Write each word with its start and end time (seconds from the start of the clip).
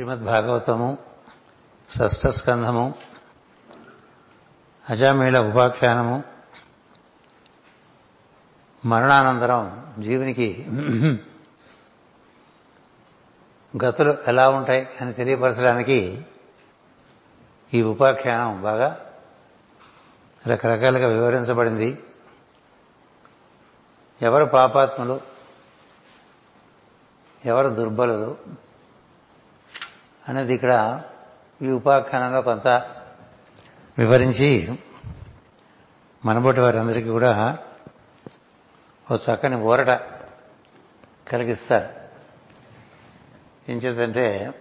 శ్రీమద్ 0.00 0.24
భాగవతము 0.24 0.98
షష్ఠ 1.90 2.26
స్కంధము 2.26 2.94
అజామీళ 4.90 5.38
ఉపాఖ్యానము 5.38 6.24
మరణానంతరం 8.86 9.92
జీవునికి 9.98 10.66
గతులు 13.86 14.18
ఎలా 14.28 14.48
ఉంటాయి 14.48 14.88
అని 15.00 15.12
తెలియపరచడానికి 15.12 16.24
ఈ 17.74 17.82
ఉపాఖ్యానం 17.82 18.62
బాగా 18.62 19.00
రకరకాలుగా 20.48 21.08
వివరించబడింది. 21.08 22.02
ఎవరు 24.22 24.44
పాపాత్ములు 24.44 25.20
ఎవరు 27.44 27.68
దుర్బలులు 27.68 28.60
అనేది 30.30 30.54
ఇక్కడ 30.54 31.02
ఈ 31.62 31.70
ఉపాఖ్యానంలో 31.70 32.42
కొంత 32.42 32.68
వివరించి 33.98 34.78
మనబోటి 36.24 36.60
వారందరికీ 36.60 37.08
కూడా 37.08 37.58
ఓ 39.10 39.16
చక్కని 39.16 39.56
ఊరట 39.56 39.90
కలిగిస్తారు. 41.28 41.88
ఏం 43.72 43.78
చేద్దంటే 43.78 44.54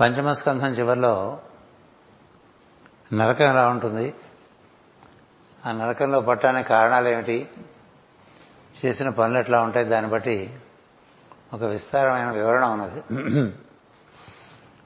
పంచమస్కంధం 0.00 0.66
చివరిలో 0.66 1.38
నరకం 3.12 3.44
ఎలా 3.44 3.68
ఉంటుంది? 3.68 4.14
ఆ 5.66 5.72
నరకంలో 5.72 6.20
పట్టడానికి 6.20 6.68
కారణాలు 6.68 7.08
ఏమిటి? 7.08 7.48
చేసిన 8.84 9.08
పనులు 9.08 9.38
ఎట్లా 9.38 9.62
ఉంటాయి? 9.62 9.86
దాన్ని 9.86 10.10
బట్టి 10.10 10.54
ఒక 11.54 11.62
విస్తారమైన 11.62 12.30
వివరణ 12.30 12.64
ఉన్నది. 12.64 13.02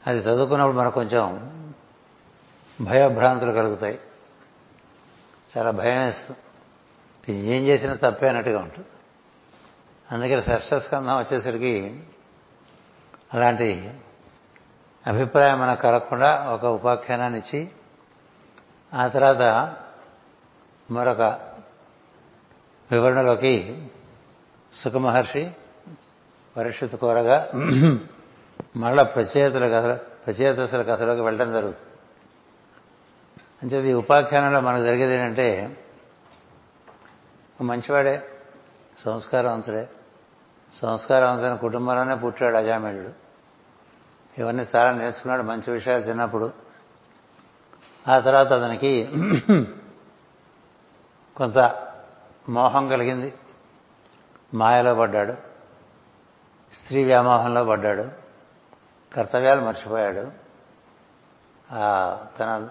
అది 0.06 0.18
చదువుకున్నప్పుడు 0.18 0.76
మనకు 0.76 0.94
కొంచెం 0.94 1.50
భయభ్రాంతులు 2.80 3.52
కలుగుతాయి. 3.52 3.98
చాలా 5.56 5.70
భయం 5.70 5.98
వేస్తుంది. 5.98 6.36
ఏం 7.56 7.66
చేసినా 7.66 7.94
తప్పే 7.94 8.28
అన్నట్టుగా 8.28 8.58
ఉంటుంది. 8.58 8.86
అందుకని 10.12 10.42
షష్ఠస్కంధం 10.42 11.18
వచ్చేసరికి 11.18 12.02
అలాంటి 13.34 13.94
అభిప్రాయం 15.06 15.60
మనకు 15.60 15.80
కలగకుండా 15.80 16.50
ఒక 16.50 16.64
ఉపాఖ్యానాన్ని 16.64 17.38
ఇచ్చి 17.38 17.68
ఆ 18.94 19.06
తర్వాత 19.06 19.76
మరొక 20.90 21.20
వివరణలోకి 22.90 23.86
సుఖమహర్షి 24.72 25.50
పరీక్షిత్ 26.56 26.96
కోరగా 26.96 27.50
మరల 28.76 29.02
ప్రచేతల 29.02 29.78
కథ 29.78 29.96
ప్రచేతసుల 29.96 30.82
కథలోకి 30.82 31.20
వెళ్ళడం 31.20 31.52
జరుగుతుంది. 31.52 31.98
అంచేది 33.62 33.90
ఈ 33.90 33.92
ఉపాఖ్యానంలో 33.92 34.60
మనకు 34.60 34.82
జరిగేది 34.82 35.14
ఏంటంటే 35.14 35.76
మంచివాడే 37.60 38.28
సంస్కారవంతుడే. 38.98 39.88
సంస్కారవంతమైన 40.72 41.54
కుటుంబంలోనే 41.54 42.14
పుట్టాడు 42.14 42.56
అజామేళుడు 42.56 43.10
ఇవన్నీ 44.38 44.64
చాలా 44.76 44.92
నేర్చుకున్నాడు 44.92 45.42
మంచి 45.42 45.72
విషయాలు 45.72 46.02
చిన్నప్పుడు. 46.02 46.52
ఆ 48.08 48.18
తర్వాత 48.18 48.52
అతనికి 48.52 49.10
కొంత 51.36 51.58
మోహం 52.48 52.88
కలిగింది. 52.88 53.34
మాయలో 54.54 54.94
పడ్డాడు. 54.94 55.32
స్త్రీ 56.72 57.04
వ్యామోహంలో 57.04 57.64
పడ్డాడు. 57.64 58.23
కర్తవ్యాలు 59.14 59.60
మర్చిపోయాడు. 59.60 60.32
తన 62.40 62.68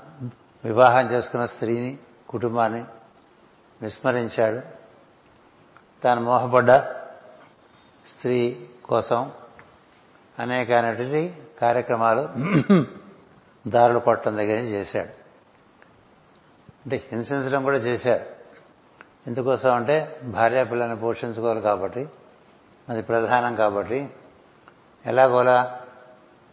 వివాహం 0.65 1.05
చేసుకున్న 1.05 1.45
స్త్రీని 1.45 1.97
కుటుంబాన్ని 2.29 2.85
విస్మరించాడు. 3.81 4.61
తాను 6.03 6.21
మోహపడ్డ 6.21 6.71
స్త్రీ 8.05 8.67
కోసం 8.85 9.31
అనేకమైనటువంటి 10.39 11.37
కార్యక్రమాలు 11.61 12.29
దారులు 13.67 13.99
కొట్టడం 13.99 14.37
దగ్గర 14.37 14.57
చేశాడు. 14.57 15.09
అంటే 16.85 17.03
హింసించడం 17.11 17.63
కూడా 17.63 17.77
చేశాడు. 17.77 18.25
ఎందుకోసం 19.27 19.73
అంటే 19.73 20.19
భార్యా 20.23 20.63
పిల్లల్ని 20.63 20.99
పోషించుకోవాలి 20.99 21.61
కాబట్టి 21.61 22.09
అది 22.89 23.01
ప్రధానం 23.01 23.55
కాబట్టి 23.55 24.09
ఎలాగోలా 25.05 25.79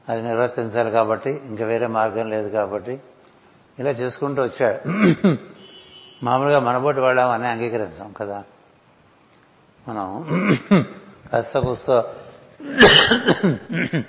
అది 0.08 0.22
నిర్వర్తించాలి 0.22 0.90
కాబట్టి 0.90 1.30
ఇంకా 1.30 1.66
వేరే 1.66 1.86
మార్గం 1.86 2.28
లేదు 2.28 2.48
కాబట్టి 2.48 3.00
ఇలా 3.78 3.90
చేసుకుంటూ 3.90 4.42
వచ్చాడు. 4.42 4.88
మామూలుగా 6.24 6.60
మనబోటి 6.60 7.00
వాళ్ళం 7.00 7.30
అని 7.30 7.46
అంగీకరించాం 7.46 8.12
కదా. 8.12 8.44
మనం 9.88 10.26
కాస్త 11.32 11.58
కూస్తో 11.58 12.14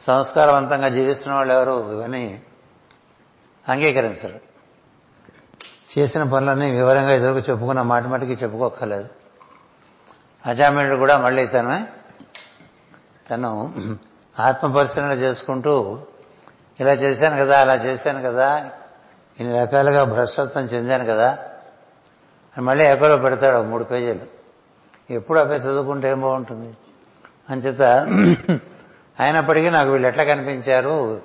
సంస్కారవంతంగా 0.00 0.88
జీవిస్తున్న 0.88 1.36
వాళ్ళు 1.36 1.54
ఎవరు? 1.54 1.92
ఇవన్నీ 1.92 2.42
అంగీకరించరు. 3.68 4.40
చేసిన 5.98 6.22
పనులన్నీ 6.22 6.70
వివరంగా 6.70 7.10
ఎదురుకు 7.10 7.38
చెప్పుకున్న 7.38 7.82
మాటి 7.82 8.08
మాటికి 8.08 8.32
చెప్పుకోక్కర్లేదు. 8.32 9.08
అజామీనుడు 10.46 10.96
కూడా 10.96 11.18
మళ్ళీ 11.18 11.46
తను 11.46 12.03
తను 13.30 13.72
ఆత్మపరిశీలన 14.40 15.12
చేసుకుంటూ 15.12 16.00
ఇలా 16.80 16.92
చేశాను 16.92 17.36
కదా 17.44 17.60
అలా 17.60 17.74
చేశాను 17.74 18.22
కదా 18.22 18.70
ఇన్ని 19.40 19.60
రకాలుగా 19.60 20.04
భ్రష్టత్వం 20.04 20.64
చెందాను 20.64 21.04
కదా 21.04 21.30
అని 22.56 22.62
మళ్ళీ 22.62 22.84
ఎక్కడో 22.84 23.16
పెడతాడు 23.16 23.62
మూడు 23.62 23.84
పేజీలు. 23.84 24.26
ఎప్పుడు 25.12 25.40
అవే 25.40 25.56
చదువుకుంటే 25.56 26.10
ఏం 26.10 26.20
బాగుంటుంది? 26.20 26.74
అంచేత 27.50 27.82
అయినప్పటికీ 29.20 29.70
నాకు 29.70 29.90
వీళ్ళు 29.90 30.08
ఎట్లా 30.08 30.24
కనిపించారు? 30.24 31.22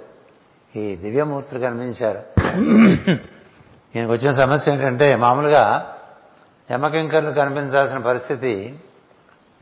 ఈ 0.76 0.96
దివ్యమూర్తులు 0.96 1.60
కనిపించారు. 1.60 2.22
ఈయనకు 3.96 4.12
వచ్చిన 4.12 4.32
సమస్య 4.32 4.72
ఏంటంటే 4.72 5.16
మామూలుగా 5.16 5.96
యమకింకర్లు 6.72 7.32
కనిపించాల్సిన 7.32 7.98
పరిస్థితి 7.98 8.80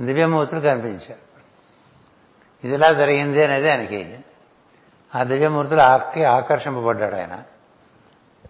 దివ్యమూర్తులు 0.01 0.59
కనిపించారు. 0.59 1.26
ఇదిలా 2.63 2.93
జరిగింది 2.93 3.43
అనేది 3.43 3.69
ఆయనకి 3.69 4.19
ఆ 5.15 5.23
దివ్యమూర్తులు 5.23 5.81
ఆకి 5.81 6.23
ఆకర్షింపబడ్డాడు 6.23 7.15
ఆయన. 7.15 7.43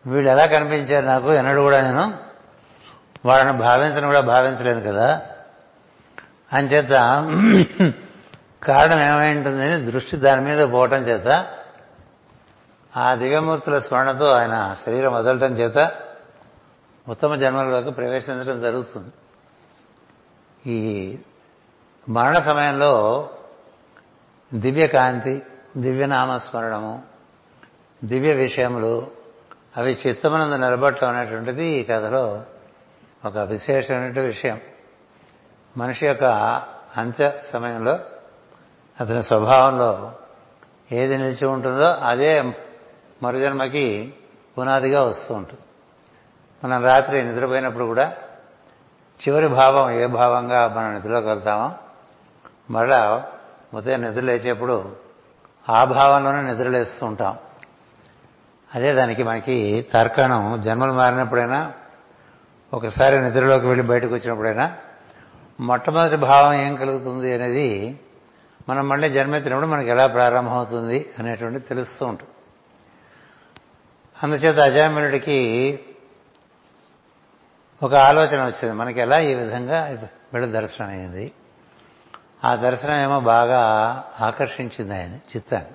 వీళ్ళు 0.07 0.31
ఎలా 0.31 0.45
కనిపించారు 0.45 1.05
నాకు? 1.05 1.33
ఎన్నడూ 1.33 1.61
కూడా 1.61 1.81
నేను 1.81 2.13
వాళ్ళని 3.25 3.57
భావించను 3.57 4.07
కూడా 4.07 4.19
భావించలేను 4.19 4.81
కదా. 4.81 5.21
అంచేత 6.53 6.89
కారణం 8.63 9.01
ఏమై 9.01 9.35
ఉంటుందని 9.35 9.91
దృష్టి 9.91 10.17
దాని 10.17 10.41
మీద 10.41 10.71
పోవటం 10.71 10.97
చేత 10.97 11.45
ఆ 12.97 13.15
దివ్యమూర్తుల 13.15 13.77
స్మరణతో 13.79 14.25
ఆయన 14.25 14.75
శరీరం 14.85 15.13
వదలటం 15.13 15.53
చేత 15.53 15.91
ఉత్తమ 17.07 17.35
జన్మలోకి 17.35 17.91
ప్రవేశించడం 17.91 18.61
జరుగుతుంది. 18.61 19.09
ఈ 20.71 21.17
మరణ 22.09 22.39
సమయంలో 22.39 23.29
దివ్య 24.53 24.87
కాంతి 24.87 25.43
దివ్యనామస్మరణము 25.77 27.03
దివ్య 28.03 28.33
విషయములు 28.33 29.07
అవి 29.77 29.97
చిత్తమునందు 30.07 30.55
నిలబట్టం 30.55 31.09
అనేటువంటిది 31.09 31.65
ఈ 31.65 31.83
కథలో 31.83 32.43
ఒక 33.25 33.37
విశేషమైన 33.37 34.21
విషయం. 34.21 34.61
మనిషి 35.77 36.07
యొక్క 36.07 36.23
అంత్య 36.97 37.33
సమయంలో 37.51 37.99
అతని 39.01 39.23
స్వభావంలో 39.23 40.11
ఏది 40.91 41.17
నిలిచి 41.17 41.45
ఉంటుందో 41.45 41.85
అదే 41.85 42.53
మరుజన్మకి 43.23 44.13
పునాదిగా 44.57 45.03
వస్తూ 45.03 45.33
ఉంటుంది. 45.33 45.61
మనం 46.63 46.85
రాత్రి 46.85 47.23
నిద్రపోయినప్పుడు 47.23 47.85
కూడా 47.85 48.13
చివరి 49.27 49.47
భావం 49.47 49.91
ఏ 49.91 50.05
భావంగా 50.05 50.67
మనం 50.67 50.93
నిద్రలోకి 50.93 51.27
వెళ్తామో 51.27 51.73
మళ్ళా 52.71 53.25
ఉదయం 53.73 54.01
నిద్ర 54.01 54.21
లేచేప్పుడు 54.21 54.95
ఆ 55.69 55.83
భావంలోనే 55.83 56.41
నిద్రలేస్తూ 56.41 57.05
ఉంటాం. 57.05 57.37
అదే 58.75 58.93
దానికి 58.93 59.23
మనకి 59.23 59.87
తర్కాణం. 59.93 60.61
జన్మలు 60.61 60.93
మారినప్పుడైనా 60.93 61.73
ఒకసారి 62.73 63.21
నిద్రలోకి 63.21 63.67
వెళ్ళి 63.67 63.87
బయటకు 63.87 64.13
వచ్చినప్పుడైనా 64.13 64.77
మొట్టమొదటి 65.59 66.15
భావం 66.15 66.53
ఏం 66.53 66.75
కలుగుతుంది 66.75 67.33
అనేది 67.33 67.99
మనం 68.69 68.89
మళ్ళీ 68.89 69.09
జన్మెత్తినప్పుడు 69.09 69.67
మనకి 69.67 69.89
ఎలా 69.89 70.07
ప్రారంభమవుతుంది 70.07 71.09
అనేటువంటి 71.19 71.59
తెలుస్తూ 71.59 72.05
ఉంటుంది. 72.05 72.31
అందుచేత 74.23 74.59
అజామినుడికి 74.59 75.79
ఒక 77.83 77.93
ఆలోచన 77.93 78.45
వచ్చింది. 78.45 78.71
మనకి 78.71 78.99
ఎలా 78.99 79.19
ఈ 79.19 79.33
విధంగా 79.33 79.85
వీళ్ళ 80.33 80.45
దర్శనం 80.45 80.89
అయింది 80.89 81.31
ఆ 82.43 82.55
దర్శనం 82.55 82.99
ఏమో 82.99 83.19
బాగా 83.19 83.61
ఆకర్షించింది 84.21 84.93
ఆయన 84.93 85.15
చిత్తాన్ని 85.15 85.71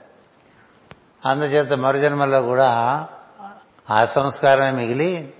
అందుచేత 1.27 1.73
మరుజన్మలో 1.73 2.43
కూడా 2.43 2.71
ఆ 3.91 4.05
సంస్కారమే 4.05 4.71
మిగిలి 4.71 5.35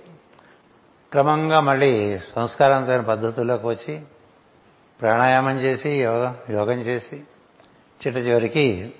క్రమంగా 1.11 1.59
మళ్ళీ 1.59 2.19
సంస్కారంతో 2.19 3.01
పద్ధతుల్లోకి 3.01 3.67
వచ్చి 3.67 4.01
ప్రాణాయామం 5.01 5.57
చేసి 5.57 5.89
యోగ 5.89 6.35
యోగం 6.49 6.79
చేసి 6.79 7.15
చిట్ట 8.01 8.17
చివరికి 8.17 8.93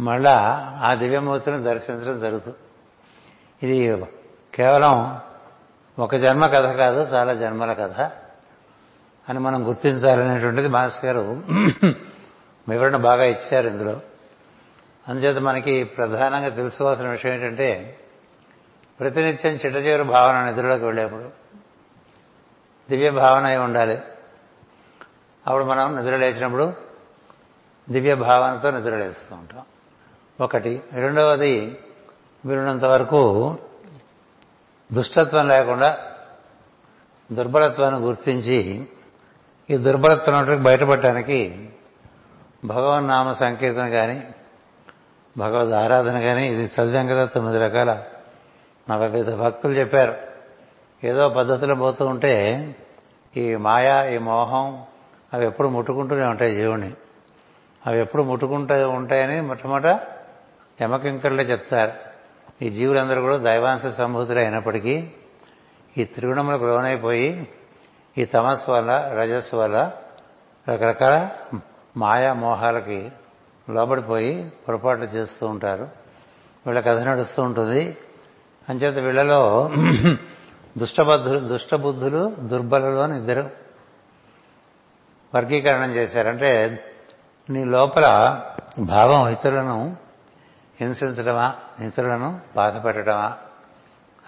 మళ్ళా 0.00 0.36
ఆ 0.82 0.94
దివ్యమూర్తిని 0.94 1.62
దర్శించడం 1.62 2.20
జరుగుతుంది 2.20 2.56
ఇది 3.62 4.04
కేవలం 4.54 5.20
ఒక 5.98 6.16
జన్మ 6.16 6.46
కథ 6.46 6.76
కాదు 6.76 7.00
చాలా 7.00 7.34
జన్మల 7.34 7.72
కథ. 7.72 8.10
అని 9.28 9.38
మనం 9.38 9.68
గుర్తించాలనేటువంటిది 9.68 10.68
మాస్ 10.68 11.04
గారు 11.04 11.42
వివరణ 12.68 12.96
బాగా 12.96 13.24
ఇచ్చారు 13.24 13.66
ఇందులో. 13.66 14.00
అందుచేత 15.08 15.38
మనకి 15.38 15.84
ప్రధానంగా 15.84 16.48
తెలుసుకోవాల్సిన 16.48 17.08
విషయం 17.08 17.32
ఏంటంటే 17.32 17.98
ప్రతినిత్యం 19.00 19.52
చిట్టచేరు 19.52 20.02
భావన 20.02 20.50
నిద్రలోకి 20.50 20.84
వెళ్ళేప్పుడు 20.84 21.24
దివ్య 22.90 23.10
భావన 23.10 23.46
అయి 23.46 23.56
ఉండాలి. 23.56 23.98
అప్పుడు 25.46 25.64
మనం 25.64 25.96
నిద్ర 25.96 26.16
లేచినప్పుడు 26.16 26.72
దివ్య 27.90 28.14
భావనతో 28.14 28.70
నిద్ర 28.70 28.96
లేస్తూ 28.96 29.36
ఉంటాం. 29.36 29.62
ఒకటి. 30.40 30.82
రెండవది 30.92 31.78
వీరున్నంత 32.46 32.84
వరకు 32.84 33.58
దుష్టత్వం 34.92 35.48
లేకుండా 35.48 35.98
దుర్బలత్వాన్ని 37.32 38.00
గుర్తించి 38.00 38.86
ఈ 39.70 39.76
దుర్బలత్వం 39.76 40.62
బయటపడటానికి 40.62 41.68
భగవన్ 42.64 43.08
నామ 43.08 43.32
సంకీర్తన 43.32 43.88
కానీ 43.88 44.24
భగవద్ 45.38 45.72
ఆరాధన 45.72 46.20
కానీ 46.20 46.48
ఇది 46.48 46.64
చదివాం 46.64 47.06
కదా 47.06 47.24
తొమ్మిది 47.24 47.58
రకాల 47.58 48.02
నవవిధ 48.90 49.30
భక్తులు 49.30 49.72
చెప్పారు. 49.72 50.16
ఏదో 51.04 51.28
పద్ధతిలో 51.28 51.74
పోతూ 51.74 52.06
ఉంటే 52.06 52.32
ఈ 53.36 53.56
మాయ 53.56 54.14
ఈ 54.14 54.18
మోహం 54.18 54.82
అవి 55.34 55.46
ఎప్పుడు 55.46 55.68
ముట్టుకుంటూనే 55.68 56.24
ఉంటాయి 56.24 56.52
జీవుని 56.52 56.92
అవి 57.86 58.00
ఎప్పుడు 58.00 58.22
ముట్టుకుంటూ 58.22 58.90
ఉంటాయని 58.90 59.40
మొట్టమొదట 59.40 60.00
యమకింకర్లే 60.82 61.44
చెప్తారు. 61.44 61.92
ఈ 62.64 62.70
జీవులందరూ 62.70 63.20
కూడా 63.20 63.36
దైవాంశ 63.36 63.86
సంభూతులు 63.86 64.38
అయినప్పటికీ 64.38 65.10
ఈ 65.98 66.04
త్రిగుణములకు 66.04 66.64
లోనైపోయి 66.64 67.48
ఈ 68.18 68.24
తమస్సు 68.24 68.70
వల్ల 68.70 69.12
రజస్సు 69.18 69.56
వల్ల 69.56 69.92
రకరకాల 70.68 71.30
మాయా 71.96 72.32
మోహాలకి 72.32 73.12
లోబడిపోయి 73.70 74.52
పొరపాట్లు 74.68 75.04
చేస్తూ 75.04 75.46
ఉంటారు. 75.46 75.88
వీళ్ళ 76.66 76.80
కథ 76.80 76.98
నడుస్తూ 76.98 77.42
ఉంటుంది. 77.42 77.96
అంచేత 78.68 78.98
వీళ్ళలో 78.98 79.70
దుష్టబద్ధులు 80.78 81.38
దుష్టబుద్ధులు 81.38 82.34
దుర్బలులు 82.40 83.00
అని 83.00 83.18
ఇద్దరు 83.18 83.50
వర్గీకరణం 85.34 85.90
చేశారంటే 85.90 86.84
నీ 87.50 87.64
లోపల 87.64 88.40
భావం 88.78 89.28
ఇతరులను 89.28 89.96
హింసించడమా 90.80 91.54
ఇతరులను 91.80 92.40
బాధ 92.56 92.84
పెట్టడమా 92.84 93.38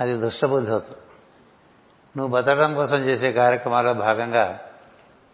అది 0.00 0.12
దుష్టబుద్ధి 0.12 0.70
అవుతుంది. 0.70 0.98
నువ్వు 2.16 2.36
బతకడం 2.36 2.74
కోసం 2.74 2.96
చేసే 2.96 3.32
కార్యక్రమాల్లో 3.32 3.94
భాగంగా 3.94 4.58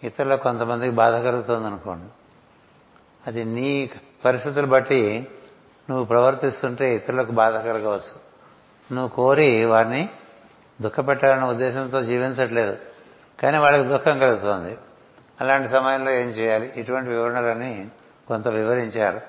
ఇతరులకు 0.05 0.43
కొంతమందికి 0.43 0.94
బాధ 0.94 1.14
కలుగుతుంది 1.14 1.67
అనుకోండి 1.67 2.08
అది 3.26 3.44
నీ 3.44 3.90
పరిస్థితులు 4.25 4.67
బట్టి 4.67 5.26
నువ్వు 5.90 6.05
ప్రవర్తిస్తుంటే 6.05 6.94
ఇతరులకు 6.94 7.32
బాధ 7.32 7.56
కలగవచ్చు. 7.56 8.32
నువ్వు 8.94 9.08
కోరి 9.08 9.64
వారిని 9.64 10.08
దుఃఖపెట్టాలన్న 10.82 11.44
ఉద్దేశంతో 11.44 12.02
జీవించట్లేదు. 12.02 12.76
కానీ 13.40 13.58
వాళ్ళకి 13.58 13.88
దుఃఖం 13.88 14.19
కలుగుతుంది. 14.19 14.79
అలాంటి 15.40 15.69
సమయంలో 15.69 16.12
ఏం 16.12 16.29
చేయాలి? 16.29 16.73
ఇటువంటి 16.76 17.11
వివరణలని 17.11 17.88
కొంత 18.29 18.49
వివరించారు. 18.49 19.20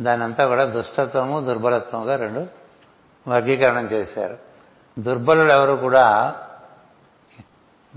దానంతా 0.00 0.46
కూడా 0.46 0.64
దుష్టత్వము 0.64 1.40
దుర్బలత్వముగా 1.40 2.16
రెండు 2.16 2.46
వర్గీకరణం 3.28 3.84
చేశారు. 3.84 4.38
దుర్బలుడు 4.98 5.50
ఎవరు 5.52 5.72
కూడా 5.72 6.34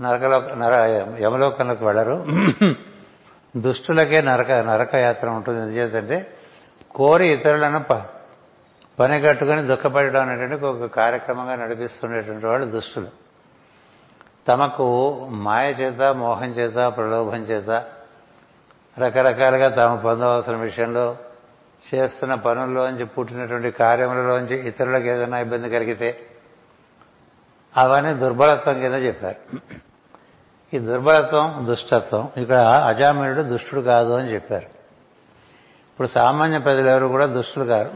నరకలో 0.00 0.54
నర 0.54 0.74
యమలోకంలోకి 1.20 1.84
వెళ్ళరు. 1.84 2.26
దుష్టులకే 3.56 4.20
నరక 4.22 4.50
నరకయాత్ర 4.52 5.28
ఉంటుంది. 5.28 5.60
ఎందుచేతంటే 5.60 6.26
కోరి 6.94 7.28
ఇతరులను 7.28 7.84
పని 9.00 9.20
కట్టుకుని 9.20 9.62
దుఃఖపడడం 9.62 10.22
అనేటువంటి 10.22 10.64
ఒక 10.64 10.94
కార్యక్రమంగా 10.94 11.56
నడిపిస్తుండేటువంటి 11.56 12.46
వాళ్ళు 12.46 12.66
దుష్టులు. 12.70 13.06
తమకు 14.48 14.86
మాయ 15.30 15.70
చేత 15.70 16.02
మోహం 16.02 16.50
చేత 16.50 16.74
ప్రలోభం 16.74 17.40
చేత 17.40 17.70
రకరకాలుగా 18.98 19.68
తాము 19.68 19.96
పొందవలసిన 19.96 20.56
విషయంలో 20.56 21.16
చేస్తున్న 21.86 22.34
పనుల్లోంచి 22.34 23.04
పుట్టినటువంటి 23.04 23.70
కార్యములలోంచి 23.70 24.68
ఇతరులకు 24.68 25.04
ఏదైనా 25.04 25.38
ఇబ్బంది 25.38 25.70
కలిగితే 25.70 26.08
అవన్నీ 27.76 28.14
దుర్బలత్వం 28.14 28.80
కింద 28.80 28.94
చెప్పారు. 28.94 29.60
ఈ 30.74 30.78
దుర్బలత్వం 30.78 31.66
దుష్టత్వం 31.66 32.30
ఇక్కడ 32.36 32.56
అజామినుడు 32.56 33.42
దుష్టుడు 33.42 33.80
కాదు 33.80 34.12
అని 34.12 34.32
చెప్పారు. 34.32 34.66
ఇప్పుడు 35.92 36.08
సామాన్య 36.08 36.58
ప్రజలు 36.58 36.88
ఎవరు 36.88 37.06
కూడా 37.06 37.26
దుష్టులు 37.26 37.64
కారు. 37.64 37.90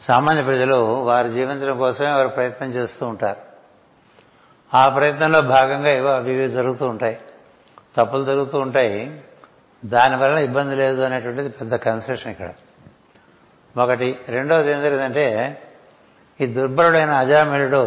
సామాన్య 0.00 0.42
ప్రజలు 0.42 0.74
వారు 1.02 1.28
జీవించడం 1.28 1.78
కోసమే 1.78 2.10
వారు 2.10 2.28
ప్రయత్నం 2.28 2.68
చేస్తూ 2.68 3.06
ఉంటారు. 3.06 3.40
ఆ 4.74 4.88
ప్రయత్నంలో 4.88 5.42
భాగంగా 5.42 5.90
ఇవో 5.90 6.10
అవి 6.10 6.32
ఇవి 6.32 6.48
జరుగుతూ 6.48 6.86
ఉంటాయి. 6.86 7.18
తప్పులు 7.96 8.24
జరుగుతూ 8.24 8.58
ఉంటాయి. 8.58 9.22
దానివల్ల 9.84 10.38
ఇబ్బంది 10.38 10.76
లేదు 10.76 11.02
అనేటువంటిది 11.02 11.48
పెద్ద 11.48 11.74
కన్సెషన్ 11.74 12.32
ఇక్కడ. 12.32 12.50
ఒకటి 13.76 14.18
రెండవది 14.28 14.70
ఏం 14.70 14.80
జరిగిందంటే 14.80 15.58
ఈ 16.40 16.46
దుర్భరుడైన 16.46 17.10
అజామిలుడు 17.10 17.82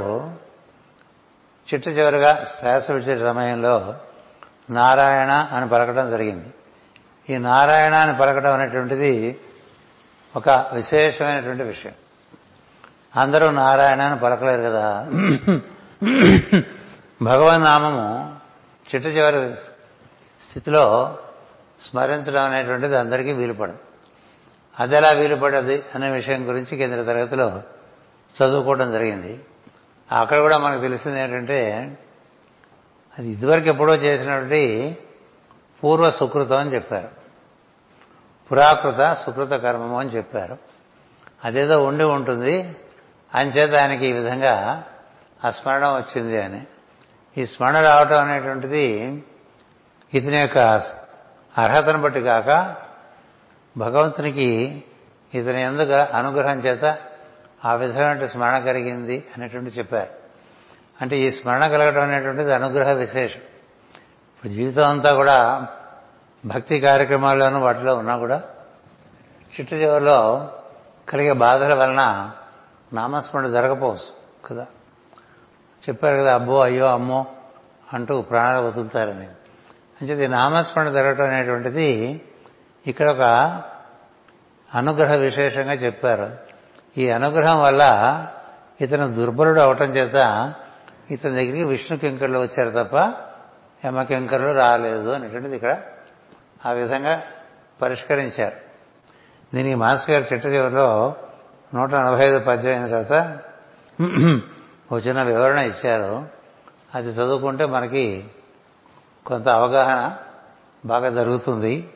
చిట్ట 1.67 1.87
చివరిగా 1.87 2.43
శ్వాస 2.43 2.91
విడిచే 2.91 3.17
సమయంలో 3.17 3.95
నారాయణ 4.69 5.31
అని 5.31 5.69
పలకడం 5.69 6.09
జరిగింది. 6.09 6.49
ఈ 7.29 7.37
నారాయణ 7.37 7.93
అని 7.93 8.17
పలకడం 8.17 8.53
అనేటువంటిది 8.53 9.41
ఒక 10.35 10.49
విశేషమైనటువంటి 10.49 11.63
విషయం. 11.63 11.93
అందరూ 13.15 13.51
నారాయణ 13.51 14.01
అని 14.01 14.19
పలకలేరు 14.19 14.61
కదా. 14.61 14.85
భగవన్ 17.23 17.63
నామము 17.63 18.37
చిట్ట 18.87 19.07
చివరి 19.07 19.55
స్థితిలో 20.41 21.17
స్మరించడం 21.81 22.43
అనేటువంటిది 22.43 22.97
అందరికీ 22.97 23.31
వీలుపడదు. 23.31 23.77
అది 24.79 24.95
ఎలా 24.95 25.11
వీలుపడది 25.11 25.83
అనే 25.95 26.11
విషయం 26.11 26.47
గురించి 26.49 26.77
కేంద్ర 26.77 27.03
తరగతిలో 27.03 27.61
చదువుకోవడం 28.35 28.91
జరిగింది. 28.91 29.45
అక్కడ 30.11 30.39
కూడా 30.39 30.57
మనకు 30.57 30.81
తెలిసింది 30.81 31.19
ఏంటంటే 31.19 31.91
అది 33.19 33.29
ఇదివరకు 33.29 33.67
ఎప్పుడో 33.67 33.95
చేసినటువంటి 33.95 34.97
పూర్వ 35.83 36.11
సుకృతం 36.11 36.57
అని 36.57 36.73
చెప్పారు. 36.73 37.09
పురాకృత 38.51 39.13
సుకృత 39.13 39.49
కర్మము 39.49 39.99
అని 39.99 40.09
చెప్పారు. 40.09 40.57
అదేదో 41.45 41.83
ఉండి 41.83 42.03
ఉంటుంది. 42.03 42.75
అంచేత 43.35 43.75
ఆయనకి 43.75 44.07
ఈ 44.07 44.11
విధంగా 44.11 44.83
ఆ 45.45 45.49
స్మరణ 45.49 45.87
వచ్చింది 45.87 46.41
అని. 46.41 46.61
ఈ 47.37 47.45
స్మరణ 47.45 47.81
రావటం 47.81 48.17
అనేటువంటిది 48.17 49.23
ఇతని 50.13 50.37
యొక్క 50.37 50.57
అర్హతను 51.57 52.01
బట్టి 52.01 52.21
కాక 52.21 52.75
భగవంతునికి 53.77 54.83
ఇతని 55.33 55.61
ఎందుకు 55.61 55.93
అనుగ్రహం 55.93 56.59
చేత 56.59 56.97
ఆ 57.65 57.73
విధమైన 57.73 58.25
స్మరణ 58.25 58.59
కలిగింది 58.59 59.25
అనేటువంటి 59.37 59.69
చెప్పారు. 59.69 60.09
అంటే 61.01 61.17
ఈ 61.17 61.31
స్మరణ 61.31 61.67
కలగడం 61.67 62.01
అనేటువంటిది 62.01 62.53
అనుగ్రహ 62.53 62.91
విశేషం. 62.91 63.39
ఇప్పుడు 64.35 64.51
జీవితం 64.51 64.89
అంతా 64.89 65.13
కూడా 65.13 65.67
భక్తి 66.45 66.79
కార్యక్రమాల్లోనూ 66.79 67.59
వాటిలో 67.59 67.95
ఉన్నా 67.95 68.17
కూడా 68.17 68.43
చిట్టు 69.59 69.75
చివరిలో 69.75 70.49
కలిగే 71.09 71.33
బాధల 71.33 71.73
వలన 71.73 72.31
నామస్మరణ 72.93 73.47
జరగపోవచ్చు 73.47 74.13
కదా. 74.47 74.65
చెప్పారు 75.89 76.15
కదా 76.15 76.33
అబ్బో 76.33 76.59
అయ్యో 76.59 76.85
అమ్మో 76.85 77.27
అంటూ 77.93 78.21
ప్రాణాలు 78.21 78.65
వదులుతారని. 78.65 79.27
అంటే 80.01 80.27
నామస్మరణ 80.27 80.89
జరగటం 80.89 81.23
అనేటువంటిది 81.23 82.21
ఇక్కడ 82.87 83.09
ఒక 83.09 83.21
అనుగ్రహ 84.75 85.15
విశేషంగా 85.15 85.73
చెప్పారు. 85.73 86.46
ఈ 86.97 87.09
అనుగ్రహం 87.09 87.59
వల్ల 87.59 87.83
ఇతను 88.81 89.13
దుర్బలుడు 89.13 89.59
అవటం 89.59 89.85
చేత 89.85 90.17
ఇతని 91.11 91.31
దగ్గరికి 91.31 91.63
విష్ణు 91.63 91.97
కింకరులు 91.97 92.39
వచ్చారు 92.39 92.69
తప్ప 92.69 93.13
యమకింకరులు 93.85 94.53
రాలేదు 94.53 95.09
అనేటువంటిది 95.09 95.55
ఇక్కడ 95.55 95.77
ఆ 96.65 96.71
విధంగా 96.71 97.21
పరిష్కరించారు. 97.81 98.55
దీనికి 99.53 99.75
మాస్టర్ 99.75 100.11
గారు 100.11 100.33
చిట్ట 100.33 100.45
చివరిలో 100.45 101.15
నూట 101.73 101.91
నలభై 101.91 102.25
ఐదు 102.25 102.39
పద్యం 102.39 102.73
అయిన 102.73 102.87
తర్వాత 102.87 103.37
ఒక 104.91 105.07
చిన్న 105.07 105.23
వివరణ 105.23 105.57
ఇచ్చారు. 105.57 106.25
అది 106.95 107.09
చదువుకుంటే 107.09 107.65
మనకి 107.65 108.25
కొంత 109.25 109.47
అవగాహన 109.49 110.15
బాగా 110.85 111.09
జరుగుతుంది. 111.09 111.89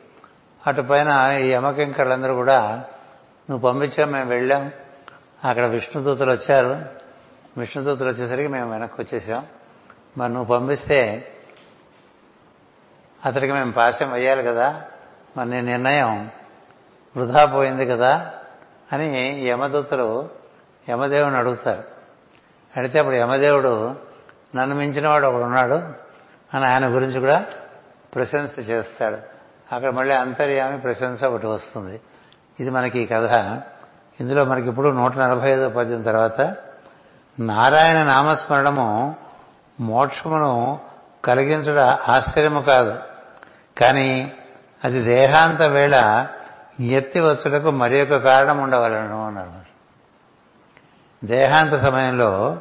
అటుపైన 0.66 1.38
ఈ 1.42 1.48
యమకింకర్లందరూ 1.48 2.34
కూడా 2.34 2.84
నువ్వు 3.50 3.70
పంపించాం 3.70 4.10
మేము 4.10 4.28
వెళ్ళాం. 4.28 4.70
అక్కడ 5.44 5.66
విష్ణుదూతలు 5.66 6.32
వచ్చారు. 6.32 6.84
విష్ణుదూతలు 7.58 8.08
వచ్చేసరికి 8.08 8.48
మేము 8.48 8.72
వెనక్కి 8.72 9.02
వచ్చేసాం. 9.02 9.46
మరి 10.18 10.32
నువ్వు 10.32 10.58
పంపిస్తే 10.58 11.28
అతడికి 13.26 13.52
మేము 13.52 13.72
పాశం 13.72 14.12
వేయాలి 14.12 14.42
కదా. 14.42 14.82
మరి 15.36 15.50
నీ 15.50 15.60
నిర్ణయం 15.60 16.30
వృధా 17.16 17.44
పోయింది 17.44 17.86
కదా 17.86 18.32
అని 18.92 19.40
యమదూతలు 19.48 20.28
యమదేవుని 20.90 21.36
అడుగుతారు. 21.36 21.84
అడిగితే 22.76 22.98
అప్పుడు 22.98 23.14
యమదేవుడు 23.14 23.96
నన్ను 24.56 24.76
మించినవాడు 24.76 25.26
ఒకడు 25.26 25.42
ఉన్నాడు 25.42 25.74
అని 26.54 26.66
ఆయన 26.66 26.94
గురించి 26.94 27.20
కూడా 27.20 27.46
ప్రశంస 28.14 28.58
చేస్తాడు. 28.58 29.18
అక్కడ 29.74 29.90
మళ్ళీ 29.90 30.14
అంతర్యామి 30.14 30.80
ప్రశంస 30.80 31.24
ఒకటి 31.24 31.46
వస్తుంది. 31.46 32.00
ఇది 32.60 32.70
మనకి 32.70 33.00
ఈ 33.00 33.06
కథ. 33.06 33.60
ఇందులో 34.22 34.44
మనకి 34.44 34.68
ఇప్పుడు 34.68 34.88
నూట 34.88 35.18
నలభై 35.18 35.50
ఐదో 35.50 35.68
పద్యం 35.68 36.02
తర్వాత 36.02 36.40
నారాయణ 37.40 38.02
నామస్మరణము 38.02 39.16
మోక్షమును 39.80 40.80
కలిగించడ 41.24 41.78
ఆశ్చర్యము 42.08 42.60
కాదు. 42.60 42.98
కానీ 43.78 44.32
అది 44.84 45.02
దేహాంత 45.02 45.62
వేళ 45.62 46.26
ఎత్తి 46.80 47.20
వచ్చుటకు 47.20 47.70
మరి 47.70 48.02
ఒక 48.02 48.16
కారణం 48.16 48.58
ఉండవలను 48.58 49.26
అన్నారు 49.26 49.62
దేహాంత 51.26 51.74
సమయంలో 51.74 52.56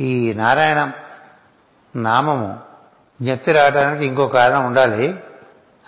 ఈ 0.00 0.32
నారాయణ 0.32 0.92
నామము 1.96 2.58
జ్ఞప్తి 3.22 3.52
రావడానికి 3.52 4.06
ఇంకో 4.06 4.26
కారణం 4.26 4.66
ఉండాలి. 4.66 5.24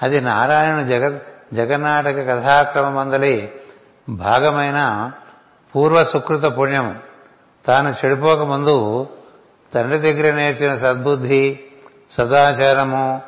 అది 0.02 0.20
నారాయణ 0.20 0.82
జగ 0.82 1.18
జగన్నాటక 1.52 2.16
కథాక్రమమందలి 2.16 3.60
భాగమైన 4.08 5.12
పూర్వ 5.76 6.04
సుకృత 6.04 6.42
పుణ్యం. 6.58 7.00
తాను 7.66 7.88
చెడిపోక 7.88 8.38
ముందు 8.38 9.06
తండ్రి 9.74 9.98
దగ్గర 9.98 10.34
నేర్చిన 10.34 10.76
సద్బుద్ధి 10.76 11.60
సదాచారము 12.10 13.22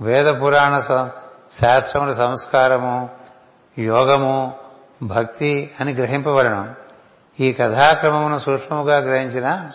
వేద 0.00 0.26
పురాణ 0.26 0.80
శాస్త్రముల 1.62 2.12
సంస్కారము 2.12 3.10
యోగము 3.78 4.54
భక్తి 5.02 5.70
అని 5.80 5.92
గ్రహింపబడడం 5.92 6.74
ఈ 7.40 7.52
కథాక్రమమును 7.52 8.38
సూక్ష్మముగా 8.38 8.96
గ్రహించిన 8.96 9.70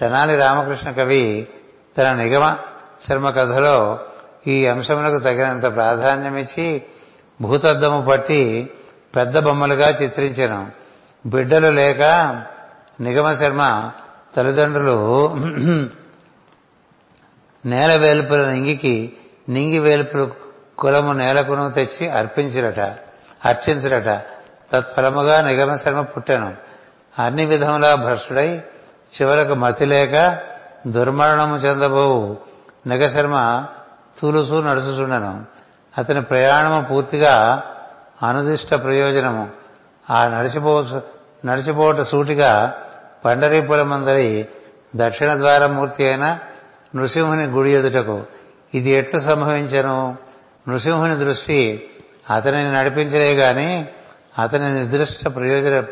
తెనాలి 0.00 0.36
రామకృష్ణ 0.36 0.90
కవి 0.90 1.48
తన 1.98 2.12
నిగమ 2.12 2.56
శర్మ 3.08 3.30
కథలో 3.30 3.98
ఈ 4.46 4.66
అంశములకు 4.66 5.18
తగినంత 5.18 5.74
ప్రాధాన్యమిచ్చి 5.74 6.82
భూతద్దము 7.42 8.00
పట్టి 8.02 8.70
పెద్ద 9.18 9.38
బొమ్మలుగా 9.38 9.88
చిత్రించను. 9.90 10.60
బిడ్డలు 11.26 11.70
లేక 11.80 12.02
నిగమ 13.00 13.28
శర్మ 13.32 13.62
తల్లిదండ్రులు 14.36 14.96
నేల 17.66 17.92
వేలుపుల 17.96 18.42
నింగికి 18.48 18.96
నింగి 19.48 19.78
వేలుపుల 19.78 20.22
కులము 20.78 21.12
నేలకును 21.12 21.64
తెచ్చి 21.70 22.04
అర్పించిరట 22.08 22.80
అర్చించిరట. 23.44 24.08
తత్ఫలముగా 24.72 25.36
నిగమ 25.42 25.70
శర్మ 25.76 26.00
పుట్టాను. 26.00 26.50
అన్ని 27.18 27.44
విధములా 27.46 27.90
భ్రష్టుడై 27.94 28.50
చివరకు 29.14 29.54
మతి 29.54 29.86
లేక 29.92 30.14
దుర్మరణము 30.86 31.56
చెందబోవు 31.56 32.36
నిగశర్మ 32.86 33.36
తూలుసు 34.18 34.56
నడుచుచుండను. 34.66 35.34
అతని 35.98 36.22
ప్రయాణము 36.22 36.80
పూర్తిగా 36.90 37.34
అనుదిష్ట 38.22 38.74
ప్రయోజనము. 38.74 39.48
ఆ 40.10 40.28
నడిచిపో 40.28 40.84
నడిచిపోట 41.44 42.00
సూటిగా 42.00 42.74
పండరీపురమందరి 43.24 44.48
దక్షిణ 44.96 45.36
ద్వారమూర్తి 45.36 46.06
అయిన 46.06 46.38
నృసింహుని 46.96 47.44
గుడి 47.44 47.72
ఎదుటకు 47.72 48.22
ఇది 48.74 48.90
ఎట్లు 48.90 49.20
సంభవించను? 49.20 50.16
నృసింహుని 50.68 51.16
దృష్టి 51.16 51.88
అతనిని 52.30 52.72
నడిపించలే 52.72 53.34
గాని 53.34 53.88
అతని 54.38 54.74
నిర్దిష్ట 54.74 55.28
ప్రయోజన 55.28 55.84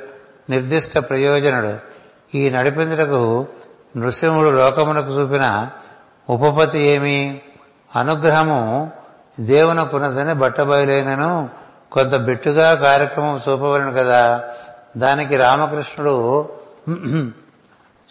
నిర్దిష్ట 0.50 0.99
ప్రయోజనుడు. 0.99 1.76
ఈ 2.37 2.50
నడిపించుటకు 2.50 3.47
నృసింహుడు 3.97 4.50
లోకమునకు 4.50 5.09
చూపిన 5.09 5.68
ఉపపతి 6.30 6.78
ఏమి? 6.80 7.40
అనుగ్రహము 7.97 8.90
దేవునకున్నదని 9.40 10.35
బట్టబయలైనను 10.35 11.50
కొంత 11.93 12.14
బిట్టుగా 12.16 12.75
కార్యక్రమం 12.75 13.37
చూపవలను 13.37 13.93
కదా. 13.93 14.45
దానికి 14.97 15.37
రామకృష్ణుడు 15.37 16.14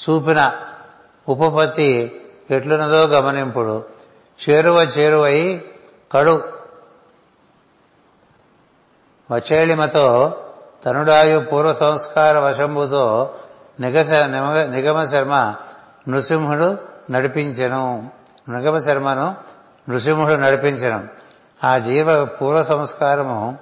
చూపిన 0.02 0.52
ఉపపత్తి 1.30 2.22
ఎట్లున్నదో 2.52 3.04
గమనింపుడు. 3.06 3.84
చేరువ 4.44 4.78
చేరువై 4.82 5.62
కడు 6.12 6.36
వచేళిమతో 9.32 10.08
తనుడాయు 10.86 11.40
పూర్వ 11.40 11.74
సంస్కార 11.74 12.40
వశంబుతో 12.40 13.34
నిగశ 13.80 14.12
నిగమ 14.74 15.04
శర్మ 15.04 15.56
నృసింహుడు 16.10 16.78
నడిపించను. 17.12 18.10
నిగమ 18.50 18.78
శర్మను 18.78 19.28
నృసింహుడు 19.90 20.34
నడిపించను. 20.34 21.02
ఆ 21.64 21.78
జీవ 21.78 22.26
పూర్వ 22.26 22.64
సంస్కారము 22.64 23.58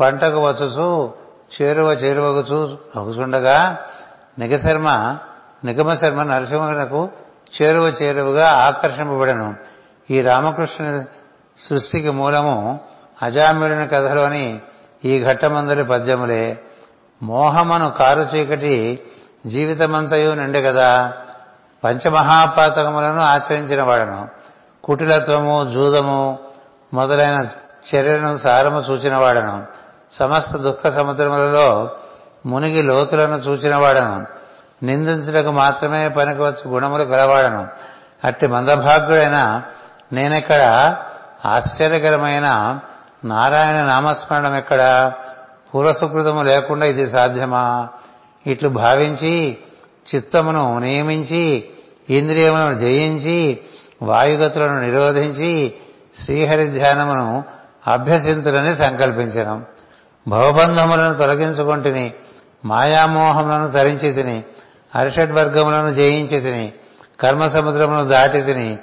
పంటకు 0.00 0.40
వచ్చుచు 0.40 1.14
చేరువ 1.62 1.92
చేరువగుచు 1.92 2.78
అగుచుండగా 2.96 3.78
నిగశర్మ 4.38 5.18
నిగమ 5.64 5.94
శర్మ 5.94 6.22
నరసింహునకు 6.22 7.08
చేరువ 7.62 7.88
చేరువగా 7.88 8.48
ఆకర్షింపబడను. 8.48 9.54
ఈ 10.10 10.20
రామకృష్ణుని 10.20 11.04
సృష్టికి 11.58 12.10
మూలము 12.10 12.80
అజామిళుని 13.22 13.88
కథలోని 13.88 14.60
ఈ 15.04 15.24
ఘట్టమందరి 15.24 15.84
పద్యములే. 15.84 16.58
మోహమను 17.22 17.90
కారు 17.90 18.20
చీకటి 18.20 19.02
జీవితమంతయు 19.46 20.30
నిండు 20.30 20.58
కదా 20.58 21.12
పంచమహాపాతకములను 21.84 23.20
ఆచరించిన 23.20 23.82
వాడను. 23.82 24.28
కుటిలత్వము 24.84 25.70
జూదము 25.70 26.38
మొదలైన 26.94 27.48
చర్యను 27.94 28.36
సారము 28.36 28.80
చూచిన 28.80 29.16
వాడను. 29.16 29.83
సమస్త 30.18 30.56
దుఃఖ 30.56 30.88
సముద్రములలో 30.88 31.90
మునిగి 32.46 32.82
లోతులను 32.82 33.34
చూచినవాడను. 33.34 34.26
నిందించుటకు 34.84 35.50
మాత్రమే 35.50 36.08
పనికివచ్చు 36.08 36.70
గుణములు 36.70 37.02
గలవాడను. 37.02 37.68
అట్టి 38.24 38.46
మందభాగ్యుడైన 38.46 39.62
నేనెక్కడ? 40.12 40.62
ఆశ్చర్యకరమైన 41.44 42.78
నారాయణ 43.24 43.84
నామస్మరణం 43.84 44.56
ఎక్కడ? 44.56 45.12
పూర్వసుకృతము 45.74 46.42
లేకుండా 46.42 46.86
ఇది 46.86 47.10
సాధ్యమా? 47.10 47.88
ఇట్లు 48.46 48.68
భావించి 48.68 49.58
చిత్తమును 50.14 50.78
నియమించి 50.78 51.70
ఇంద్రియములను 52.10 52.74
జయించి 52.74 53.58
వాయుగతులను 54.02 54.80
నిరోధించి 54.80 55.74
శ్రీహరి 56.24 56.66
ధ్యానమును 56.66 57.44
అభ్యసింతులని 57.86 58.76
సంకల్పించను. 58.76 59.73
భవబంధములను 60.28 61.14
తొలగించుకుంటుని 61.14 62.12
మాయామోహములను 62.64 63.70
తరించి 63.70 64.12
తిని 64.12 64.44
అరిషడ్ 64.94 65.32
వర్గములను 65.32 65.94
జయించి 65.94 66.40
తిని 66.40 66.72
కర్మ 67.20 67.48
సముద్రమును 67.48 68.04
దాటి 68.04 68.42
తిని 68.42 68.78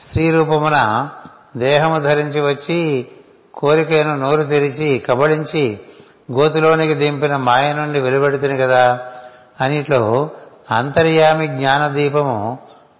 స్త్రీ 0.00 0.30
రూపమున 0.30 1.08
దేహము 1.56 1.98
ధరించి 1.98 2.40
వచ్చి 2.40 3.08
కోరికను 3.54 4.16
నోరు 4.16 4.42
తెరిచి 4.42 4.98
కబళించి 4.98 5.80
గోతిలోనికి 6.32 6.94
దింపిన 6.94 7.36
మాయ 7.36 7.72
నుండి 7.72 8.00
వెలువడితిని 8.00 8.56
కదా? 8.56 9.00
అనిట్లో 9.60 10.30
అంతర్యామి 10.70 11.46
జ్ఞానదీపము 11.46 12.58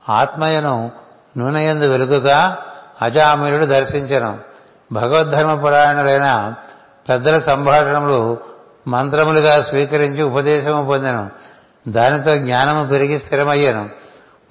ఆత్మయను 0.08 0.90
నూనెయందు 1.38 1.84
వెలుగుగా 1.84 2.56
అజామిలుడు 3.02 3.66
దర్శించను. 3.66 4.38
భగవద్ధర్మ 4.92 5.54
పురాయణులైన 5.54 6.54
పెద్దల 7.08 7.38
సంభాషణములు 7.38 8.38
మంత్రములుగా 8.88 9.62
స్వీకరించి 9.62 10.22
ఉపదేశము 10.22 10.84
పొందెను. 10.84 11.30
దానితో 11.88 12.36
జ్ఞానము 12.36 12.86
పెరిగి 12.86 13.18
స్థిరమయ్యను. 13.18 13.90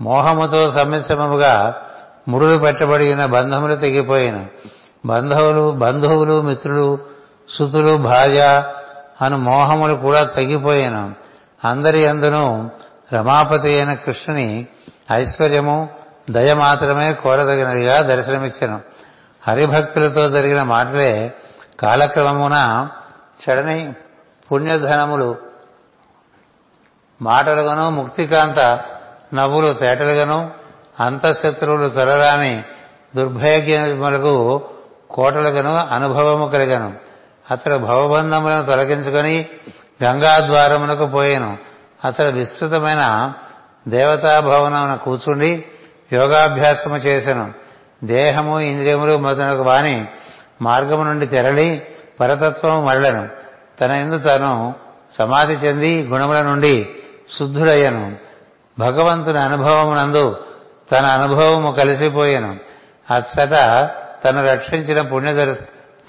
మోహముతో 0.02 0.72
సమ్మిశ్రమముగా 0.72 1.76
ముడులు 2.28 2.58
పెట్టబడిన 2.58 3.26
బంధములు 3.26 3.76
తెగిపోయాను. 3.76 4.46
బంధువులు 5.06 5.72
బంధువులు 5.72 6.42
మిత్రులు 6.42 7.00
సుతులు 7.50 7.98
భార్య 7.98 8.64
అను 9.22 9.38
మోహములు 9.38 9.94
కూడా 9.94 10.24
తగ్గిపోయాను. 10.24 11.14
అందరి 11.66 12.08
అందును 12.08 12.72
రమాపతి 13.14 13.68
అయిన 13.68 13.94
కృష్ణుని 13.94 14.68
ఐశ్వర్యము 15.12 15.90
దయ 16.32 16.54
మాత్రమే 16.54 17.14
కోరదగినదిగా 17.14 18.02
దర్శనమిచ్చాను. 18.02 18.82
హరిభక్తులతో 19.48 20.30
జరిగిన 20.30 20.64
మాటలే 20.64 21.34
కాలక్రమమున 21.80 22.90
చెడని 23.42 23.94
పుణ్యధనములు 24.52 25.36
మాటలుగాను 27.22 27.90
ముక్తికాంత 27.90 28.80
నవ్వులు 29.34 29.74
తేటలుగాను 29.74 30.52
అంతఃశత్రువులు 31.00 31.90
తొలరాని 31.90 32.64
దుర్భాగ్యములకు 33.16 34.62
కోటలుగాను 35.10 35.76
అనుభవము 35.76 36.48
కలిగను. 36.48 36.94
అతడు 37.52 37.76
భవబంధములను 37.76 38.66
తొలగించుకొని 38.66 39.46
గంగాద్వారమునకు 40.04 41.06
పోయాను. 41.06 41.58
అతడు 42.06 42.30
విస్తృతమైన 42.30 43.34
దేవతాభవనమున 43.88 44.96
కూర్చుండి 44.96 45.66
యోగాభ్యాసము 46.14 46.98
చేశాను 46.98 47.54
దేహము 48.04 48.60
ఇంద్రియములు 48.60 49.18
మొదలగు 49.18 49.64
వాని 49.64 50.08
మార్గము 50.62 51.04
నుండి 51.04 51.28
తెరలి 51.28 51.84
పరతత్వము 52.20 52.86
మరలను. 52.86 53.30
తన 53.82 53.92
ఎందు 53.92 54.18
తను 54.18 54.76
సమాధి 55.14 55.54
చెంది 55.54 56.04
గుణముల 56.04 56.42
నుండి 56.42 56.90
శుద్ధుడయ్యను. 57.40 58.16
భగవంతుని 58.80 59.40
అనుభవమునందు 59.40 60.38
తన 60.92 61.06
అనుభవము 61.06 61.72
కలిసిపోయాను. 61.72 62.60
అచ్చట 63.12 63.50
తను 64.26 64.48
రక్షించిన 64.48 65.02
పుణ్య 65.02 65.56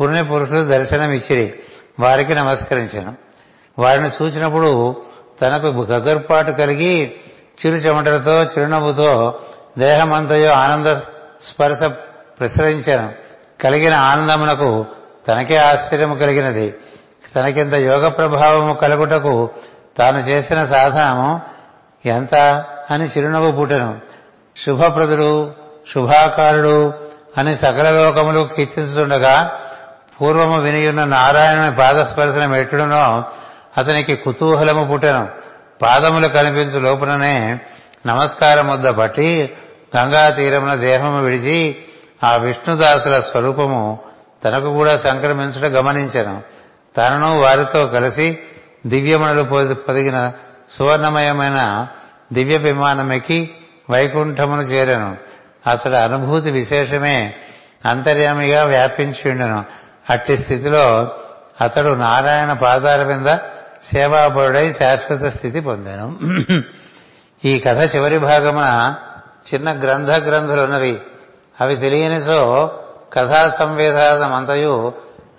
పుణ్య 0.01 0.23
పురుషులు 0.23 0.65
దర్శనమిచ్చిరి. 0.65 1.55
వారికి 2.01 2.35
నమస్కరించాను. 2.35 3.15
వారిని 3.79 4.09
చూసినప్పుడు 4.09 5.03
తనకు 5.43 5.67
గగర్పాటు 5.67 6.51
కలిగి 6.51 7.15
చిరు 7.67 7.75
చెమటలతో 7.75 8.45
చిరునవ్వుతో 8.45 9.41
దేహమంతయో 9.79 10.53
ఆనంద 10.53 10.87
స్పర్శ 11.43 11.83
ప్రసరించాను. 12.41 13.26
కలిగిన 13.61 13.95
ఆనందమునకు 13.95 14.87
తనకే 15.29 15.57
ఆశ్చర్యము 15.57 16.15
కలిగినది. 16.15 16.75
తనకింత 17.37 17.75
యోగ 17.75 18.09
ప్రభావము 18.09 18.75
కలుగుటకు 18.75 19.51
తాను 19.99 20.19
చేసిన 20.19 20.65
సాధనము 20.65 21.41
ఎంత 22.07 22.65
అని 22.91 23.05
చిరునవ్వు 23.07 23.53
పుట్టెను. 23.53 24.01
శుభప్రదుడు 24.67 25.53
శుభాకారుడు 25.95 26.95
అని 27.39 27.57
సకల 27.57 27.91
లోకములు 27.91 28.49
కీర్తిస్తుండగా 28.57 29.61
పూర్వము 30.21 30.61
వినియున్న 30.61 31.05
నారాయణుని 31.05 31.77
పాదస్పర్శన 31.77 32.47
మెట్టుడునో 32.47 33.25
అతనికి 33.79 34.17
కుతూహలము 34.17 34.85
పుట్టెను. 34.85 35.29
పాదములు 35.83 36.29
కనిపించు 36.29 36.81
లోపుననే 36.81 37.61
నమస్కారం 38.07 38.69
వద్ద 38.69 38.89
పట్టి 38.89 39.57
గంగా 39.97 40.31
తీరమున 40.31 40.75
దేహము 40.75 41.23
విడిచి 41.23 41.77
ఆ 42.25 42.37
విష్ణుదాసుల 42.37 43.21
స్వరూపము 43.21 43.99
తనకు 44.45 44.73
కూడా 44.73 44.97
సంక్రమించడం 44.97 45.79
గమనించను. 45.79 46.43
తనను 46.97 47.41
వారితో 47.41 47.87
కలిసి 47.87 48.39
దివ్యమణులు 48.87 49.43
పొదిగిన 49.75 50.33
సువర్ణమయమైన 50.71 51.87
దివ్య 52.33 52.57
విమానమెక్కి 52.57 53.51
వైకుంఠమును 53.91 54.61
చేరను. 54.61 55.17
అతడు 55.71 55.95
అనుభూతి 55.95 56.51
విశేషమే 56.51 57.35
అంతర్యామిగా 57.85 58.65
వ్యాపించిండెను 58.65 59.65
అట్టి 60.11 60.39
స్థితిలో 60.39 61.13
అతడు 61.61 61.89
నారాయణ 61.89 62.53
పాదాల 62.53 63.05
మీద 63.05 63.37
సేవాపరుడై 63.85 64.73
శాశ్వత 64.73 65.25
స్థితి 65.35 65.61
పొందాను. 65.61 66.19
ఈ 67.45 67.59
కథ 67.59 67.95
చివరి 67.97 68.19
భాగమున 68.19 68.95
చిన్న 69.55 69.81
గ్రంథ 69.81 70.11
గ్రంథులున్నవి 70.11 71.01
అవి 71.61 71.77
తెలియని 71.77 72.23
సో 72.23 72.71
కథా 73.13 73.49
సంవేదానమంతయు 73.49 74.93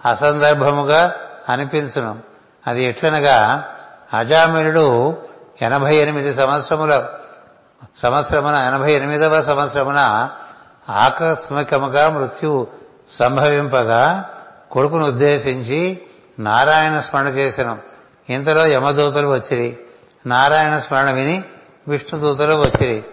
అసందర్భముగా 0.06 1.14
అనిపించును. 1.50 2.20
అది 2.68 2.84
ఎట్లనగా 2.84 3.64
అజామినుడు 4.14 5.18
ఎనభై 5.62 5.96
ఎనిమిది 5.96 6.34
సంవత్సరముల 6.34 7.08
సంవత్సరమున 7.98 8.56
ఎనభై 8.56 8.94
ఎనిమిదవ 8.94 9.42
సంవత్సరమున 9.42 10.30
ఆకస్మికముగా 10.90 12.10
మృత్యువు 12.10 12.68
సంభవింపగా 13.10 14.30
కొడుకును 14.72 15.08
ఉద్దేశించి 15.08 16.02
నారాయణ 16.40 17.00
స్మరణ 17.00 17.28
చేసిన. 17.28 17.78
ఇంతలో 18.30 18.68
యమదూతలు 18.68 19.28
వచ్చిరి. 19.28 19.78
నారాయణ 20.26 20.78
స్మరణ 20.78 21.12
విని 21.12 21.44
విష్ణుదూతలు 21.88 22.54
వచ్చిరి. 22.54 23.06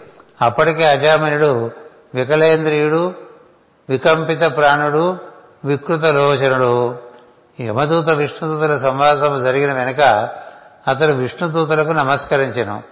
అప్పటికే 0.43 0.85
అజామినుడు 0.85 1.71
వికలేంద్రియుడు 2.15 3.15
వికంపిత 3.89 4.41
ప్రాణుడు 4.41 5.19
వికృత 5.65 6.05
లోచనుడు. 6.05 6.99
యమదూత 7.61 8.11
విష్ణుదూతల 8.11 8.77
సంవాసము 8.79 9.39
జరిగిన 9.39 9.73
వెనుక 9.73 10.29
అతడు 10.89 11.13
విష్ణుదూతలకు 11.13 11.91
నమస్కరించెను. 11.91 12.83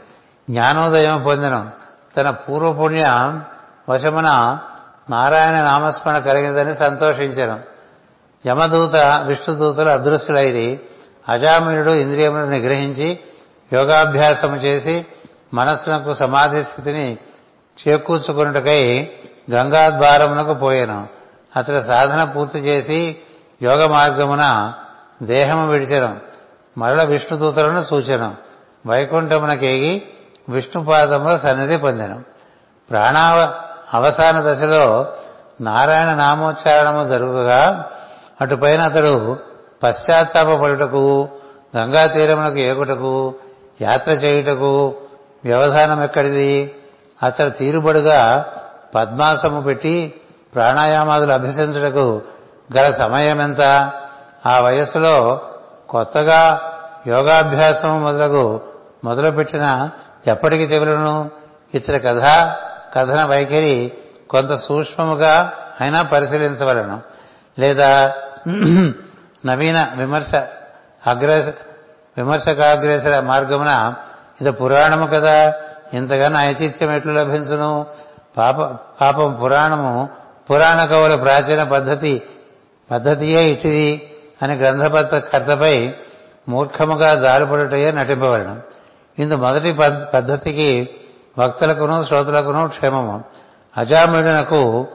జ్ఞానోదయం 0.50 1.22
పొందను. 1.22 1.70
తన 2.16 2.30
పూర్వపుణ్య 2.30 3.40
వశమున 3.88 4.58
నారాయణ 5.10 5.60
నామస్మరణ 5.60 6.18
కలిగిందని 6.18 6.74
సంతోషించను. 6.74 7.60
యమదూత 8.46 8.96
విష్ణుదూతలు 9.26 9.88
అదృశ్యులైరి. 9.88 10.80
అజామినుడు 11.28 11.90
ఇంద్రియములను 11.90 12.50
నిగ్రహించి 12.50 13.18
యోగాభ్యాసము 13.72 14.56
చేసి 14.56 15.06
మనస్సునకు 15.54 16.14
సమాధి 16.14 16.64
స్థితిని 16.64 17.18
చేకూర్చుకున్నటకై 17.80 19.10
గంగాద్వారమునకు 19.50 20.54
పోయాను. 20.54 21.08
అతడు 21.56 21.80
సాధన 21.80 22.24
పూర్తి 22.24 22.58
చేసి 22.58 23.16
యోగ 23.62 23.86
మార్గమున 23.86 24.72
దేహము 25.22 25.68
విడిచెను. 25.68 26.16
మరల 26.78 27.02
విష్ణుదూతలను 27.02 27.84
సూచనం. 27.84 28.36
వైకుంఠమునకేగి 28.86 30.02
విష్ణుపాదముల 30.48 31.36
సన్నిధి 31.36 31.76
పొందెను. 31.76 32.22
ప్రాణావ 32.90 33.54
అవసాన 33.94 34.52
దశలో 34.52 35.12
నారాయణ 35.60 36.14
నామోచ్చారణము 36.14 37.04
జరుగుగా 37.04 37.90
అటుపైన 38.40 38.80
అతడు 38.80 39.38
పశ్చాత్తాపడుటకు 39.82 41.28
గంగా 41.76 42.06
తీరమునకు 42.06 42.56
ఏగుటకు 42.56 43.34
యాత్ర 43.80 44.12
చేయుటకు 44.12 44.94
వ్యవధానం 45.44 46.04
ఎక్కడిది 46.04 46.74
అతడు 47.22 47.48
తీరుబడుగా 47.48 48.46
పద్మాసము 48.94 49.60
పెట్టి 49.60 50.14
ప్రాణాయామాదులు 50.54 51.32
అభ్యసించుటకు 51.32 52.22
గల 52.76 52.90
సమయం 52.90 53.40
ఎంత 53.40 53.92
ఆ 54.46 54.60
వయస్సులో 54.60 55.40
కొత్తగా 55.88 56.72
యోగాభ్యాసం 57.06 58.02
మొదలగు 58.02 58.60
మొదలుపెట్టిన 59.04 59.90
ఎప్పటికి 60.26 60.66
తెగులను? 60.66 61.30
ఇతర 61.74 61.96
కథ 61.96 62.22
కథన 62.94 63.24
వైఖరి 63.24 63.92
కొంత 64.30 64.54
సూక్ష్మముగా 64.54 65.52
అయినా 65.80 66.02
పరిశీలించవలను. 66.02 67.00
లేదా 67.58 68.14
నవీన 69.46 69.92
విమర్శ 69.96 70.34
అగ్రేస 71.06 71.48
విమర్శకాగ్రేసర 72.16 73.20
మార్గమున 73.20 73.94
ఇది 74.40 74.50
పురాణము 74.50 75.06
కదా? 75.06 75.54
ఇంతగానో 75.94 76.40
ఐచిత్యం 76.40 76.92
ఎట్లు 76.92 77.12
లభించును? 77.12 77.86
పాప 78.36 78.60
పాపం 79.00 79.34
పురాణము 79.34 80.08
పురాణ 80.50 80.84
కవుల 80.84 81.14
ప్రాచీన 81.14 81.62
పద్ధతి 81.62 82.22
పద్ధతియే 82.90 83.44
ఇటిది 83.44 84.14
అని 84.42 84.54
గ్రంథపత్ర 84.54 85.18
కర్తపై 85.18 85.94
మూర్ఖముగా 86.48 87.14
జారుపడుటయే 87.14 87.92
నటింపబడను. 87.92 88.60
ఇందు 89.18 89.34
మొదటి 89.34 89.72
పద్ధతికి 90.14 90.88
భక్తులకును 91.38 92.04
శ్రోతలకును 92.04 92.68
క్షేమము. 92.68 93.24
అజామిడునకు 93.76 94.86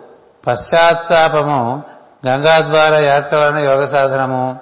పశ్చాత్తాపము 0.48 1.84
గంగాద్వార 2.28 3.04
యాత్ర 3.04 3.36
వలన 3.38 3.58
యోగ 3.58 3.86
సాధనము. 3.86 4.60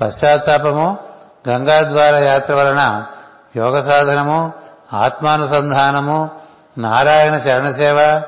పశ్చాత్తాపము 0.00 0.98
గంగాద్వార 1.48 2.16
యాత్ర 2.16 2.54
వలన 2.54 3.04
యోగ 3.56 3.80
సాధనము. 3.80 4.52
ఆత్మానుసంధానము 4.94 6.30
నారాయణ 6.78 7.34
చరణసేవ 7.34 8.22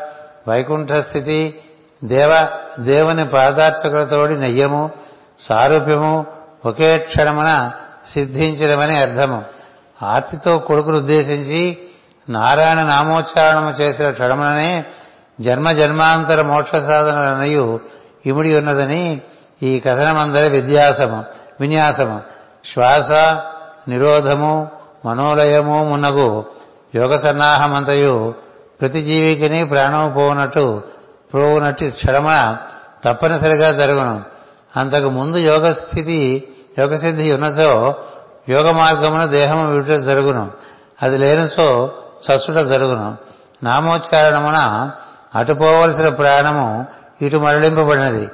వైకుంఠ 0.48 0.92
స్థితి 0.92 1.60
దేవ 2.04 2.46
దేవుని 2.78 3.28
పాదార్చకులతోడి 3.28 4.40
నెయ్యము 4.40 4.90
సారూప్యము 5.38 6.26
ఒకే 6.66 6.98
క్షణమున 6.98 7.70
సిద్ధించడమని 8.08 8.98
అర్థము. 8.98 9.44
ఆర్తితో 10.02 10.58
కొడుకును 10.58 10.96
ఉద్దేశించి 10.96 11.78
నారాయణ 12.28 12.82
నామోచ్చారణము 12.82 13.70
చేసిన 13.70 14.10
క్షణముననే 14.10 14.84
జన్మ 15.40 15.72
జన్మాంతర 15.72 16.42
మోక్ష 16.42 16.70
సాధనలనయు 16.70 17.80
ఇముడి 18.26 18.58
ఉన్నదని 18.58 19.20
ఈ 19.62 19.80
కథనమందరి 19.80 20.48
విద్యాసము 20.48 21.24
విన్యాసము. 21.60 22.20
శ్వాస 22.72 23.10
నిరోధము 23.90 24.68
మనోలయము 25.04 25.84
మున్నగు 25.84 26.44
యోగ 26.94 27.16
సన్నాహమంతయు 27.16 28.34
ప్రతి 28.80 29.02
జీవికిని 29.02 29.66
ప్రాణము 29.66 30.12
పోవునట్టు 30.12 30.82
పోవునట్టు 31.34 31.84
క్షరమ 31.84 32.56
తప్పనిసరిగా 33.04 33.72
జరుగును. 33.72 34.22
అంతకు 34.76 35.08
ముందు 35.08 35.36
యోగస్థితి 35.36 36.48
యోగసిద్ధి 36.78 37.32
ఉన్నసో 37.32 37.94
యోగ 38.48 38.70
మార్గమున 38.70 39.24
దేహము 39.24 39.72
విడుట 39.72 40.00
జరుగును. 40.00 40.50
అది 41.02 41.18
లేనిసో 41.18 41.92
చచ్చుట 42.26 42.58
జరుగును. 42.66 43.16
నామోచ్చారణమున 43.62 44.90
అటుపోవలసిన 45.34 46.08
ప్రాణము 46.08 46.86
ఇటు 47.22 47.36
మరలింపబడినది. 47.36 48.28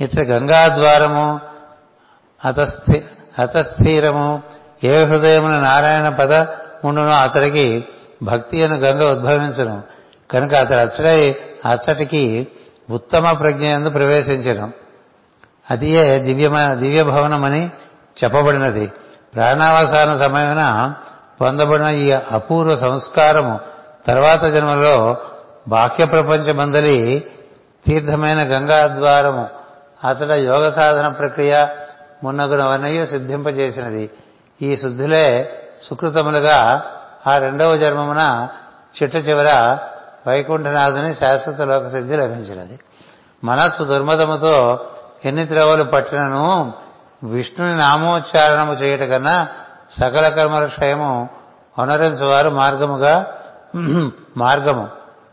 ఇతర 0.00 0.22
గంగాద్వారము 0.22 1.40
అతస్థి 2.44 3.04
అతస్థిరము 3.38 4.42
ఏ 4.84 5.04
హృదయమున 5.04 5.60
నారాయణ 5.60 6.08
పద 6.08 6.34
ఉండునో 6.84 7.10
అతడికి 7.10 7.84
భక్తి 8.22 8.64
అను 8.64 8.76
గంగ 8.76 9.02
ఉద్భవించను. 9.04 9.82
కనుక 10.30 10.54
అతడు 10.54 10.80
అచ్చడై 10.80 11.34
అచ్చటికి 11.64 12.48
ఉత్తమ 12.90 13.32
ప్రజ్ఞ 13.32 13.64
ఎందు 13.64 13.90
ప్రవేశించడం 13.90 14.72
అదియే 15.70 16.18
దివ్యమ 16.18 16.74
దివ్య 16.74 17.02
భవనమని 17.02 17.70
చెప్పబడినది. 18.24 18.92
ప్రాణావసాన 19.34 20.18
సమయమున 20.18 20.94
పొందబడిన 21.40 21.86
ఈ 21.86 22.10
అపూర్వ 22.10 22.76
సంస్కారము 22.76 23.60
తర్వాత 24.06 24.44
జన్మలో 24.44 25.16
బాహ్య 25.68 26.06
ప్రపంచమందలి 26.06 27.26
తీర్థమైన 27.86 28.42
గంగాద్వారము 28.42 29.48
అతడ 30.08 30.30
యోగ 30.30 30.70
సాధన 30.70 31.08
ప్రక్రియ 31.08 31.66
మున్నగునవన్నయు 32.24 33.06
సిద్ధింపజేసినది. 33.06 34.10
ఈ 34.62 34.76
శుద్ధులే 34.76 35.26
సుకృతములుగా 35.82 36.82
ఆ 37.26 37.38
రెండవ 37.38 37.76
జన్మమున 37.76 38.48
చిట్ట 38.94 39.16
చివర 39.16 39.78
వైకుంఠనాథుని 40.26 41.14
శాశ్వత 41.14 41.60
లోక 41.60 41.86
సిద్ధి 41.88 42.16
లభించినది. 42.16 42.78
మనస్సు 43.44 43.82
దుర్మతముతో 43.82 44.80
ఎన్ని 45.24 45.46
త్రవలు 45.46 45.84
పట్టినను 45.84 46.74
విష్ణుని 47.24 47.76
నామోచ్చారణము 47.76 48.72
చేయట 48.72 49.00
కన్నా 49.00 49.48
సకల 49.90 50.28
కర్మల 50.28 50.66
క్షయము 50.66 51.28
వారు 52.22 52.50
మార్గముగా 52.50 53.26
మార్గము 54.36 54.88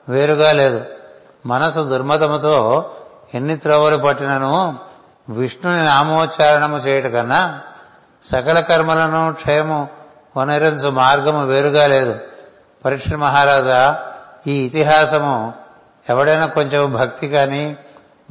వేరుగా 0.10 0.52
లేదు. 0.52 0.82
మనసు 1.46 1.80
దుర్మతముతో 1.80 2.56
ఎన్ని 3.34 3.58
త్రోవలు 3.58 3.98
పట్టినను 3.98 4.80
విష్ణుని 5.30 5.84
నామోచ్చారణము 5.84 6.78
చేయట 6.78 7.08
కన్నా 7.08 7.62
సకల 8.24 8.60
కర్మలను 8.60 9.34
క్షయము 9.34 9.88
వనరించు 10.38 10.90
మార్గము 10.90 11.46
వేరుగా 11.46 11.88
లేదు. 11.88 12.16
పరీక్ష 12.86 13.14
మహారాజా 13.14 14.06
ఈ 14.48 14.54
ఇతిహాసము 14.66 15.54
ఎవడైనా 16.10 16.46
కొంచెం 16.46 16.94
భక్తి 16.94 17.28
కానీ 17.28 17.78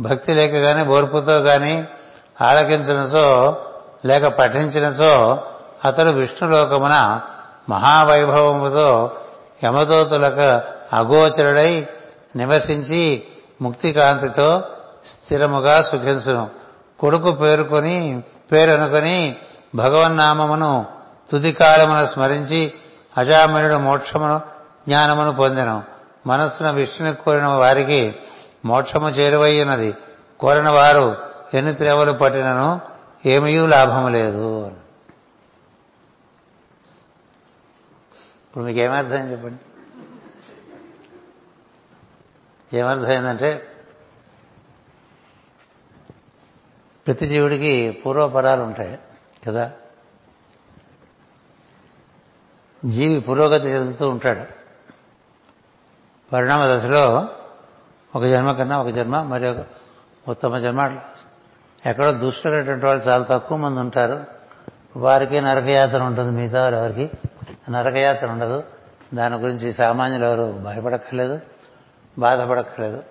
భక్తి 0.01 0.35
లేక 0.35 0.53
కానీ 0.59 0.83
ఓర్పుతో 0.85 1.41
కానీ 1.43 1.89
ఆలకించినచో 2.41 3.57
లేక 4.05 4.27
పఠించినచో 4.27 5.45
అతడు 5.85 6.09
విష్ణులోకమున 6.09 7.21
మహావైభవముతో 7.69 9.11
యమదోతులకు 9.65 10.51
అగోచరుడై 10.97 11.87
నివసించి 12.37 13.23
ముక్తికాంతితో 13.63 14.63
స్థిరముగా 15.07 15.83
సుఖించును. 15.83 16.49
కొడుకు 16.99 17.33
పేరుకొని 17.33 18.23
పేరనుకొని 18.53 19.37
భగవన్నామమును 19.75 20.87
తుదికాలమున 21.31 22.05
స్మరించి 22.05 22.75
అజామినుడు 23.19 23.75
మోక్షమును 23.75 24.39
జ్ఞానమును 24.89 25.33
పొందెను. 25.33 25.85
మనస్సున 26.27 26.71
విష్ణుని 26.71 27.15
కోరిన 27.15 27.47
వారికి 27.47 28.15
మోక్షము 28.65 29.09
చేరువయ్యున్నది. 29.09 29.95
కోరిన 30.41 30.69
వారు 30.69 31.17
ఎన్ని 31.55 31.75
త్రేవలు 31.75 32.13
పట్టినను 32.13 32.81
ఏమీ 33.27 33.67
లాభము 33.67 34.09
లేదు. 34.09 34.67
ఇప్పుడు 38.47 38.65
మీకు 38.65 38.79
ఏమర్థం 38.79 39.31
చెప్పండి? 39.31 39.59
ఏమర్థమైందంటే 42.77 43.69
ప్రతి 47.07 47.27
జీవుడికి 47.27 47.91
పూర్వపరాలు 47.91 48.63
ఉంటాయి. 48.63 48.99
కదా? 49.47 49.71
జీవి 52.85 53.21
పురోగతి 53.21 53.69
చెందుతూ 53.69 54.09
ఉంటాడు. 54.09 54.43
పరిణామ 56.33 56.77
దశలో 56.77 57.29
ఒక 58.17 58.25
జన్మ 58.25 58.53
కన్నా 58.53 58.81
ఒక 58.81 58.89
జన్మ 58.89 59.23
మరి 59.23 59.49
ఒక 59.49 59.67
ఉత్తమ 60.29 60.59
జన్మ. 60.59 60.99
ఎక్కడో 61.87 62.13
దుష్టులైనటువంటి 62.13 62.87
వాళ్ళు 62.87 63.05
చాలా 63.05 63.25
తక్కువ 63.25 63.59
మంది 63.59 63.81
ఉంటారు. 63.81 64.25
వారికి 64.97 65.41
నరకయాత్ర 65.41 66.03
ఉంటుంది 66.03 66.41
మిగతా 66.41 66.63
వారు 66.63 66.75
ఎవరికి 66.75 67.11
నరకయాత్ర 67.71 68.27
ఉండదు. 68.27 68.65
దాని 69.15 69.37
గురించి 69.37 69.73
సామాన్యులు 69.73 70.25
ఎవరు 70.25 70.59
భయపడక్కర్లేదు 70.59 71.41
బాధపడక్కర్లేదు. 72.19 73.03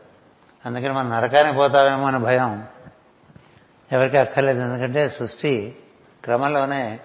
అందుకని 0.65 0.93
మనం 0.93 1.09
నరకానికి 1.09 1.55
పోతామేమో 1.55 2.07
అనే 2.07 2.17
భయం 2.17 2.67
ఎవరికి 3.91 4.17
అక్కర్లేదు. 4.17 4.59
ఎందుకంటే 4.59 5.09
సృష్టి 5.09 5.75
క్రమంలోనే 6.27 6.99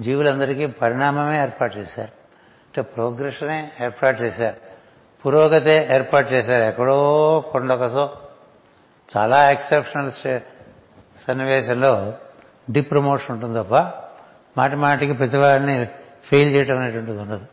జీవులందరికీ 0.00 0.66
పరిణామమే 0.66 1.42
ఏర్పాటు 1.42 1.76
చేశారు. 1.76 2.10
అంటే 2.66 2.82
ప్రోగ్రెషనే 2.82 3.72
ఏర్పాటు 3.82 4.22
చేశారు. 4.22 4.56
పురోగతే 5.26 5.88
ఏర్పాటు 5.94 6.32
చేశారు. 6.32 6.64
ఎక్కడో 6.64 7.40
కొండొకసో 7.52 8.16
చాలా 9.16 9.50
ఎక్సెప్షనల్ 9.50 10.12
సన్నివేశంలో 11.26 12.14
డిప్రమోషన్ 12.70 13.30
ఉంటుంది 13.30 13.58
తప్ప 13.58 13.74
మాటి 14.58 14.76
మాటికి 14.76 15.12
ప్రతివాడిని 15.12 15.86
ఫెయిల్ 16.24 16.54
చేయటం 16.54 16.78
అనేటువంటిది 16.78 17.18
ఉండదు. 17.18 17.46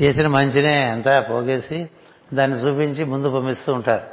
చేసిన 0.00 0.26
మంచినే 0.26 0.82
అంతా 0.82 1.20
పోగేసి 1.20 1.90
దాన్ని 2.34 2.58
చూపించి 2.58 3.04
ముందు 3.04 3.30
పంపిస్తూ 3.30 3.72
ఉంటారు. 3.72 4.06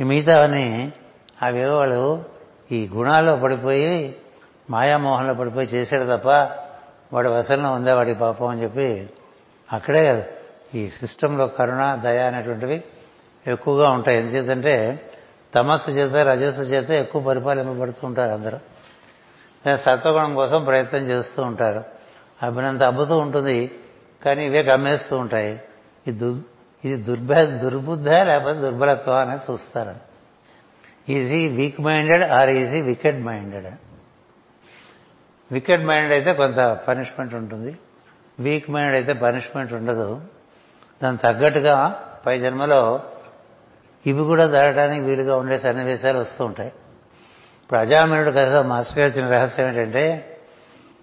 ఈ 0.00 0.04
మిగతావన్నీ 0.04 0.92
అవేవో 1.42 1.76
వాళ్ళు 1.76 2.24
ఈ 2.72 2.88
గుణాల్లో 2.88 3.36
పడిపోయి 3.36 4.16
మాయామోహంలో 4.70 5.34
పడిపోయి 5.34 5.66
చేశాడు 5.66 6.16
తప్ప 6.16 6.28
వాడి 7.12 7.28
వసంలో 7.28 7.72
ఉందా 7.72 7.94
వాడి 7.94 8.14
పాపం 8.14 8.46
అని 8.46 8.62
చెప్పి 8.62 9.10
అక్కడే 9.72 10.30
ఈ 10.74 10.90
సిస్టంలో 10.90 11.46
కరుణ 11.46 11.94
దయ 12.04 12.18
అనేటువంటివి 12.18 12.84
ఎక్కువగా 13.46 13.90
ఉంటాయి. 13.90 14.18
ఎందుచేతంటే 14.18 15.00
తమస్సు 15.54 15.90
చేత 15.90 16.14
రజస్సు 16.14 16.62
చేత 16.62 16.90
ఎక్కువ 16.90 17.22
పరిపాలింపబడుతూ 17.22 18.06
ఉంటారు 18.06 18.32
అందరూ. 18.32 18.58
సత్వగుణం 19.76 20.34
కోసం 20.34 20.64
ప్రయత్నం 20.64 21.00
చేస్తూ 21.00 21.42
ఉంటారు. 21.42 21.84
అభినంత 22.42 22.82
అబ్బుతూ 22.82 23.18
ఉంటుంది 23.18 23.70
కానీ 24.24 24.46
ఇవే 24.46 24.62
గమ్మేస్తూ 24.62 25.16
ఉంటాయి. 25.16 25.60
ఇది 26.06 26.24
ఇది 26.84 26.96
దుర్భ 27.02 27.34
దుర్బుద్ధ 27.34 28.08
లేకపోతే 28.08 28.60
దుర్బలత్వం 28.60 29.16
అనేది 29.16 29.52
చూస్తారు. 29.52 29.94
Is he 31.12 31.48
weak 31.48 31.80
minded 31.80 32.22
or 32.22 32.50
is he 32.50 32.80
wicked 32.80 33.24
minded. 33.24 33.66
Wicked 35.52 35.84
mind 35.84 36.12
అయితే 36.12 36.34
కొంత 36.34 36.80
పనిష్మెంట్ 36.88 37.34
ఉంటుంది. 37.34 37.78
వీక్ 38.40 38.70
మైండ్ 38.70 38.94
అయితే 38.94 39.12
పనిష్మెంట్ 39.12 39.72
ఉండదు. 39.72 40.22
దాని 41.02 41.18
తగ్గట్టుగా 41.18 42.04
పై 42.26 42.38
జన్మలో 42.38 43.02
ఇవి 44.06 44.22
కూడా 44.22 44.46
దాటడానికి 44.46 45.04
వీలుగా 45.04 45.36
ఉండే 45.36 45.58
సన్నివేశాలు 45.58 46.18
వస్తూ 46.18 46.44
ఉంటాయి. 46.44 46.72
ఇప్పుడు 47.62 47.78
అజామినుడు 47.78 48.30
కథ 48.30 48.56
మాస్టర్ 48.56 48.98
గారు 48.98 49.10
వచ్చిన 49.10 49.30
రహస్యం 49.30 49.66
ఏంటంటే 49.68 50.36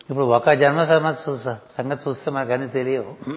ఇప్పుడు 0.09 0.25
ఒక 0.25 0.49
జన్మ 0.49 0.83
సంగతి 0.83 1.31
చూస్తా 1.31 1.59
సంగతి 1.77 2.09
చూస్తే 2.09 2.31
మనకన్నీ 2.31 2.67
తెలియవు. 2.67 3.31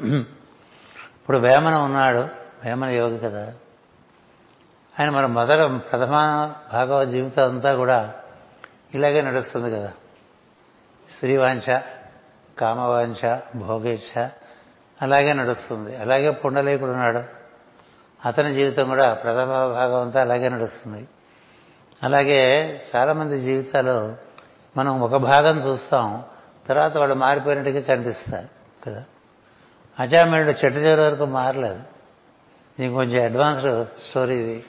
ఇప్పుడు 1.20 1.38
వేమన 1.38 1.74
ఉన్నాడు 1.74 2.28
వేమన 2.64 2.88
యోగి 2.88 3.18
కదా 3.18 3.54
ఆయన 5.00 5.10
మన 5.10 5.26
మొదట 5.26 5.60
ప్రథమ 5.90 6.16
భాగవత 6.72 7.08
జీవితం 7.08 7.44
అంతా 7.48 7.74
కూడా 7.74 8.14
ఇలాగే 8.94 9.20
నడుస్తుంది 9.22 9.70
కదా. 9.70 9.92
స్త్రీవాంఛ 11.14 11.80
కామవాంఛ 12.58 13.38
భోగేచ్ఛ 13.54 14.28
అలాగే 15.02 15.32
నడుస్తుంది. 15.32 15.96
అలాగే 15.96 16.30
పుండలేకుడు 16.30 16.90
ఉన్నాడు. 16.90 17.22
అతని 18.26 18.54
జీవితం 18.54 18.88
కూడా 18.88 19.14
ప్రథమ 19.14 19.44
భాగం 19.44 20.00
అంతా 20.00 20.20
అలాగే 20.20 20.48
నడుస్తుంది. 20.48 21.08
అలాగే 22.02 22.70
చాలామంది 22.96 23.38
జీవితాలు 23.38 24.16
మనం 24.76 25.00
ఒక 25.00 25.16
భాగం 25.16 25.58
చూస్తాం 25.58 26.24
తర్వాత 26.68 26.96
వాళ్ళు 26.96 27.14
మారిపోయినట్టుగా 27.14 27.80
కనిపిస్తారు 27.80 28.48
కదా. 28.84 29.04
అజామేయుడు 30.00 30.50
చెట్టు 30.50 30.78
చివరి 30.78 31.00
వరకు 31.00 31.24
మారలేదు. 31.24 31.80
నీకు 32.78 32.94
కొంచెం 32.94 33.24
అడ్వాన్స్డ్ 33.24 33.86
స్టోరీ 34.00 34.36
ఇది. 34.36 34.64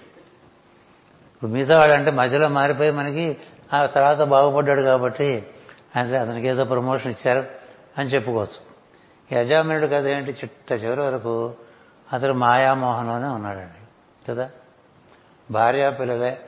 ఇప్పుడు 1.36 1.51
మిగతా 1.51 1.80
వాళ్ళంటే 1.80 2.12
మధ్యలో 2.12 2.47
మారిపోయి 2.47 2.91
మనకి 2.91 3.38
ఆ 3.73 3.86
తర్వాత 3.86 4.17
బాగుపడ్డాడు 4.17 4.82
కాబట్టి 4.82 5.45
అంటే 5.95 6.17
అతనికి 6.17 6.47
ఏదో 6.47 6.65
ప్రమోషన్ 6.65 7.12
ఇచ్చారు 7.12 7.45
అని 7.97 8.10
చెప్పుకోవచ్చు. 8.10 8.71
యజమానుడు 9.38 9.88
కథ 9.88 10.08
ఏంటి? 10.08 10.32
చిట్ట 10.32 10.71
చివరి 10.71 11.01
వరకు 11.01 11.54
అతడు 12.13 12.34
మాయామోహంలోనే 12.34 13.27
ఉన్నాడండి. 13.27 13.88
కదా? 14.32 14.49
భార్య 15.51 15.89
పిల్లలే. 15.89 16.41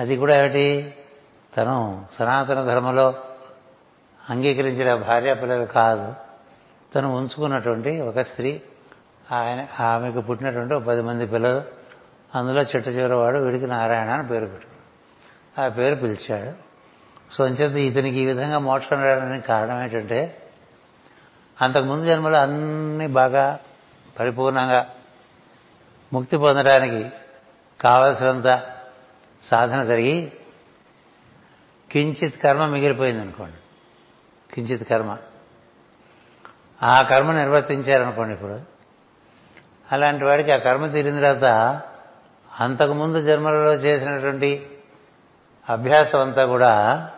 అది 0.00 0.16
కూడా 0.16 0.38
ఏమిటి? 0.38 0.94
తను 1.56 2.06
సనాతన 2.18 2.64
ధర్మంలో 2.64 3.14
అంగీకరించిన 4.30 4.94
భార్య 4.94 5.34
పిల్లలు 5.34 5.64
కాదు. 5.64 6.14
తను 6.94 7.16
ఉంచుకున్నటువంటి 7.16 8.00
ఒక 8.00 8.20
స్త్రీ. 8.20 8.62
ఆయన 9.32 9.82
ఆమెకు 9.82 10.20
పుట్టినటువంటి 10.20 10.74
ఒక 10.74 10.82
పది 10.82 11.02
మంది 11.02 11.26
పిల్లలు. 11.26 11.62
అందులో 12.34 12.62
చిట్ట 12.62 12.88
చివరి 12.88 13.14
వాడు 13.14 13.38
వీడికి 13.38 13.66
నారాయణ 13.66 14.08
అని 14.08 14.28
పేరు 14.28 14.46
పెట్టుకున్నాడు. 14.46 14.78
ఆ 15.60 15.76
పేరు 15.76 15.94
పిలిచాడు. 15.94 16.67
సో 17.32 17.44
అంచేత 17.44 17.92
ఇతనికి 17.92 18.20
ఈ 18.20 18.26
విధంగా 18.26 18.58
మోక్షం 18.58 19.02
రావడానికి 19.02 19.46
కారణం 19.46 19.82
ఏంటంటే 19.82 20.42
అంతకుముందు 21.60 22.04
జన్మలో 22.04 22.38
అన్ని 22.38 23.06
బాగా 23.06 23.58
పరిపూర్ణంగా 24.18 24.90
ముక్తి 26.12 26.36
పొందడానికి 26.36 27.10
కావలసినంత 27.80 28.62
సాధన 29.42 29.82
జరిగి 29.82 30.32
కించిత్ 31.90 32.42
కర్మ 32.42 32.66
మిగిలిపోయింది 32.66 33.20
అనుకోండి 33.20 33.56
కించిత్ 34.54 34.88
కర్మ. 34.88 35.16
ఆ 36.82 37.02
కర్మ 37.02 37.32
నిర్వర్తించారనుకోండి 37.32 38.34
ఇప్పుడు. 38.34 38.60
అలాంటి 39.92 40.24
వాడికి 40.24 40.52
ఆ 40.52 40.56
కర్మ 40.56 40.86
తీరిన 40.86 41.14
తర్వాత 41.14 41.82
అంతకుముందు 42.60 43.20
జన్మలలో 43.20 43.74
చేసినటువంటి 43.74 44.66
అభ్యాసం 45.68 46.20
అంతా 46.20 46.46
కూడా 46.46 47.10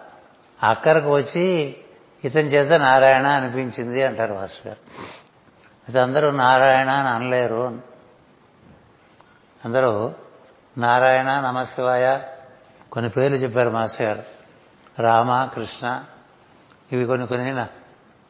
అక్కరకు 0.62 1.14
వచ్చి 1.14 1.76
ఇతని 2.24 2.48
చేత 2.48 2.72
నారాయణ 2.72 3.26
అనిపించింది 3.26 4.02
అంటారు 4.02 4.34
మాస్టర్ 4.34 4.66
గారు 4.66 4.78
అయితే 5.80 5.98
అందరూ 5.98 6.30
నారాయణ 6.30 6.88
అని 6.88 7.08
అనలేరు 7.08 7.78
అందరూ 9.64 10.14
నారాయణ 10.78 11.40
నమశివాయ 11.40 12.18
కొన్ని 12.92 13.10
పేర్లు 13.10 13.36
చెప్పారు 13.36 13.70
మాస్టర్ 13.70 14.06
గారు. 14.06 14.22
రామ 15.02 15.44
కృష్ణ 15.44 16.04
ఇవి 16.92 17.04
కొన్ని 17.06 17.26
కొన్ని 17.26 17.54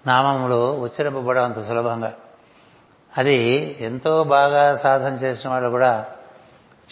నామములు 0.07 0.81
ఉచ్చరింపబడం 0.81 1.45
అంత 1.45 1.66
సులభంగా. 1.66 2.12
అది 3.19 3.77
ఎంతో 3.81 4.25
బాగా 4.25 4.77
సాధన 4.77 5.14
చేసిన 5.14 5.51
వాళ్ళు 5.51 5.69
కూడా 5.69 6.07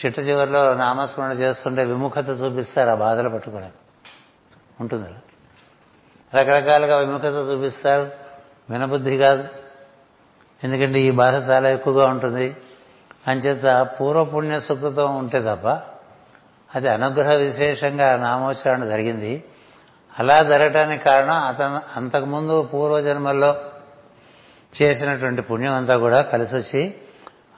చిట్ట 0.05 0.18
చివరిలో 0.18 0.74
నామస్మరణ 0.74 1.33
చేస్తుంటే 1.33 1.85
విముఖత 1.85 2.29
చూపిస్తారు 2.29 2.90
ఆ 2.90 2.94
బాధలు 2.94 3.29
పట్టుకునే 3.29 3.70
ఉంటుంది 4.81 5.09
రకరకాలుగా 6.34 6.98
విముఖత 6.98 7.52
చూపిస్తారు. 7.52 8.10
వినబుద్ధి 8.70 9.18
కాదు. 9.18 9.44
ఎందుకంటే 10.64 11.00
ఈ 11.00 11.10
బాధ 11.10 11.50
చాలా 11.50 11.70
ఎక్కువగా 11.70 12.06
ఉంటుంది. 12.06 12.56
అంచేత 13.28 13.88
పూర్వపుణ్య 14.00 14.60
సుకృతం 14.60 15.16
ఉంటే 15.16 15.40
తప్ప 15.40 15.68
అది 16.74 16.88
అనుగ్రహ 16.88 17.32
విశేషంగా 17.32 18.16
నామోచ్చారణ 18.16 18.84
జరిగింది. 18.84 19.44
అలా 20.18 20.42
జరగటానికి 20.42 21.04
కారణం 21.04 21.34
అతను 21.34 21.80
అంతకుముందు 21.96 22.62
పూర్వజన్మల్లో 22.62 23.60
చేసినటువంటి 24.82 25.42
పుణ్యం 25.42 25.72
అంతా 25.72 25.96
కూడా 25.96 26.22
కలిసి 26.22 26.56
వచ్చి 26.56 26.94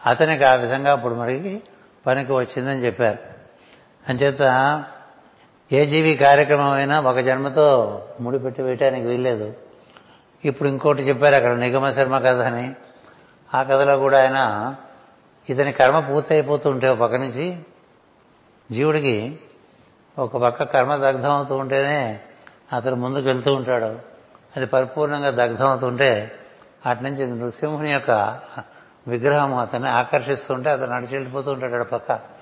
అతనికి 0.07 0.45
ఆ 0.45 0.55
విధంగా 0.55 0.93
అప్పుడు 0.93 1.15
మరి 1.15 1.63
పనికి 2.07 2.33
వచ్చిందని 2.33 2.79
చెప్పారు. 2.79 3.19
అంచేత 4.09 4.41
ఏ 5.73 5.87
జీవి 5.87 6.17
కార్యక్రమం 6.17 6.71
అయినా 6.71 7.01
ఒక 7.01 7.19
జన్మతో 7.19 8.03
ముడిపెట్టి 8.21 8.63
వేయటానికి 8.63 9.07
వీల్లేదు. 9.07 9.55
ఇప్పుడు 10.45 10.69
ఇంకోటి 10.69 11.03
చెప్పారు 11.03 11.35
అక్కడ 11.35 11.53
నిగమ 11.53 11.91
శర్మ 11.91 12.19
కథ 12.19 12.41
అని. 12.41 12.75
ఆ 13.55 13.63
కథలో 13.63 13.99
కూడా 13.99 14.21
ఆయన 14.21 14.75
ఇతని 15.51 15.73
కర్మ 15.73 16.01
పూర్తయిపోతూ 16.01 16.71
ఉంటే 16.71 16.89
ఒక 16.89 16.99
పక్క 16.99 17.15
నుంచి 17.15 17.59
జీవుడికి 18.73 19.39
ఒక 20.19 20.37
పక్క 20.37 20.63
కర్మ 20.63 20.97
దగ్ధం 20.97 21.31
అవుతూ 21.31 21.57
ఉంటేనే 21.57 22.21
అతను 22.73 22.97
ముందుకు 22.97 23.27
వెళ్తూ 23.27 23.55
ఉంటాడు. 23.55 23.99
అది 24.57 24.67
పరిపూర్ణంగా 24.67 25.31
దగ్ధం 25.31 25.69
అవుతుంటే 25.69 26.33
అటు 26.87 27.03
నుంచి 27.03 27.27
నృసింహుని 27.27 27.93
యొక్క 27.93 28.39
విగ్రహం 29.09 29.57
అతన్ని 29.57 29.89
ఆకర్షిస్తుంటే 29.89 30.71
అతను 30.71 30.97
నడిచి 30.97 31.17
వెళ్ళిపోతూ 31.17 31.53
ఉంటాడు 31.53 31.85
పక్క. 31.85 32.40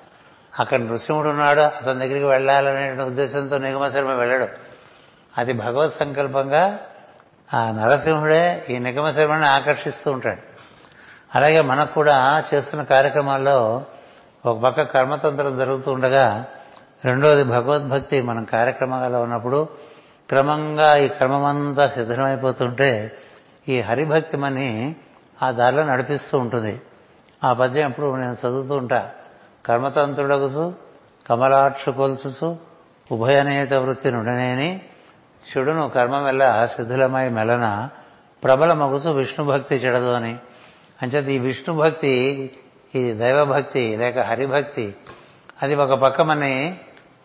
అక్కడ 0.60 0.78
నృసింహుడు 0.78 1.28
ఉన్నాడు 1.28 1.60
అతని 1.60 1.98
దగ్గరికి 1.98 2.24
వెళ్ళాలనే 2.24 3.02
ఉద్దేశంతో 3.02 3.58
నిగమశర్మ 3.58 4.12
వెళ్ళడు. 4.12 4.48
అది 5.38 5.52
భగవత్ 5.52 5.94
సంకల్పంగా 5.94 6.80
ఆ 7.54 7.70
నరసింహుడే 7.70 8.66
ఈ 8.70 8.78
నిగమశర్మని 8.78 9.46
ఆకర్షిస్తూ 9.46 10.12
ఉంటాడు. 10.12 10.40
అలాగే 11.34 11.60
మనకు 11.60 11.94
కూడా 11.94 12.44
చేస్తున్న 12.54 12.82
కార్యక్రమాల్లో 12.82 13.84
ఒక 14.46 14.58
పక్క 14.58 14.82
కర్మతంత్రం 14.82 15.58
జరుగుతూ 15.58 15.92
ఉండగా 15.92 16.46
రెండోది 17.04 17.42
భగవద్భక్తి 17.42 18.22
మనం 18.22 18.44
కార్యక్రమాల్లో 18.44 19.22
ఉన్నప్పుడు 19.22 19.68
క్రమంగా 20.28 20.96
ఈ 20.96 21.08
క్రమమంతా 21.08 21.88
సిద్ధమైపోతుంటే 21.88 23.12
ఈ 23.68 23.80
హరిభక్తి 23.80 24.36
మని 24.36 24.96
ఆ 25.42 25.50
దారిలో 25.50 25.84
నడిపిస్తూ 25.84 26.38
ఉంటుంది. 26.38 26.80
ఆ 27.44 27.52
పద్యం 27.52 27.88
ఎప్పుడు 27.88 28.16
నేను 28.16 28.32
చదువుతూ 28.32 28.74
ఉంటా. 28.76 29.10
కర్మతంతుడగుసు 29.68 30.74
కమలాక్ష 31.28 31.88
కొలుసు 31.88 32.56
ఉభయనేత 33.12 33.74
వృత్తి 33.74 34.10
నుండనేని 34.10 34.80
చెడును 35.48 35.88
కర్మమెల్ల 35.88 36.66
సిద్ధులమై 36.76 37.28
మెలన 37.28 37.88
ప్రబల 38.44 38.72
మగుసు 38.72 39.08
విష్ణుభక్తి 39.08 39.74
చెడదు 39.74 40.12
అని 40.12 40.36
అంచేత 41.02 41.28
ఈ 41.28 41.38
విష్ణుభక్తి 41.38 42.14
ఈ 42.94 43.12
దైవభక్తి 43.12 43.96
లేక 43.96 44.18
హరిభక్తి 44.18 44.94
అది 45.62 45.74
ఒక 45.74 45.94
పక్క 45.94 46.20
మనని 46.20 46.80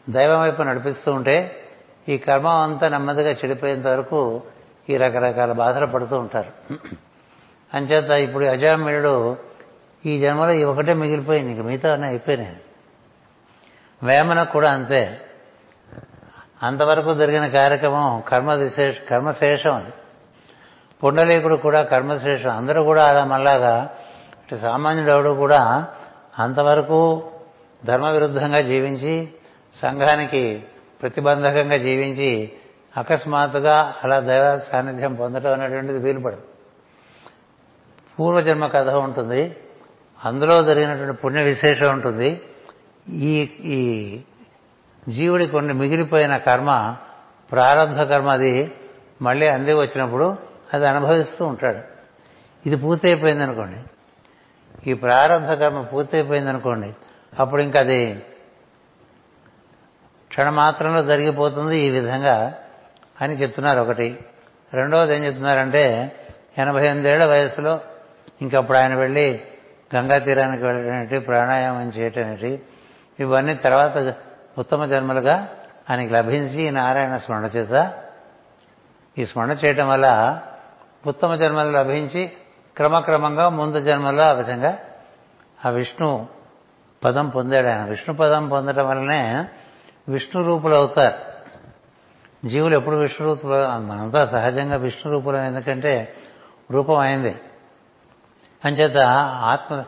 దైవం 0.10 0.42
వైపు 0.42 0.62
నడిపిస్తూ 0.62 1.12
ఉంటే 1.12 1.64
ఈ 2.10 2.18
కర్మ 2.18 2.48
అంతా 2.48 2.90
నెమ్మదిగా 2.90 3.32
చెడిపోయేంత 3.32 3.88
వరకు 3.88 4.42
ఈ 4.90 4.98
రకరకాల 4.98 5.52
బాధలు 5.52 5.86
పడుతూ 5.86 6.20
ఉంటారు. 6.20 6.52
అంచేత 7.74 8.10
ఇప్పుడు 8.10 8.46
అజామీయుడు 8.46 9.38
ఈ 10.06 10.20
జన్మలో 10.20 10.52
ఈ 10.52 10.64
ఒకటే 10.64 10.94
మిగిలిపోయింది 10.94 11.52
ఇంక 11.52 11.66
మిగతా 11.66 11.94
అన్నీ 11.94 12.08
అయిపోయినాయి. 12.08 12.56
వేమనకు 14.04 14.52
కూడా 14.52 14.72
అంతే. 14.72 15.22
అంతవరకు 16.64 17.14
జరిగిన 17.14 17.48
కార్యక్రమం 17.48 18.24
కర్మ 18.28 18.54
విశేష 18.54 18.96
కర్మశేషం 19.10 19.76
అది. 19.76 19.94
పుండలీకుడు 21.04 21.56
కూడా 21.56 21.82
కర్మశేషం. 21.82 22.50
అందరూ 22.50 22.84
కూడా 22.84 23.08
అలా 23.08 23.26
మళ్ళాగా 23.26 23.90
ఇటు 24.40 24.62
సామాన్యుడు 24.62 25.12
ఎవడు 25.12 25.30
కూడా 25.30 25.88
అంతవరకు 26.40 27.30
ధర్మ 27.86 28.08
విరుద్ధంగా 28.08 28.62
జీవించి 28.62 29.30
సంఘానికి 29.76 30.64
ప్రతిబంధకంగా 31.02 31.78
జీవించి 31.78 32.52
అకస్మాత్తుగా 32.98 33.96
అలా 34.04 34.20
దైవ 34.20 34.60
సాన్నిధ్యం 34.72 35.14
పొందడం 35.14 35.54
అనేటువంటిది 35.54 36.00
వీలుపడదు. 36.00 36.42
పూర్వజన్మ 38.20 38.68
కథ 38.68 38.90
ఉంటుంది. 38.90 39.56
అందులో 40.26 40.64
జరిగినటువంటి 40.64 41.22
పుణ్య 41.22 41.44
విశేషం 41.44 41.94
ఉంటుంది. 41.94 42.42
ఈ 43.10 43.42
ఈ 43.64 44.20
జీవుడి 45.10 45.48
కొన్ని 45.48 45.74
మిగిలిపోయిన 45.74 46.38
కర్మ 46.38 46.98
ప్రారంభ 47.52 48.02
కర్మ 48.02 48.30
అది 48.30 48.72
మళ్ళీ 49.22 49.48
అంది 49.48 49.74
వచ్చినప్పుడు 49.74 50.38
అది 50.74 50.88
అనుభవిస్తూ 50.88 51.46
ఉంటాడు. 51.46 51.80
ఇది 52.66 52.76
పూర్తయిపోయింది 52.76 53.44
అనుకోండి. 53.44 53.78
ఈ 54.90 54.94
ప్రారంభ 54.94 55.52
కర్మ 55.52 55.82
పూర్తయిపోయింది 55.82 56.50
అనుకోండి. 56.50 56.94
అప్పుడు 57.40 57.62
ఇంకా 57.62 57.80
అది 57.80 58.16
క్షణమాత్రంలో 60.30 61.04
జరిగిపోతుంది 61.04 61.78
ఈ 61.78 61.90
విధంగా 61.90 62.54
అని 63.22 63.34
చెప్తున్నారు 63.34 63.80
ఒకటి. 63.80 64.18
రెండవది 64.74 65.16
ఏం 65.16 65.26
చెప్తున్నారంటే 65.26 66.16
ఎనభై 66.58 66.88
ఎనిమిదేళ్ళ 66.88 67.26
వయసులో 67.26 67.80
ఇంకప్పుడు 68.42 68.78
ఆయన 68.78 68.96
వెళ్ళి 68.96 69.42
గంగా 69.96 70.18
తీరానికి 70.18 70.64
వెళ్ళటమేంటి 70.64 71.20
ప్రాణాయామం 71.20 71.90
చేయటమేంటి 71.90 72.62
ఇవన్నీ 73.20 73.56
తర్వాత 73.56 74.16
ఉత్తమ 74.58 74.86
జన్మలుగా 74.86 75.50
ఆయనకి 75.90 76.14
లభించి 76.14 76.62
ఈ 76.62 76.70
నారాయణ 76.70 77.18
స్మరణ 77.18 77.44
చేత 77.44 77.94
ఈ 79.18 79.26
స్మరణ 79.26 79.52
చేయటం 79.52 79.90
వల్ల 79.90 80.42
ఉత్తమ 81.08 81.36
జన్మలు 81.36 81.72
లభించి 81.72 82.32
క్రమక్రమంగా 82.78 83.50
ముందు 83.50 83.80
జన్మలో 83.80 84.24
ఆ 84.24 84.32
విధంగా 84.32 84.80
ఆ 85.66 85.70
విష్ణు 85.70 86.28
పదం 87.04 87.30
పొందాడు 87.30 87.68
ఆయన. 87.68 87.84
విష్ణు 87.84 88.16
పదం 88.16 88.50
పొందడం 88.50 88.90
వల్లనే 88.90 89.46
విష్ణు 90.10 90.44
రూపులు 90.44 90.74
అవుతారు. 90.74 91.34
జీవులు 92.48 92.76
ఎప్పుడు 92.76 92.96
విష్ణు 92.96 93.28
రూపులు? 93.28 93.54
మనంతా 93.80 94.26
సహజంగా 94.26 94.76
విష్ణు 94.76 95.12
రూపులు 95.12 95.38
ఎందుకంటే 95.38 96.14
రూపం 96.72 96.98
అయింది. 96.98 97.36
అంచేత 98.66 98.98
ఆత్మ 99.52 99.84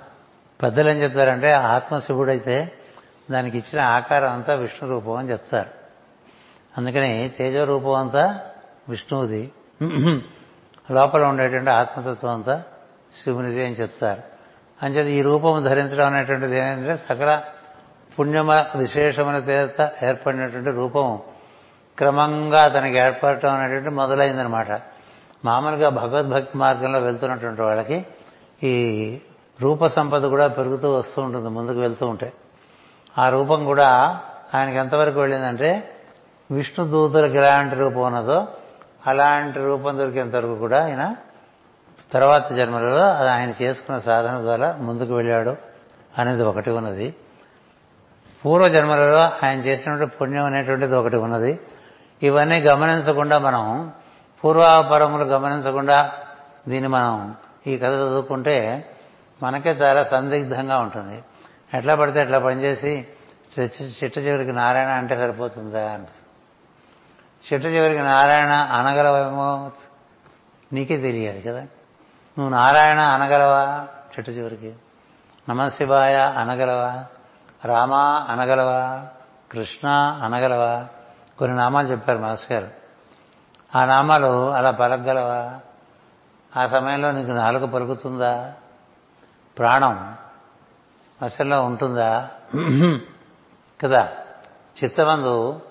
పెద్దలు 0.63 0.89
ఏం 0.89 0.95
చెప్తారంటే 0.95 1.51
ఆత్మశివుడైతే 1.51 2.71
దానికి 3.31 3.57
ఇచ్చిన 3.57 3.81
ఆకారం 3.81 4.31
అంతా 4.31 4.53
విష్ణు 4.53 4.89
రూపం 4.89 5.15
అని 5.17 5.31
చెప్తారు. 5.31 5.69
అందుకని 6.77 7.31
తేజో 7.37 7.63
రూపం 7.63 7.93
అంతా 7.93 8.41
విష్ణువుది. 8.89 9.51
లోపల 10.91 11.23
ఉండేటువంటి 11.23 11.69
ఆత్మతత్వం 11.69 12.31
అంతా 12.31 12.63
శివునిది 13.23 13.65
అని 13.65 13.75
చెప్తారు. 13.75 14.21
అంచేత 14.83 15.07
ఈ 15.07 15.21
రూపం 15.21 15.63
ధరించడం 15.63 16.05
అనేటువంటిది 16.05 16.57
ఏంటంటే 16.57 16.97
సకల 16.97 17.41
పుణ్యమ 18.19 18.51
విశేషమైన 18.75 19.39
తీర్థ 19.39 20.05
ఏర్పడినటువంటి 20.05 20.69
రూపం 20.69 21.19
క్రమంగా 21.97 22.63
అతనికి 22.63 22.97
ఏర్పడటం 22.97 23.51
అనేటువంటి 23.53 23.89
మొదలైందనమాట. 23.89 24.71
మామూలుగా 25.45 25.89
భగవద్భక్తి 25.89 26.57
మార్గంలో 26.57 26.99
వెళ్తున్నటువంటి 26.99 27.61
వాళ్ళకి 27.61 28.05
ఈ 28.63 28.75
రూప 29.61 29.85
సంపద 29.85 30.25
కూడా 30.25 30.47
పెరుగుతూ 30.47 30.97
వస్తూ 30.97 31.21
ఉంటుంది 31.21 31.49
ముందుకు 31.49 31.79
వెళ్తూ 31.79 32.07
ఉంటే. 32.07 32.33
ఆ 33.17 33.29
రూపం 33.29 33.65
కూడా 33.65 34.19
ఆయనకి 34.55 34.75
ఎంతవరకు 34.75 35.19
వెళ్ళిందంటే 35.19 35.99
విష్ణు 36.51 36.85
దూతులకు 36.85 37.33
ఎలాంటి 37.33 37.75
రూపం 37.75 38.01
ఉన్నదో 38.01 38.47
అలాంటి 39.07 39.59
రూపం 39.59 39.97
దొరికేంతవరకు 39.97 40.55
కూడా 40.55 40.83
ఆయన 40.83 41.15
తర్వాత 42.13 42.53
జన్మలలో 42.53 43.11
అది 43.11 43.29
ఆయన 43.29 43.53
చేసుకున్న 43.61 43.99
సాధన 43.99 44.41
ద్వారా 44.41 44.77
ముందుకు 44.79 45.13
వెళ్ళాడు 45.15 45.55
అనేది 46.19 46.43
ఒకటి 46.43 46.69
ఉన్నది. 46.69 47.15
పూర్వ 48.45 48.67
జన్మలలో 48.67 49.19
ఆయన 49.19 49.59
చేసినటువంటి 49.59 50.17
పుణ్యం 50.17 50.45
అనేటువంటిది 50.45 50.95
ఒకటి 50.95 51.15
ఉన్నది. 51.15 51.59
ఇవన్నీ 52.23 52.59
గమనించకుండా 52.59 53.37
మనం 53.37 53.91
పూర్వాపరములు 54.43 55.23
గమనించకుండా 55.23 56.11
దీన్ని 56.67 56.87
మనం 56.87 57.35
ఈ 57.67 57.77
కథ 57.77 57.93
చదువుకుంటే 57.93 58.89
మనకే 59.43 59.69
చాలా 59.69 60.03
సందిగ్ధంగా 60.03 60.79
ఉంటుంది. 60.79 61.23
ఎట్లా 61.73 61.95
పడితే 61.95 62.19
ఎట్లా 62.19 62.39
పనిచేసి 62.39 63.07
చిట్ట 63.61 64.17
చివరికి 64.17 64.51
నారాయణ 64.51 64.87
అంటే 64.87 65.15
సరిపోతుందా 65.15 65.91
అంట 65.91 66.07
చిట్ట 67.53 67.65
చివరికి 67.65 68.01
నారాయణ 68.01 68.51
అనగలవేమో 68.51 69.71
నీకే 70.73 70.97
తెలియాలి 70.97 71.41
కదా. 71.41 71.61
నువ్వు 72.37 72.49
నారాయణ 72.49 72.99
అనగలవా? 72.99 73.87
చిట్ట 74.11 74.29
చివరికి. 74.29 74.73
నమశివాయ 75.49 76.15
అనగలవా? 76.15 77.05
రామ 77.65 77.93
అనగలవా? 78.29 79.05
కృష్ణ 79.51 79.87
అనగలవా? 80.23 80.85
కొన్ని 81.37 81.57
నామాలు 81.57 81.87
చెప్పారు 81.87 82.17
మాస్ 82.17 82.51
గారు. 82.51 82.67
ఆ 83.77 83.85
నామాలు 83.85 84.49
అలా 84.49 84.71
పలకగలవా? 84.71 85.59
ఆ 86.57 86.67
సమయంలో 86.67 87.11
నీకు 87.11 87.31
నాలుక 87.31 87.63
పలుకుతుందా? 87.63 88.53
ప్రాణం 89.57 90.15
అసల్లో 91.21 91.63
ఉంటుందా? 91.63 92.29
కదా? 93.83 94.13
చిత్తమందు 94.83 95.61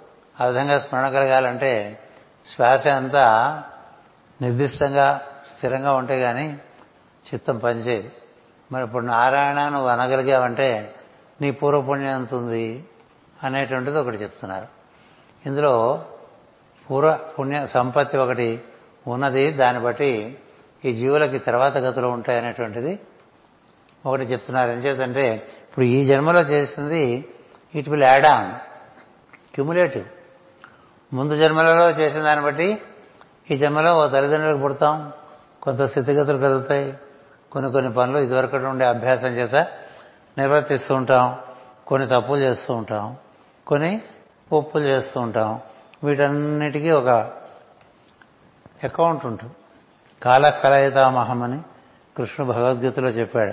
ఆ 0.40 0.44
విధంగా 0.44 0.78
స్మరణ 0.78 1.08
కలగాలంటే 1.08 1.98
శ్వాస 2.46 2.88
అంతా 2.88 3.62
నిర్దిష్టంగా 4.42 5.20
స్థిరంగా 5.56 5.92
ఉంటే 5.92 6.20
కానీ 6.20 6.58
చిత్తం 7.34 7.58
పనిచేయదు. 7.58 8.10
మరి 8.72 8.84
ఇప్పుడు 8.84 9.04
నారాయణ 9.04 9.68
నువ్వు 9.68 9.88
అనగలిగావంటే 9.88 10.94
నీ 11.40 11.50
పూర్వపుణ్యం 11.50 12.14
ఎంత 12.14 12.34
ఉంది 12.34 12.84
అనేటువంటిది 13.42 13.98
ఒకటి 13.98 14.16
చెప్తున్నారు. 14.16 14.66
ఇందులో 15.46 16.04
పూర్వ 16.90 17.18
పుణ్య 17.38 17.66
సంపత్తి 17.66 18.18
ఒకటి 18.18 18.64
ఉన్నది 19.06 19.50
దాన్ని 19.50 19.82
బట్టి 19.82 20.38
ఈ 20.84 20.92
జీవులకి 20.92 21.38
తర్వాత 21.38 21.78
గతులు 21.78 22.06
ఉంటాయనేటువంటిది 22.06 23.00
ఒకటి 24.06 24.22
చెప్తున్నారు. 24.22 24.70
ఎంచేతంటే 24.70 25.34
ఇప్పుడు 25.34 25.84
ఈ 25.84 26.04
జన్మలో 26.04 26.40
చేసింది 26.40 27.28
it 27.74 27.88
will 27.88 28.02
add 28.02 28.26
on. 28.26 28.52
Cumulative. 29.54 30.04
ముందు 31.14 31.36
జన్మలలో 31.36 31.90
చేసిన 31.90 32.22
దాన్ని 32.22 32.44
బట్టి 32.44 32.82
ఈ 33.50 33.56
జన్మలో 33.56 33.98
ఓ 33.98 34.08
తల్లిదండ్రులకు 34.08 34.62
పుడతాం. 34.62 35.12
కొంత 35.62 35.82
స్థితిగతులు 35.82 36.38
కలుగుతాయి 36.38 36.94
కొన్ని 37.52 37.72
కొన్ని 37.72 37.92
పనులు 37.92 38.18
ఇదివరకటి 38.18 38.64
ఉండే 38.64 38.84
అభ్యాసం 38.84 39.28
చేత 39.28 39.54
నిర్వర్తిస్తూ 40.38 40.94
ఉంటాం. 40.94 41.38
కొన్ని 41.86 42.08
తప్పులు 42.08 42.40
చేస్తూ 42.40 42.74
ఉంటాం. 42.74 43.16
కొన్ని 43.66 44.02
ఒప్పులు 44.52 44.82
చేస్తూ 44.82 45.20
ఉంటాం. 45.20 45.60
వీటన్నిటికీ 46.04 46.90
ఒక 46.90 47.08
అకౌంట్ 48.84 49.26
ఉంటుంది. 49.26 49.52
కాల 50.24 50.50
కలయితామహమని 50.50 51.62
కృష్ణుడు 52.16 52.52
భగవద్గీతలో 52.52 53.08
చెప్పాడు. 53.08 53.52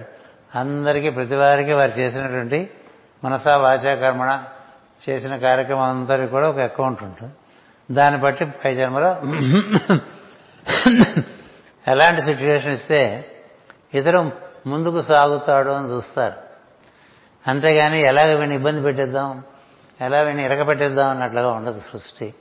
అందరికీ 0.57 1.09
ప్రతి 1.09 1.35
వారికి 1.35 1.73
వారు 1.73 1.91
చేసినటువంటి 1.91 2.69
మనసా 3.23 3.57
వాచా 3.57 3.95
కర్మణ 3.95 4.43
చేసిన 5.09 5.37
కార్యక్రమం 5.37 5.81
అందరికీ 5.81 6.27
కూడా 6.27 6.49
ఒక 6.49 6.59
అకౌంట్ 6.59 7.03
ఉంటుంది. 7.03 7.33
దాన్ని 7.93 8.21
బట్టి 8.21 8.45
పై 8.45 8.75
జన్మలో 8.75 9.21
ఎలాంటి 11.87 12.21
సిచ్యువేషన్ 12.21 12.73
ఇస్తే 12.73 13.31
ఇతరు 13.93 14.31
ముందుకు 14.67 15.01
సాగుతాడు 15.01 15.69
అని 15.69 15.87
చూస్తారు. 15.87 16.35
అంతేగాని 17.47 18.03
ఎలాగ 18.03 18.33
వీడిని 18.33 18.55
ఇబ్బంది 18.55 18.81
పెట్టేద్దాం 18.81 19.43
ఎలా 20.01 20.21
వీడిని 20.21 20.45
ఇరగపెట్టేద్దాం 20.45 21.09
అన్నట్లుగా 21.09 21.51
ఉండదు 21.51 21.81
సృష్టి. 21.93 22.33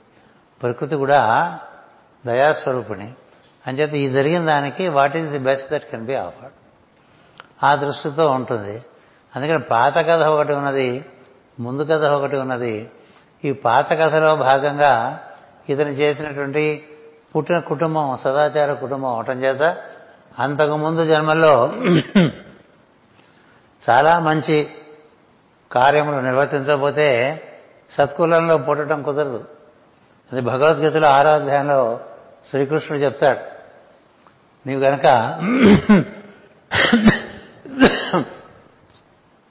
ప్రకృతి 0.61 0.95
కూడా 0.95 1.19
దయాస్వరూపిణి. 2.25 3.13
అంచేత 3.67 3.93
ఈ 3.93 4.07
జరిగిన 4.07 4.45
దానికి 4.45 4.87
what 4.87 5.17
is 5.17 5.27
the 5.27 5.39
best 5.39 5.71
that 5.71 5.91
can 5.91 6.05
be 6.05 6.15
offered? 6.15 6.53
ఆ 7.65 7.75
దృష్టితో 7.75 8.27
ఉంటుంది. 8.27 8.81
అందుకని 9.35 9.59
పాత 9.59 9.95
కథ 9.95 10.09
ఒకటి 10.09 10.53
ఉన్నది 10.53 11.05
ముందు 11.59 11.83
కథ 11.83 12.05
ఒకటి 12.05 12.37
ఉన్నది. 12.37 12.89
ఈ 13.45 13.51
పాత 13.51 13.93
కథలో 13.93 14.35
భాగంగా 14.35 15.19
ఇతను 15.69 15.89
చేసినటువంటి 15.89 16.87
పుట్టిన 17.35 17.59
కుటుంబం 17.59 18.17
సదాచార 18.17 18.73
కుటుంబం 18.73 19.09
అవటం 19.09 19.43
చేత 19.43 19.77
అంతకుముందు 20.39 21.05
జన్మల్లో 21.05 21.73
చాలా 23.89 24.19
మంచి 24.19 24.69
కార్యములు 25.71 26.17
నిర్వర్తించకపోతే 26.17 27.41
సత్కులంలో 27.91 28.57
పుట్టడం 28.57 29.03
కుదరదు. 29.03 29.43
అది 30.31 30.41
భగవద్గీతలో 30.41 31.07
ఆరాధ్యంలో 31.07 31.99
శ్రీకృష్ణుడు 32.49 33.03
చెప్తాడు 33.03 33.39
నీవు 34.67 34.81
గనక 34.81 35.05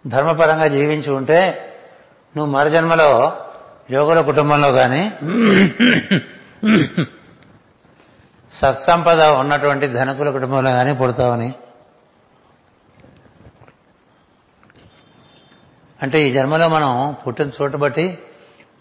ధర్మపరంగా 0.07 0.67
జీవించి 0.67 1.11
ఉంటే 1.11 1.67
నువ్వు 2.37 2.53
మరుజన్మలో 2.53 3.33
యోగుల 3.91 4.21
కుటుంబంలో 4.21 4.73
కానీ 4.73 5.13
సత్సంపద 8.51 9.23
ఉన్నటువంటి 9.23 9.89
ధనకుల 9.89 10.31
కుటుంబంలో 10.31 10.71
కానీ 10.71 10.95
పుడతావని. 10.95 11.55
అంటే 16.03 16.21
ఈ 16.21 16.31
జన్మలో 16.31 16.69
మనం 16.69 17.17
పుట్టిన 17.27 17.51
చోటు 17.63 17.77
బట్టి 17.77 18.19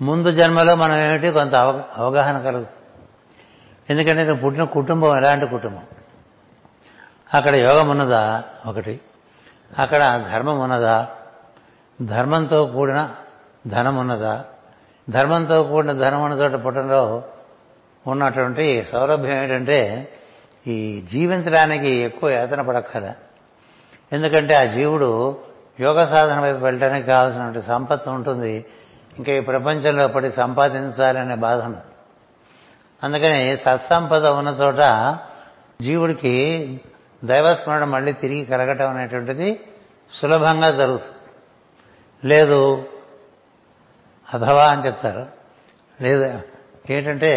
ముందు 0.01 0.31
జన్మలో 0.31 0.75
మనం 0.75 0.97
ఏమిటి 0.99 1.31
కొంత 1.31 1.55
అవగాహన 1.95 2.39
కలుగుతుంది 2.39 2.78
ఎందుకంటే 3.89 4.23
నేను 4.23 4.35
పుట్టిన 4.35 4.63
కుటుంబం 4.63 5.17
ఎలాంటి 5.17 5.45
కుటుంబం? 5.45 5.83
అక్కడ 7.33 7.55
యోగం 7.55 7.89
ఉన్నదా? 7.89 8.43
ఒకటి. 8.65 8.99
అక్కడ 9.77 10.25
ధర్మం 10.33 10.59
ఉన్నదా? 10.59 11.07
ధర్మంతో 12.01 12.65
కూడిన 12.65 13.09
ధనం 13.67 13.97
ఉన్నదా? 13.97 14.45
ధర్మంతో 15.09 15.63
కూడిన 15.63 15.91
ధనం 15.91 16.23
ఉన్న 16.23 16.35
చోట 16.35 16.65
పుట్టడంలో 16.65 17.23
ఉన్నటువంటి 18.07 18.83
సౌలభ్యం 18.83 19.37
ఏంటంటే 19.37 20.09
ఈ 20.67 21.03
జీవించడానికి 21.11 21.89
ఎక్కువ 21.89 22.29
యాతన 22.29 22.61
పడక్కల. 22.61 23.13
ఎందుకంటే 24.13 24.55
ఆ 24.55 24.63
జీవుడు 24.63 25.37
యోగ 25.79 26.05
సాధన 26.05 26.39
వైపు 26.39 26.57
వెళ్ళడానికి 26.57 27.07
కావాల్సినటువంటి 27.07 27.61
సంపత్తి 27.61 28.09
ఉంటుంది. 28.09 28.65
ఇంకా 29.17 29.33
ఈ 29.33 29.39
ప్రపంచంలో 29.39 30.07
పడి 30.07 30.31
సంపాదించాలనే 30.31 31.35
బాధ 31.35 31.63
ఉంది 31.63 31.77
అందుకని 33.03 33.57
సత్సంపద 33.57 34.27
ఉన్న 34.27 34.49
చోట 34.49 34.79
జీవుడికి 35.81 36.35
దైవస్మరణ 37.23 37.83
మళ్ళీ 37.83 38.11
తిరిగి 38.13 38.45
కలగటం 38.45 38.89
అనేటువంటిది 38.89 39.59
సులభంగా 40.11 40.71
జరుగుతుంది. 40.71 41.17
లేదు 42.27 42.87
అథవా 44.33 44.67
అని 44.67 44.85
చెప్తారు. 44.85 45.27
లేదు 46.01 46.39
ఏంటంటే 46.89 47.33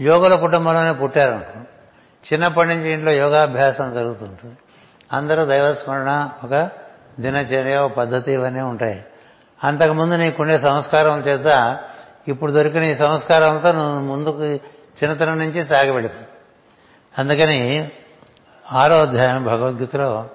యోగుల 0.00 0.36
కుటుంబంలోనే 0.36 0.92
పుట్టారు. 0.92 1.44
చిన్నప్పటి 2.32 2.68
నుంచి 2.68 2.92
ఇంట్లో 2.92 3.12
యోగాభ్యాసం 3.12 3.94
జరుగుతుంటుంది 3.94 4.56
అందరూ 5.12 5.44
దైవస్మరణ 5.44 6.28
ఒక 6.44 6.70
దినచర్య 7.20 7.88
పద్ధతి 7.88 8.32
ఇవన్నీ 8.32 8.60
ఉంటాయి. 8.60 9.04
అంతకుముందు 9.64 10.14
నీకుండే 10.14 10.58
సంస్కారం 10.58 11.20
చేత 11.20 11.78
ఇప్పుడు 12.28 12.52
దొరికిన 12.52 12.82
ఈ 12.82 12.94
సంస్కారంతో 12.94 13.72
నువ్వు 13.72 14.00
ముందుకు 14.00 14.42
చిన్నతనం 14.44 15.38
నుంచి 15.38 15.64
సాగబెడిపో 15.64 16.24
అందుకని 17.18 17.90
ఆరో 18.72 19.02
అధ్యాయం 19.02 19.44
భగవద్గీతలో 19.44 20.28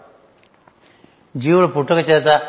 జీవుడు 1.38 1.68
పుట్టుక 1.68 1.98
చేత 1.98 2.42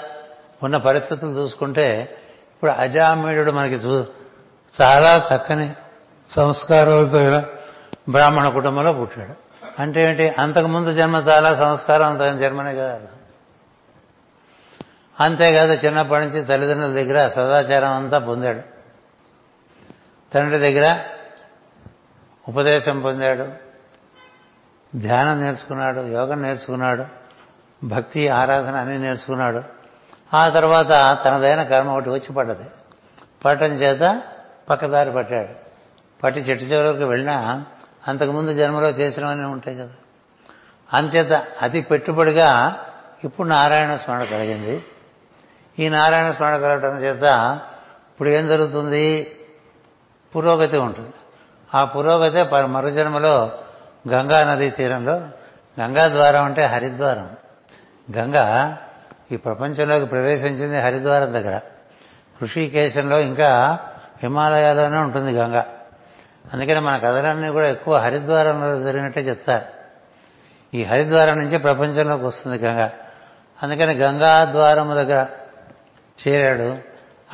ఉన్న 0.62 0.76
పరిస్థితులు 0.76 1.30
చూసుకుంటే 1.30 2.16
ఇప్పుడు 2.55 2.70
అజామీయుడు 2.70 3.51
మనకి 3.51 3.74
చూ 3.74 4.05
చాలా 4.80 5.28
చక్కని 5.34 5.72
సంస్కారవంతమైన 6.30 7.45
బ్రాహ్మణ 8.11 8.49
కుటుంబంలో 8.49 8.93
పుట్టాడు. 8.93 9.34
అంటే 9.82 10.03
ఏంటి? 10.03 10.28
అంతకుముందు 10.28 10.93
జన్మ 10.93 11.16
చాలా 11.16 11.57
సంస్కారవంతమైన 11.57 12.36
జన్మనే 12.36 12.74
కదా 12.74 13.01
అంతేకాదు 15.20 15.72
చిన్నప్పటి 15.72 16.26
నుంచి 16.26 16.45
తల్లిదండ్రుల 16.45 16.93
దగ్గర 16.93 17.28
సదాచారం 17.28 17.93
అంతా 17.93 18.18
పొందాడు. 18.18 18.80
తండ్రి 20.35 20.59
దగ్గర 20.59 21.01
ఉపదేశం 22.49 23.01
పొందాడు 23.01 23.70
ధ్యానం 24.99 25.41
నేర్చుకున్నాడు 25.41 26.01
యోగం 26.01 26.43
నేర్చుకున్నాడు 26.43 27.05
భక్తి 27.85 28.28
ఆరాధన 28.28 28.74
అన్ని 28.74 28.99
నేర్చుకున్నాడు. 28.99 29.62
ఆ 30.35 30.49
తర్వాత 30.49 31.18
తనదైన 31.24 31.62
కర్మ 31.62 31.91
ఒకటి 31.91 32.11
వచ్చి 32.11 32.33
పడ్డది. 32.33 32.64
పట్టడం 33.45 33.72
చేత 33.72 34.22
పక్కదారి 34.70 35.12
పట్టాడు. 35.12 35.49
పట్టి 36.22 36.41
చెట్టు 36.41 36.64
చివరికి 36.64 37.05
వెళ్ళినా 37.05 37.66
అంతకుముందు 38.09 38.55
జన్మలో 38.55 38.89
చేసినవన్నీ 38.89 39.45
ఉంటాయి 39.45 39.78
కదా. 39.78 39.91
అంచేత 40.93 41.47
అతి 41.62 41.81
పెట్టుబడిగా 41.81 42.78
ఇప్పుడు 43.24 43.49
నారాయణ 43.49 43.97
స్మరణ 43.97 44.24
కలిగింది. 44.24 44.85
ఈ 45.78 45.89
నారాయణ 45.89 46.31
స్మరణ 46.31 46.57
కలగటం 46.57 46.99
చేత 46.99 47.22
ఇప్పుడు 48.09 48.28
ఏం 48.28 48.49
జరుగుతుంది? 48.49 49.37
పురోగతి 50.37 50.76
ఉంటుంది. 50.76 51.11
ఆ 51.74 51.85
పురోగతే 51.85 52.66
మరుజన్మలో 52.66 53.53
గంగా 54.09 54.45
నదీ 54.45 54.70
తీరంలో 54.70 55.14
గంగా 55.81 56.09
ద్వారం 56.09 56.45
అంటే 56.45 56.64
హరిద్వారం. 56.64 57.37
గంగా 58.18 58.78
ఈ 59.33 59.37
ప్రపంచంలోకి 59.37 60.05
ప్రవేశించింది 60.05 60.81
హరిద్వారం 60.81 61.33
దగ్గర. 61.33 61.61
ఋషికేశంలో 62.43 63.20
ఇంకా 63.20 63.78
హిమాలయాల్లోనే 64.22 64.99
ఉంటుంది 64.99 65.33
గంగ. 65.33 65.62
అందుకని 66.53 66.81
మన 66.81 66.97
కథలన్నీ 66.97 67.49
కూడా 67.49 67.66
ఎక్కువ 67.66 67.97
హరిద్వారంలో 67.97 68.83
జరిగినట్టే 68.83 69.20
చెప్తారు. 69.20 69.81
ఈ 70.76 70.85
హరిద్వారం 70.85 71.39
నుంచి 71.39 71.59
ప్రపంచంలోకి 71.59 72.24
వస్తుంది 72.24 72.64
గంగ. 72.64 72.89
అందుకని 73.62 73.95
గంగా 73.95 74.45
ద్వారము 74.45 74.95
దగ్గర 74.95 75.26
చేరాడు. 76.28 76.76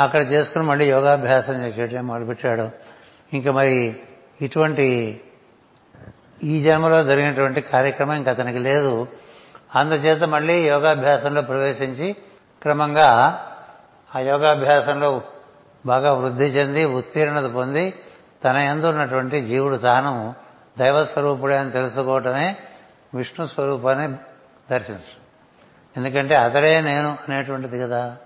అక్కడ 0.01 0.23
చేసుకుని 0.23 0.65
మళ్ళీ 0.65 0.87
యోగాభ్యాసం 0.87 1.67
చేసేటం 1.67 2.07
మొదలుపెట్టాడు. 2.07 2.71
ఇంకా 3.33 3.53
మరి 3.53 4.01
ఇటువంటి 4.43 5.21
ఈ 6.43 6.63
జన్మలో 6.63 7.05
జరిగినటువంటి 7.05 7.61
కార్యక్రమం 7.61 8.15
ఇంకా 8.15 8.31
అతనికి 8.31 8.59
లేదు. 8.59 9.07
అందుచేత 9.75 10.23
మళ్ళీ 10.23 10.69
యోగాభ్యాసంలో 10.69 11.43
ప్రవేశించి 11.43 12.17
క్రమంగా 12.63 13.09
ఆ 14.17 14.19
యోగాభ్యాసంలో 14.19 15.23
బాగా 15.87 16.13
వృద్ధి 16.13 16.45
చెంది 16.45 16.85
ఉత్తీర్ణత 16.85 17.45
పొంది 17.45 17.95
తన 18.45 18.57
ఎందు 18.57 18.87
ఉన్నటువంటి 18.87 19.43
జీవుడు 19.43 19.77
తాను 19.77 20.35
దైవస్వరూపుడే 20.79 21.57
అని 21.57 21.71
తెలుసుకోవటమే 21.71 22.57
విష్ణు 23.15 23.47
స్వరూపాన్ని 23.47 24.17
దర్శించడం 24.71 25.23
ఎందుకంటే 25.97 26.35
అతడే 26.35 26.81
నేను 26.81 27.09
అనేటువంటిది 27.11 27.79
కదా. 27.79 28.17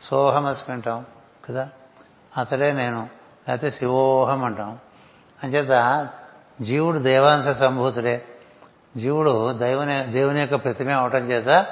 సోహమస్మి 0.00 0.74
అంటాం 0.74 1.06
కదా. 1.48 1.68
అతడే 2.36 2.72
నేను. 2.72 3.08
లేకపోతే 3.48 3.70
శివోహం 3.70 4.44
అంటాం. 4.44 4.78
అంచేత 5.44 6.08
జీవుడు 6.60 6.98
దేవాంశ 6.98 7.48
సంభూతుడే. 7.48 8.24
జీవుడు 8.96 9.52
దైవని 9.52 10.04
దేవుని 10.04 10.40
యొక్క 10.40 10.54
ప్రతిమే 10.54 10.92
అవటం 10.92 11.18
చేత 11.18 11.66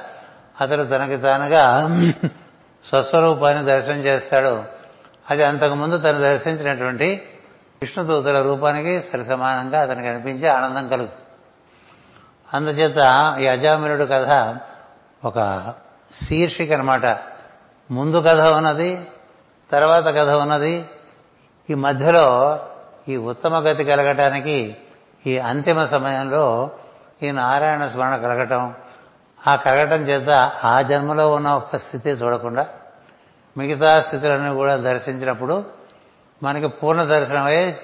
అతడు 0.60 0.82
తనకి 0.82 1.16
తానుగా 1.16 1.88
స్వస్వరూపాన్ని 2.88 3.64
దర్శనం 3.64 3.98
చేస్తాడు. 3.98 4.62
అది 5.30 5.44
అంతకుముందు 5.44 5.98
తను 5.98 6.20
దర్శించినటువంటి 6.20 7.22
విష్ణుదూతుల 7.82 8.42
రూపానికి 8.42 9.00
సరి 9.00 9.24
సమానంగా 9.24 9.82
అతనికి 9.82 10.08
అనిపించి 10.08 10.48
ఆనందం 10.48 10.88
కలుగుతుంది. 10.88 11.20
అందుచేత 12.54 12.96
ఈ 13.40 13.46
అజామినుడు 13.46 14.04
కథ 14.12 14.56
ఒక 15.24 15.72
శీర్షిక 16.24 16.72
అనమాట 16.72 17.06
ముందు 17.90 18.16
కథ 18.16 18.40
ఉన్నది 18.40 19.00
తర్వాత 19.70 20.04
కథ 20.04 20.28
ఉన్నది 20.28 20.86
ఈ 21.70 21.74
మధ్యలో 21.74 22.58
ఈ 23.08 23.16
ఉత్తమ 23.16 23.58
గతి 23.58 23.84
కలగటానికి 23.84 24.76
ఈ 25.26 25.38
అంతిమ 25.38 25.84
సమయంలో 25.84 26.70
ఈ 27.22 27.30
నారాయణ 27.30 27.86
స్మరణ 27.86 28.16
కలగటం 28.16 28.74
ఆ 29.46 29.56
కలగటం 29.56 30.02
చేత 30.02 30.30
ఆ 30.64 30.82
జన్మలో 30.82 31.32
ఉన్న 31.32 31.48
ఒక 31.48 31.76
స్థితి 31.76 32.10
చూడకుండా 32.10 32.66
మిగతా 33.56 34.00
స్థితులన్నీ 34.00 34.54
కూడా 34.54 34.76
దర్శించినప్పుడు 34.76 35.64
మనకి 36.42 36.66
పూర్ణ 36.66 37.02
దర్శనమై 37.02 37.74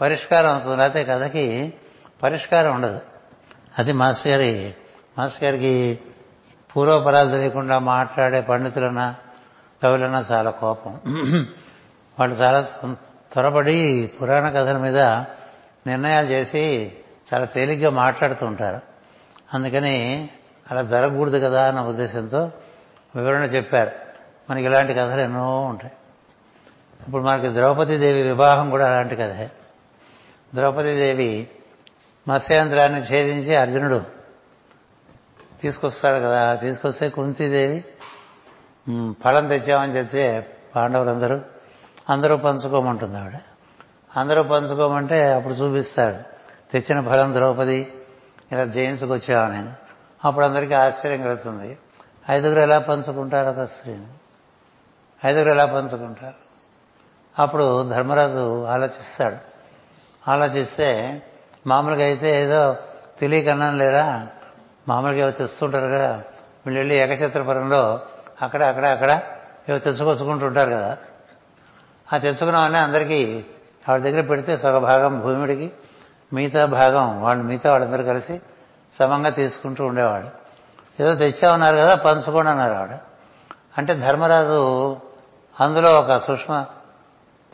పరిష్కారం 0.00 0.50
అవుతుంది. 0.50 0.76
లేకపోతే 0.76 1.04
కథకి 1.04 1.74
పరిష్కారం 2.22 2.74
ఉండదు. 2.74 3.00
అది 3.78 3.92
మాస్టర్ 3.92 4.32
గారి 4.32 4.74
మాస్టర్ 5.18 5.44
గారికి 5.44 6.00
పూర్వపరాలు 6.76 7.30
తెలియకుండా 7.30 7.78
మాట్లాడే 7.78 8.40
పండితులన్నా 8.40 9.14
కవులన్నా 9.82 10.24
చాలా 10.32 10.50
కోపం. 10.50 11.00
వాళ్ళు 12.18 12.36
చాలా 12.36 12.68
త్వరపడి 13.32 14.10
పురాణ 14.22 14.48
కథల 14.48 14.76
మీద 14.76 14.98
నిర్ణయాలు 15.86 16.26
చేసి 16.26 16.92
చాలా 17.34 17.44
తేలిగ్గా 17.44 17.90
మాట్లాడుతూ 17.90 18.46
ఉంటారు 18.46 18.80
అందుకని 19.54 20.28
అలా 20.70 20.82
జరగకూడదు 20.82 21.38
కదా 21.38 21.68
అన్న 21.68 21.80
ఉద్దేశంతో 21.80 22.52
వివరణ 23.16 23.42
చెప్పారు. 23.42 23.90
మనకి 24.50 24.64
ఇలాంటి 24.64 24.94
కథలు 24.94 25.20
ఎన్నో 25.20 25.60
ఉంటాయి. 25.60 25.92
ఇప్పుడు 27.06 27.22
మనకి 27.22 27.54
ద్రౌపదీదేవి 27.54 28.22
వివాహం 28.22 28.70
కూడా 28.70 28.92
అలాంటి 28.92 29.16
కథే. 29.16 29.50
ద్రౌపదీదేవి 30.54 31.48
మత్స్యాంధ్రాన్ని 32.28 33.00
ఛేదించి 33.00 33.56
అర్జునుడు 33.56 34.02
తీసుకొస్తాడు 35.62 36.18
కదా. 36.18 36.54
తీసుకొస్తే 36.54 37.08
కుంతీదేవి 37.08 37.84
ఫలం 39.24 39.46
తెచ్చామని 39.46 39.92
చెప్తే 39.92 40.46
పాండవులందరూ 40.76 41.40
అందరూ 42.10 42.36
పంచుకోమంటుంది 42.36 43.18
ఆవిడ. 43.18 43.32
అందరూ 44.16 44.42
పంచుకోమంటే 44.42 45.32
అప్పుడు 45.32 45.54
చూపిస్తాడు. 45.54 46.16
తెచ్చిన 46.72 47.08
ఫలం 47.08 47.34
ద్రౌపది 47.34 47.92
ఇలా 48.52 48.64
జయించుకొచ్చావు 48.64 49.52
నేను 49.52 49.72
అప్పుడు 50.24 50.44
అందరికీ 50.44 50.74
ఆశ్చర్యం 50.74 51.22
కలుగుతుంది. 51.22 51.78
ఐదుగురు 52.30 52.60
ఎలా 52.60 52.78
పంచుకుంటారు 52.78 53.60
ఒక 53.60 53.66
స్త్రీని? 53.66 54.06
ఐదుగురు 55.26 55.50
ఎలా 55.50 55.66
పంచుకుంటారు? 55.66 56.34
అప్పుడు 57.38 57.88
ధర్మరాజు 57.88 58.64
ఆలోచిస్తాడు. 58.64 59.36
ఆలోచిస్తే 60.30 61.22
మామూలుగా 61.66 62.04
అయితే 62.04 62.42
ఏదో 62.42 62.76
తెలియకన్నాను 63.20 63.76
లేరా? 63.76 64.26
మామూలుగా 64.88 65.18
ఏవో 65.18 65.30
తెస్తుంటారు 65.30 65.86
కదా. 65.86 66.22
వీళ్ళు 66.66 66.80
వెళ్ళి 66.80 66.96
ఏకఛత్రపురంలో 66.96 68.00
అక్కడ 68.42 68.62
అక్కడ 68.62 68.86
అక్కడ 68.86 69.22
ఏవో 69.68 69.78
తెచ్చుకొచ్చుకుంటుంటారు 69.78 70.70
కదా. 70.70 70.98
ఆ 72.12 72.18
తెచ్చుకున్నామని 72.18 72.76
అందరికీ 72.76 73.44
ఆవిడ 73.88 74.00
దగ్గర 74.00 74.20
పెడితే 74.20 74.56
సగభాగం 74.56 75.20
భూమిడికి 75.20 75.72
మిగతా 76.32 76.64
భాగం 76.64 77.22
వాళ్ళు 77.22 77.44
మిగతా 77.44 77.70
వాళ్ళందరూ 77.70 78.04
కలిసి 78.04 78.40
సమంగా 78.98 79.30
తీసుకుంటూ 79.30 79.84
ఉండేవాడు. 79.84 80.42
ఏదో 81.02 81.14
తెచ్చామన్నారు 81.14 81.76
కదా 81.76 81.94
పంచుకోండి 81.94 82.50
అన్నారు 82.50 82.72
ఆవిడ. 82.72 82.90
అంటే 83.78 83.94
ధర్మరాజు 83.94 84.96
అందులో 85.60 86.00
ఒక 86.00 86.16
సూక్ష్మ 86.16 86.66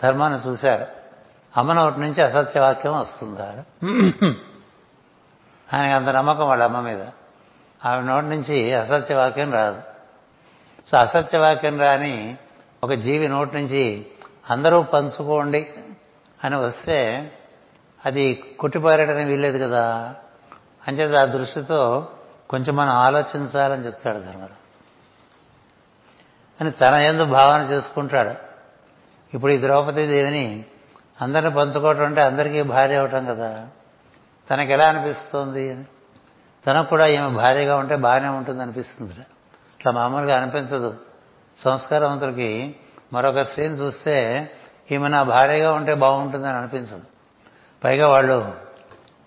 ధర్మాన్ని 0.03 0.49
చూశారు. 0.49 0.87
అమ్మనోటి 1.57 2.01
నుంచి 2.01 2.23
అసత్యవాక్యం 2.23 2.93
వస్తుందా 2.93 3.65
ఆయనకి 5.75 5.93
అంత 5.93 6.09
నమ్మకం 6.09 6.49
వాళ్ళ 6.49 6.63
అమ్మ 6.63 6.81
మీద. 6.81 7.01
ఆవిడ 7.87 8.05
నోటి 8.05 8.27
నుంచి 8.27 8.75
అసత్యవాక్యం 8.75 9.53
రాదు. 9.53 9.83
సో 10.91 10.97
అసత్యవాక్యం 10.97 11.81
రాని 11.81 12.37
ఒక 12.85 12.93
జీవి 12.93 13.29
నోటి 13.29 13.57
నుంచి 13.57 14.07
అందరూ 14.51 14.83
పంచుకోండి 14.83 15.71
అని 16.45 16.57
వస్తే 16.57 17.31
అది 18.07 18.45
కొట్టిపారేయడానికి 18.61 19.31
వీల్లేదు 19.31 19.65
కదా. 19.65 20.15
అంచేత 20.89 21.15
ఆ 21.15 21.25
దృష్టితో 21.25 22.09
కొంచెం 22.51 22.77
మనం 22.77 22.89
ఆలోచించాలని 22.89 23.87
చెప్తాడు 23.87 24.19
ధర్మరాజు. 24.19 24.69
అని 26.61 26.71
తన 26.71 26.95
ఎందు 26.95 27.25
భావన 27.25 27.61
చేసుకుంటాడు. 27.61 28.31
ఇప్పుడు 29.35 29.53
ఈ 29.53 29.61
ద్రౌపది 29.61 30.07
దేవిని 30.07 30.65
అందరిని 31.21 31.55
పంచుకోవటం 31.55 32.05
అంటే 32.05 32.23
అందరికీ 32.23 32.63
భార్య 32.63 32.97
అవటం 32.97 33.27
కదా. 33.27 33.69
తనకి 34.51 34.73
ఎలా 34.73 34.89
అనిపిస్తుంది? 34.89 35.87
తనకు 36.67 36.89
కూడా 36.89 37.07
ఈమె 37.07 37.29
భార్యగా 37.29 37.77
ఉంటే 37.77 37.97
బాగానే 37.97 38.29
ఉంటుంది 38.29 38.63
అనిపిస్తుంది 38.63 39.13
ఇట్లా 39.13 39.93
మామూలుగా 39.93 40.43
అనిపించదు. 40.43 40.97
సంస్కారవంతులకి 41.59 42.77
మరొక 43.13 43.41
స్త్రీని 43.41 43.75
చూస్తే 43.75 44.51
ఈమె 44.91 45.09
నా 45.09 45.23
భార్యగా 45.23 45.73
ఉంటే 45.73 45.95
బాగుంటుందని 45.95 46.57
అనిపించదు. 46.57 47.03
పైగా 47.85 48.09
వాళ్ళు 48.09 48.53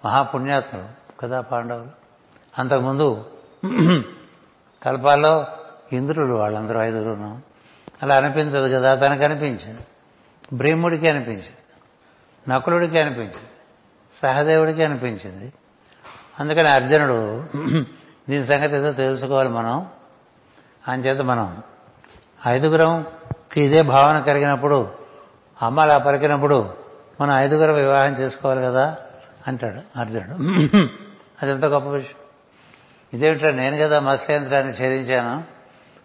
మహాపుణ్యాత్ములు 0.05 1.19
కదా 1.19 1.41
పాండవులు. 1.41 1.87
అంతకుముందు 2.59 3.25
కల్పాల్లో 4.83 5.47
ఇంద్రులు 5.93 6.33
వాళ్ళందరూ 6.33 6.81
ఐదుగురును. 6.81 7.41
అలా 8.03 8.17
అనిపించదు 8.17 8.75
కదా 8.75 8.95
తనకు 8.95 9.23
అనిపించింది. 9.23 9.79
భీముడికి 10.53 11.07
అనిపించింది. 11.07 11.57
నకులుడికి 12.49 12.99
అనిపించింది. 12.99 13.49
సహదేవుడికి 14.21 14.83
అనిపించింది. 14.83 15.53
అందుకని 16.39 16.67
అర్జునుడు 16.67 17.45
దీని 18.29 18.45
సంగతి 18.45 18.75
ఏదో 18.75 18.91
తెలుసుకోవాలి 18.91 19.49
మనం. 19.49 19.87
అంచేత 20.87 21.21
మనం 21.21 21.63
ఐదుగురం 22.47 23.05
ఇదే 23.57 23.81
భావన 23.81 24.19
కలిగినప్పుడు 24.19 24.89
అమ్మ 25.61 25.79
అలా 25.79 25.97
పలికినప్పుడు 25.97 26.73
మనం 27.21 27.35
ఐదుగురం 27.35 27.73
వివాహం 27.73 28.13
చేసుకోవాలి 28.13 28.61
కదా 28.61 28.97
అంటాడు 29.47 29.99
అర్జునుడు. 29.99 30.33
అదెంత 31.43 31.65
గొప్ప 31.65 31.89
విషయం. 31.89 32.15
ఇదేమిటో 33.13 33.51
నేను 33.51 33.77
కదా 33.77 33.99
మత్స్యంత్రాన్ని 33.99 34.73
ఛేదించాను 34.73 35.43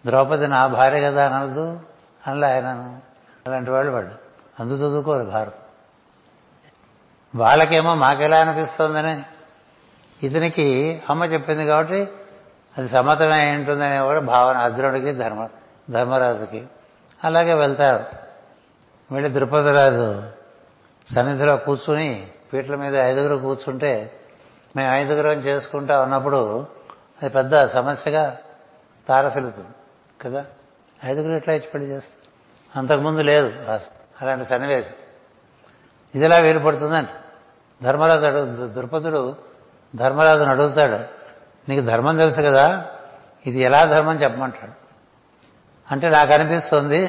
ద్రౌపది 0.05 0.47
నా 0.47 0.67
భార్య 0.67 1.01
కదా 1.01 1.29
అనదు 1.29 1.79
అనలే 2.27 2.47
ఆయనను. 2.47 3.01
అలాంటి 3.47 3.71
వాళ్ళు 3.71 3.91
వాళ్ళు. 3.91 4.11
అందు 4.59 4.73
చదువుకోరు 4.73 5.23
భారతం. 5.23 5.51
వాళ్ళకేమో 7.39 7.95
మాకెలా 7.95 8.37
అనిపిస్తుందని 8.37 9.23
ఇతనికి 10.23 11.01
అమ్మ 11.09 11.25
చెప్పింది 11.25 11.65
కాబట్టి 11.65 12.07
అది 12.77 12.89
సమ్మతమే 12.89 13.51
ఉంటుందనే 13.51 13.99
కూడా 13.99 14.19
భావన 14.19 14.57
అర్జునుడికి 14.57 15.13
ధర్మ 15.13 15.47
ధర్మరాజుకి. 15.89 16.63
అలాగే 17.23 17.53
వెళ్తారు. 17.53 18.05
వెళ్ళి 19.13 19.33
ద్రుపదరాజు 19.33 20.23
సన్నిధిలో 21.15 21.57
కూర్చుని 21.57 22.27
పీటల 22.53 22.75
మీద 22.75 22.95
ఐదుగురు 22.95 23.35
కూర్చుంటే 23.35 24.19
మేము 24.75 24.93
ఐదుగురం 24.93 25.31
చేసుకుంటా 25.31 26.01
ఉన్నప్పుడు 26.01 26.67
అది 27.21 27.29
పెద్ద 27.29 27.65
సమస్యగా 27.65 28.37
తారసిల్లుతుంది 29.07 29.67
కదా? 30.21 30.45
ఐదుగురు 31.05 31.33
ఎట్లా 31.33 31.53
ఇచ్చి 31.53 31.67
పెళ్ళి 31.67 31.89
చేస్తారు? 31.89 32.27
అంతకుముందు 32.79 33.21
లేదు 33.21 33.53
అలాంటి 34.21 34.45
సన్నివేశం. 34.45 34.93
ఇదిలా 36.15 36.37
వీలు 36.37 36.59
పడుతుందండి 36.59 37.09
ధర్మరాజు 37.83 38.25
అడుగు 38.25 38.73
ద్రుపదుడు 38.73 39.35
ధర్మరాజును 39.95 40.49
అడుగుతాడు 40.49 40.99
నీకు 41.69 41.85
ధర్మం 41.85 42.17
తెలుసు 42.17 42.41
కదా 42.41 42.85
ఇది 43.45 43.61
ఎలా 43.61 43.83
ధర్మం? 43.83 44.15
చెప్పమంటాడు. 44.15 44.86
అంటే 45.91 46.09
నాకు 46.09 46.33
అనిపిస్తుంది 46.33 46.99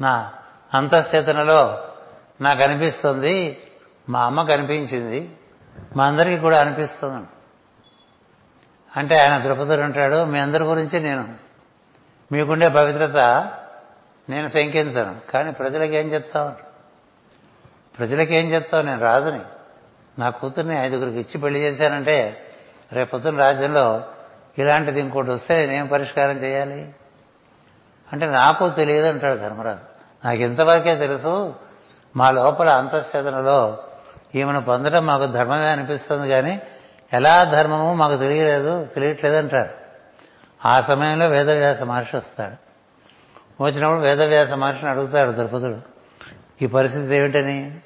నా 0.00 0.32
అంతఃచేతనలో 0.74 1.88
నాకు 2.40 2.62
అనిపిస్తుంది 2.62 3.58
మా 4.08 4.20
అమ్మ 4.24 4.42
కనిపించింది 4.42 5.30
మా 5.96 6.06
అందరికీ 6.06 6.38
కూడా 6.38 6.60
అనిపిస్తుంది. 6.60 7.26
అంటే 8.96 9.18
ఆయన 9.18 9.42
ద్రుపదుడు 9.42 9.80
ఉంటాడు 9.80 10.24
మీ 10.24 10.38
అందరి 10.38 10.64
గురించి 10.64 11.00
నేను 11.00 11.28
మీకుండే 12.32 12.68
పవిత్రత 12.68 13.16
నేను 14.28 14.48
శంకించను. 14.48 15.30
కానీ 15.30 15.52
ప్రజలకు 15.52 15.92
ఏం 15.92 16.06
చెప్తావు? 16.06 16.50
ప్రజలకు 17.98 18.32
ఏం 18.32 18.46
చెప్తావు? 18.46 18.82
నేను 18.82 19.00
రాజుని 19.00 19.40
నా 20.18 20.30
కూతుర్ని 20.30 20.76
ఐదుగురికి 20.78 21.20
ఇచ్చి 21.20 21.40
పెళ్ళి 21.40 21.60
చేశానంటే 21.60 22.46
రేపొద్దున 22.92 23.38
రాజ్యంలో 23.38 24.04
ఇలాంటిది 24.58 25.00
ఇంకోటి 25.00 25.30
వస్తే 25.30 25.66
నేనేం 25.66 25.86
పరిష్కారం 25.86 26.36
చేయాలి? 26.36 26.94
అంటే 28.12 28.26
నాకు 28.26 28.70
తెలియదు 28.70 29.06
అంటాడు 29.06 29.34
ధర్మరాజు. 29.34 29.78
నాకు 30.24 30.40
ఇంతవరకే 30.40 30.96
తెలుసు 30.96 31.54
మా 32.16 32.30
లోపల 32.30 32.68
అంతఃసేదనలో 32.68 33.78
ఈమెను 34.34 34.60
పొందడం 34.60 35.06
మాకు 35.06 35.26
ధర్మమే 35.26 35.66
అనిపిస్తుంది 35.66 36.28
కానీ 36.28 36.62
ఎలా 37.12 37.44
ధర్మము 37.44 37.94
మాకు 37.94 38.16
తెలియలేదు 38.16 38.84
తెలియట్లేదు 38.84 39.36
అంటారు 39.36 39.70
ఆ 40.68 40.80
సమయంలో 40.80 41.26
వేదవ్యాస 41.26 41.82
మహర్షి 41.82 42.16
వస్తాడు. 42.16 42.72
వచ్చినప్పుడు 43.62 44.00
వేదవ్యాస 44.00 44.52
మహర్షిని 44.52 44.90
అడుగుతాడు 44.90 45.32
ద్రుపదుడు 45.32 45.78
ఈ 46.62 46.66
పరిస్థితి 46.66 47.14
ఏమిటని? 47.14 47.80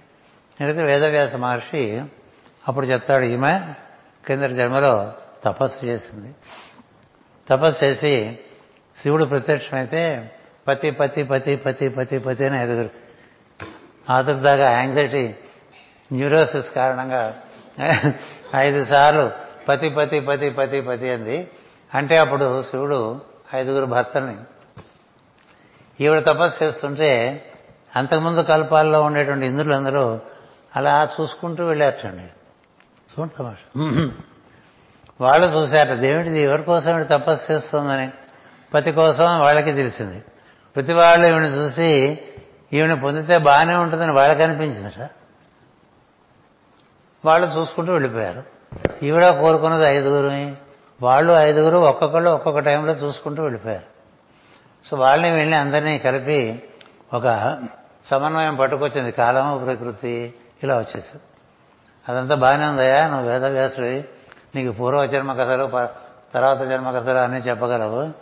అడిగితే 0.60 0.82
వేదవ్యాస 0.82 1.34
మహర్షి 1.34 2.02
అప్పుడు 2.68 2.86
చెప్తాడు 2.86 3.24
ఈమె 3.24 3.60
కింద 4.26 4.42
జన్మలో 4.42 5.12
తపస్సు 5.44 5.86
చేసింది. 5.86 6.34
తపస్సు 7.48 7.84
చేసి 7.84 8.38
శివుడు 9.02 9.24
ప్రత్యక్షమైతే 9.24 10.30
పతి 10.68 10.90
పతి 10.90 11.22
పతి 11.22 11.56
పతి 11.56 11.88
పతి 11.88 12.18
పతి 12.18 12.44
అని 12.44 12.62
ఐదుగురు 12.62 12.90
ఆదుర్దాగా 14.10 14.70
యాంగ్జైటీ 14.70 15.34
న్యూరోసిస్ 16.12 16.74
కారణంగా 16.74 17.36
ఐదు 18.56 18.84
సార్లు 18.84 19.30
పతి 19.68 19.88
పతి 19.88 20.20
పతి 20.20 20.50
పతి 20.50 20.80
పతి 20.80 21.10
అంది. 21.10 21.48
అంటే 21.94 22.16
అప్పుడు 22.16 22.62
శివుడు 22.62 23.20
ఐదుగురు 23.54 23.86
భర్తని 23.86 24.36
ఈవిడ 26.00 26.20
తపస్సు 26.20 26.64
చేస్తుంటే 26.64 27.42
అంతకుముందు 27.96 28.40
కల్పాల్లో 28.40 29.02
ఉండేటువంటి 29.02 29.46
ఇంద్రులందరూ 29.46 30.20
అలా 30.76 31.08
చూసుకుంటూ 31.20 31.66
వెళ్ళారటండి. 31.66 32.22
చూడండి 33.12 33.34
తమాష. 33.34 33.58
వాళ్ళు 35.20 35.46
చూశారట 35.46 35.96
దేవుడిది 35.96 36.40
ఎవరి 36.40 36.62
కోసం 36.62 37.02
తపస్సు 37.02 37.52
చేస్తుందని? 37.52 38.10
పతి 38.74 38.92
కోసం 38.92 39.40
వాళ్ళకి 39.40 39.72
తెలిసింది. 39.72 40.24
ప్రతి 40.76 40.92
వాళ్ళు 40.92 41.26
ఈవిని 41.26 41.46
చూసి 41.46 42.18
ఈవిని 42.72 43.00
పొందితే 43.00 43.38
బాగానే 43.38 43.74
ఉంటుందని 43.74 44.12
వాళ్ళకి 44.12 44.42
అనిపించిందట 44.42 45.10
వాళ్ళు 47.24 47.46
చూసుకుంటూ 47.58 47.92
వెళ్ళిపోయారు. 47.92 48.42
ఈవిడ 49.02 49.30
కోరుకున్నది 49.30 49.84
ఐదుగురు 49.84 50.56
వాళ్ళు 51.02 51.32
ఐదుగురు 51.32 51.76
ఒక్కొక్కళ్ళు 51.76 52.30
ఒక్కొక్క 52.30 52.58
టైంలో 52.58 52.92
చూసుకుంటూ 52.92 53.42
వెళ్ళిపోయారు. 53.42 53.84
సో 54.84 54.96
వాళ్ళని 54.96 55.30
వెళ్ళి 55.30 55.56
అందరినీ 55.56 55.98
కలిపి 55.98 56.62
ఒక 57.14 57.58
సమన్వయం 58.04 58.56
పట్టుకొచ్చింది. 58.56 59.12
కాలము 59.12 59.64
ప్రకృతి 59.64 60.34
ఇలా 60.62 60.78
వచ్చేసింది. 60.78 61.22
అదంతా 62.08 62.34
బాగానే 62.34 62.66
ఉందయ్యా 62.66 63.06
నువ్వు 63.08 63.28
వేదవ్యాసుడి 63.28 64.04
నీకు 64.54 64.72
పూర్వజన్మ 64.72 65.32
కథలు 65.32 65.70
తర్వాత 66.34 66.62
జన్మ 66.62 66.90
కథలు 66.90 67.18
అన్నీ 67.18 67.38
చెప్పగలవు. 67.38 68.12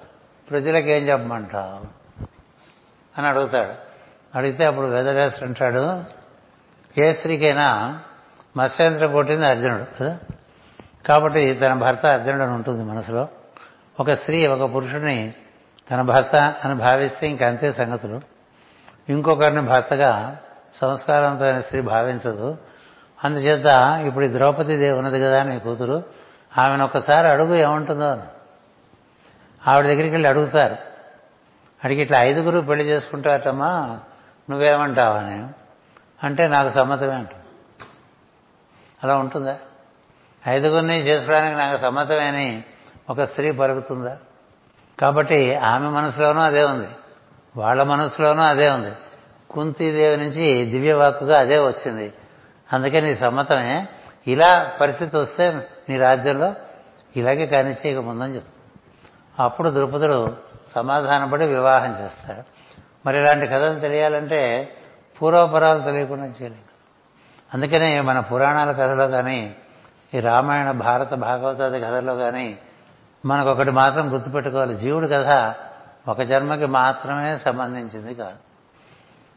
ప్రజలకు 0.51 0.87
ఏం 0.87 1.09
చెప్పమంటావు? 1.09 2.05
అని 3.19 3.29
అడుగుతాడు. 3.29 3.73
అడిగితే 4.39 4.65
అప్పుడు 4.65 4.87
వేదవ్యాసుడు 4.87 5.45
అంటాడు 5.45 6.05
ఏ 7.05 7.13
స్త్రీకైనా 7.13 8.01
మత్స్యంత్రం 8.57 9.13
కొట్టింది 9.13 9.47
అర్జునుడు 9.47 9.85
కదా? 10.01 10.19
కాబట్టి 11.07 11.55
తన 11.55 11.75
భర్త 11.75 12.07
అర్జునుడు 12.07 12.43
అని 12.43 12.53
ఉంటుంది 12.53 12.85
మనసులో. 12.85 13.29
ఒక 14.01 14.11
స్త్రీ 14.11 14.47
ఒక 14.47 14.75
పురుషుడిని 14.75 15.35
తన 15.91 16.03
భర్త 16.03 16.37
అని 16.65 16.75
భావిస్తే 16.75 17.29
ఇంకంతే 17.29 17.73
సంగతులు. 17.73 18.21
ఇంకొకరిని 19.09 19.63
భర్తగా 19.63 20.37
సంస్కారంతో 20.75 21.61
స్త్రీ 21.61 21.81
భావించదు. 21.81 22.59
అందుచేత 23.25 23.67
ఇప్పుడు 24.07 24.25
ఈ 24.25 24.33
ద్రౌపది 24.33 24.77
దేవి 24.77 24.99
ఉన్నది 24.99 25.21
కదా 25.21 25.43
నీ 25.43 25.59
కూతురు 25.59 26.05
ఆమెను 26.59 26.85
ఒకసారి 26.85 27.29
అడుగు 27.29 27.55
ఏముంటుందో 27.55 28.11
అని. 28.11 28.23
ఆవిడ 29.69 29.87
దగ్గరికి 29.87 30.11
వెళ్ళి 30.11 30.29
అడుగుతారు. 30.29 30.77
అడిగి 31.85 32.03
ఇట్లా 32.03 32.23
ఐదుగురు 32.23 32.61
పెళ్ళి 32.61 32.85
చేసుకుంటారటమ్మా 32.85 34.01
నువ్వేమంటావని. 34.51 35.49
అంటే 36.27 36.49
నాకు 36.49 36.71
సమ్మతమే 36.71 37.15
అంటుంది. 37.15 37.45
అలా 39.05 39.17
ఉంటుందా? 39.17 39.59
ఐదుగురిని 40.49 40.99
చేసుకోవడానికి 40.99 41.57
నాకు 41.57 41.81
సమ్మతమే 41.81 42.27
అని 42.27 42.65
ఒక 43.11 43.23
స్త్రీ 43.23 43.53
పలుకుతుందా? 43.53 44.19
కాబట్టి 45.01 45.55
ఆమె 45.55 45.89
మనసులోనూ 45.89 46.41
అదే 46.41 46.65
ఉంది. 46.65 46.89
వాళ్ళ 47.57 47.83
మనసులోనూ 47.83 48.43
అదే 48.43 48.71
ఉంది. 48.71 48.93
కుంతీదేవి 49.51 50.17
నుంచి 50.17 50.67
దివ్యవాక్కుగా 50.67 51.41
అదే 51.41 51.59
వచ్చింది. 51.59 52.12
అందుకే 52.73 53.01
నీ 53.01 53.17
సమ్మతమే. 53.17 53.89
ఇలా 54.27 54.73
పరిస్థితి 54.81 55.17
వస్తే 55.17 55.69
నీ 55.89 55.97
రాజ్యంలో 55.97 56.55
ఇలాగే 57.17 57.47
కానిచ్చే 57.47 57.99
ముందని 57.99 58.35
చెప్తాడు 58.35 58.54
అప్పుడు 59.41 59.70
ద్రుపదుడు 59.70 60.37
సమాధానపడి 60.74 61.47
వివాహం 61.47 62.05
చేస్తాడు. 62.05 62.43
మరి 63.07 63.18
ఇలాంటి 63.18 63.47
కథలు 63.47 63.78
తెలియాలంటే 63.78 64.72
పూర్వపరాలు 65.22 65.82
తెలియకుండా 65.82 66.24
చేయలేదు 66.24 66.74
అందుకనే 67.55 68.01
మన 68.01 68.20
పురాణాల 68.20 68.72
కథలో 68.72 69.09
కానీ 69.09 69.55
ఈ 70.14 70.20
రామాయణ 70.20 70.70
భారత 70.70 71.14
భాగవతాది 71.14 71.80
కథల్లో 71.80 72.16
కానీ 72.16 72.59
మనకు 73.26 73.51
ఒకటి 73.51 73.70
మాత్రం 73.70 74.12
గుర్తుపెట్టుకోవాలి. 74.12 74.74
జీవుడి 74.74 75.09
కథ 75.09 75.55
ఒక 76.09 76.22
జన్మకి 76.22 76.66
మాత్రమే 76.66 77.39
సంబంధించింది 77.39 78.14
కాదు. 78.14 78.37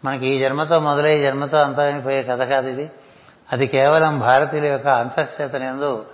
మనకి 0.06 0.28
ఈ 0.28 0.40
జన్మతో 0.40 0.80
మొదలై 0.80 1.22
జన్మతో 1.22 1.58
అంతమైపోయే 1.58 2.24
కథ 2.24 2.44
కాదు 2.44 2.68
ఇది. 2.68 2.92
అది 3.54 3.68
కేవలం 3.68 4.20
భారతీయుల 4.20 4.66
యొక్క 4.66 4.88
అంతఃచేతనందు 4.88 6.06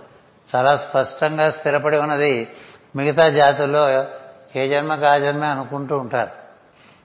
చాలా 0.56 0.76
స్పష్టంగా 0.76 1.50
స్థిరపడి 1.50 1.98
ఉన్నది. 1.98 2.48
మిగతా 2.96 3.28
జాతుల్లో 3.28 4.04
ఏ 4.56 4.68
జన్మకు 4.68 5.06
ఆ 5.06 5.16
జన్మే 5.16 5.46
అనుకుంటూ 5.46 5.98
ఉంటారు. 5.98 6.30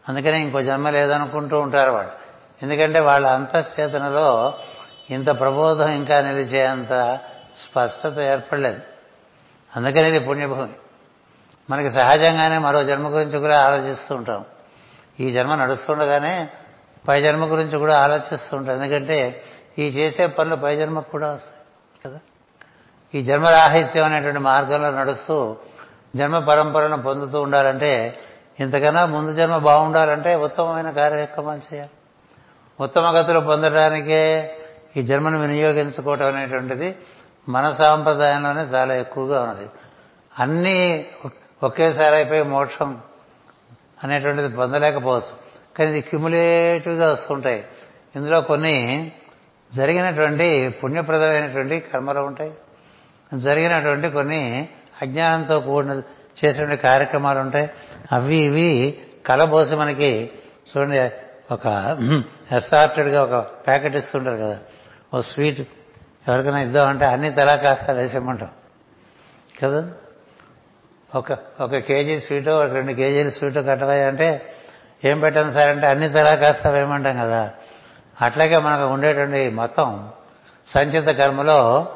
అందుకనే 0.10 0.42
ఇంకో 0.42 0.62
జన్మ 0.62 0.90
లేదనుకుంటూ 0.90 1.60
ఉంటారు 1.60 1.92
వాళ్ళు. 1.92 2.12
ఎందుకంటే 2.64 3.00
వాళ్ళ 3.00 3.28
అంతఃచేతనలో 3.28 4.54
ఇంత 5.10 5.40
ప్రబోధం 5.40 5.92
ఇంకా 5.92 6.22
నిలిచేంత 6.22 7.20
స్పష్టత 7.58 8.20
ఏర్పడలేదు. 8.20 8.80
అందుకని 9.76 10.08
ఇది 10.08 10.20
పుణ్యభూమి. 10.20 10.74
మనకి 11.70 11.92
సహజంగానే 11.92 12.58
మరో 12.58 12.84
జన్మ 12.84 13.08
గురించి 13.08 13.40
కూడా 13.40 13.66
ఆలోచిస్తూ 13.66 14.16
ఉంటాం. 14.16 14.46
ఈ 15.20 15.32
జన్మ 15.32 15.56
నడుస్తుండగానే 15.56 16.50
పై 17.08 17.22
జన్మ 17.22 17.52
గురించి 17.52 17.78
కూడా 17.78 18.00
ఆలోచిస్తూ 18.00 18.58
ఉంటాం. 18.58 18.84
ఎందుకంటే 18.84 19.44
ఈ 19.80 19.88
చేసే 19.88 20.26
పనులు 20.26 20.56
పై 20.56 20.76
జన్మకు 20.76 21.12
కూడా 21.12 21.32
వస్తాయి 21.32 22.12
కదా. 22.12 22.20
ఈ 23.16 23.22
జన్మరాహిత్యం 23.22 24.06
అనేటువంటి 24.06 24.40
మార్గంలో 24.40 24.92
నడుస్తూ 24.92 25.58
జన్మ 26.16 26.39
పరంపరను 26.39 27.01
పొందుతూ 27.01 27.41
ఉండాలంటే 27.41 28.18
ఇంతకన్నా 28.60 29.05
ముందు 29.05 29.34
జన్మ 29.34 29.57
బాగుండాలంటే 29.57 30.36
ఉత్తమమైన 30.36 30.91
కార్యక్రమాలు 30.91 31.62
చేయాలి. 31.74 31.89
ఉత్తమ 32.80 33.12
గతులు 33.18 33.39
పొందడానికే 33.39 34.51
ఈ 34.97 35.01
జన్మను 35.01 35.41
వినియోగించుకోవటం 35.41 36.36
అనేటువంటిది 36.36 36.95
మన 37.49 37.72
సాంప్రదాయంలోనే 37.72 38.62
చాలా 38.62 38.95
ఎక్కువగా 38.95 39.41
ఉన్నది. 39.41 39.70
అన్నీ 40.39 41.05
ఒకేసారి 41.64 42.16
అయిపోయి 42.16 42.43
మోక్షం 42.43 43.01
అనేటువంటిది 44.03 44.55
పొందలేకపోవచ్చు. 44.55 45.34
కానీ 45.78 45.89
ఇది 45.89 46.01
క్యుములేటివ్గా 46.01 47.12
వస్తుంటాయి. 47.12 47.66
ఇందులో 48.16 48.41
కొన్ని 48.41 49.12
జరిగినటువంటి 49.74 50.70
పుణ్యప్రదమైనటువంటి 50.70 51.80
కర్మలు 51.80 52.20
ఉంటాయి. 52.20 52.53
జరిగినటువంటి 53.34 54.10
కొన్ని 54.10 54.70
అజ్ఞానంతో 55.02 55.60
కూడిన 55.60 55.91
చేసేటువంటి 55.91 56.82
కార్యక్రమాలు 56.82 57.39
ఉంటాయి. 57.39 57.70
అవి 58.12 58.38
ఇవి 58.38 58.97
కలబోసి 59.26 59.76
మనకి 59.76 60.32
చూడండి 60.70 61.12
ఒక 61.54 61.68
అసార్టెడ్గా 62.56 63.24
ఒక 63.24 63.36
ప్యాకెట్ 63.68 63.95
ఇస్తుంటారు 63.95 64.38
కదా. 64.38 64.58
ఓ 65.14 65.22
స్వీట్ 65.22 65.62
ఎవరికైనా 66.28 66.62
ఇద్దామంటే 66.62 67.06
అన్ని 67.06 67.34
తలా 67.34 67.56
కాస్త 67.56 67.91
వేసేమంటాం 67.91 68.50
కదా? 69.64 69.91
ఒక 71.16 71.38
ఒక 71.60 71.78
కేజీ 71.78 72.20
స్వీటు 72.20 72.50
ఒక 72.50 72.72
రెండు 72.72 72.93
కేజీలు 72.93 73.30
స్వీటు 73.30 73.60
కట్టవాయి 73.60 74.04
అంటే 74.04 74.54
ఏం 75.06 75.20
పెట్టాను 75.20 75.52
సార్ 75.52 75.70
అంటే 75.70 75.88
అన్ని 75.88 76.10
తలా 76.10 76.36
కాస్త 76.36 76.68
వేయమంటాం 76.68 77.18
కదా. 77.18 77.52
అట్లాగే 78.22 78.58
మనకు 78.58 78.84
ఉండేటువంటి 78.84 79.50
మొత్తం 79.50 80.10
సంచిత 80.68 81.08
కర్మలో 81.08 81.88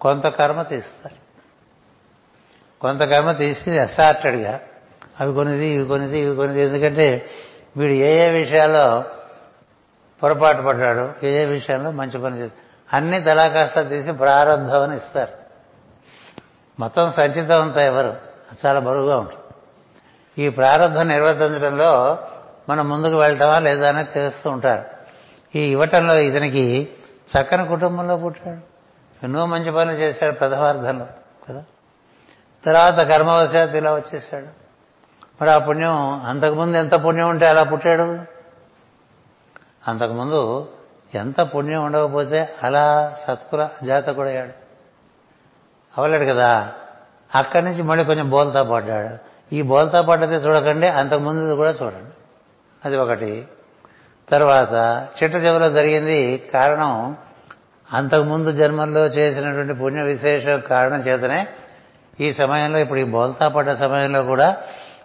కొంత 0.00 0.26
కర్మ 0.26 0.62
తీస్తారు. 0.62 1.21
కొంత 2.82 3.00
కర్మ 3.00 3.32
తీసి 3.32 3.78
అసార్టెడ్గా 3.78 4.60
అవి 5.20 5.34
కొనిది 5.34 5.66
ఇవి 5.66 5.84
కొనిది 5.84 6.18
ఇవి 6.18 6.36
కొనిది. 6.36 6.62
ఎందుకంటే 6.62 7.26
వీడు 7.76 7.92
ఏ 7.92 8.26
ఏ 8.26 8.30
విషయాల్లో 8.30 9.04
పొరపాటు 10.22 10.62
పడ్డాడు 10.62 11.26
ఏ 11.26 11.42
ఏ 11.42 11.44
విషయంలో 11.44 11.90
మంచి 11.90 12.22
పని 12.22 12.38
చేస్తాడు 12.38 12.96
అన్ని 12.96 13.20
తలాకాస్త 13.20 13.88
తీసి 13.88 14.12
ప్రారంభం 14.12 14.82
అని 14.82 14.96
ఇస్తారు. 14.96 15.32
మొత్తం 16.78 17.12
సంచితం 17.12 17.62
అంతా 17.62 17.84
ఎవరు? 17.84 18.16
చాలా 18.66 18.80
బరువుగా 18.80 19.16
ఉంటుంది. 19.16 19.42
ఈ 20.44 20.48
ప్రారంభం 20.48 21.08
నిర్వర్తించడంలో 21.08 22.18
మనం 22.68 22.88
ముందుకు 22.88 23.16
వెళ్ళటమా 23.16 23.58
లేదా 23.58 23.88
అనేది 23.88 24.12
తెలుస్తూ 24.12 24.50
ఉంటారు. 24.50 24.84
ఈ 25.58 25.60
ఇవ్వటంలో 25.60 26.18
ఇతనికి 26.18 26.88
చక్కని 27.32 27.66
కుటుంబంలో 27.66 28.16
పుట్టాడు. 28.16 28.60
ఎన్నో 29.24 29.46
మంచి 29.46 29.72
పనులు 29.72 29.96
చేశాడు 29.96 30.32
ప్రథమార్థంలో 30.32 31.06
కదా? 31.48 31.64
తర్వాత 32.66 32.94
కర్మవశాత్ 32.94 33.76
ఇలా 33.76 33.94
వచ్చేసాడు 33.94 34.46
మరి 35.40 35.50
ఆ 35.50 35.58
పుణ్యం 35.58 36.24
అంతకుముందు 36.24 36.76
ఎంత 36.76 37.04
పుణ్యం 37.04 37.28
ఉంటే 37.28 37.46
అలా 37.46 37.62
పుట్టాడు? 37.62 38.18
అంతకుముందు 39.88 40.68
ఎంత 41.14 41.42
పుణ్యం 41.42 41.84
ఉండకపోతే 41.84 42.54
అలా 42.62 43.16
సత్కుల 43.28 43.68
జాతకుడయ్యాడు. 43.84 44.50
అవలేడు 45.98 46.24
కదా? 46.24 46.72
అక్కడి 47.34 47.64
నుంచి 47.64 47.82
మళ్ళీ 47.82 48.04
కొంచెం 48.04 48.30
బోల్తా 48.30 48.62
పడ్డాడు. 48.62 49.18
ఈ 49.54 49.62
బోల్తా 49.62 50.00
పడ్డది 50.00 50.34
చూడకండి 50.34 50.86
అంతకుముందు 50.86 51.54
కూడా 51.54 51.70
చూడండి. 51.70 52.10
అది 52.84 52.96
ఒకటి. 52.96 53.48
తర్వాత 54.28 55.06
చిట్ట 55.22 55.36
చివరిలో 55.36 55.70
జరిగింది 55.70 56.50
కారణం 56.52 57.16
అంతకుముందు 57.92 58.52
జన్మల్లో 58.52 59.06
చేసినటువంటి 59.06 59.74
పుణ్య 59.74 60.02
విశేష 60.02 60.46
కారణం 60.46 61.00
చేతనే 61.00 61.48
ఈ 62.20 62.32
సమయంలో 62.32 62.78
ఇప్పుడు 62.78 62.98
ఈ 62.98 63.04
బోల్తా 63.04 63.48
పడ్డ 63.48 63.72
సమయంలో 63.72 64.22
కూడా 64.22 64.56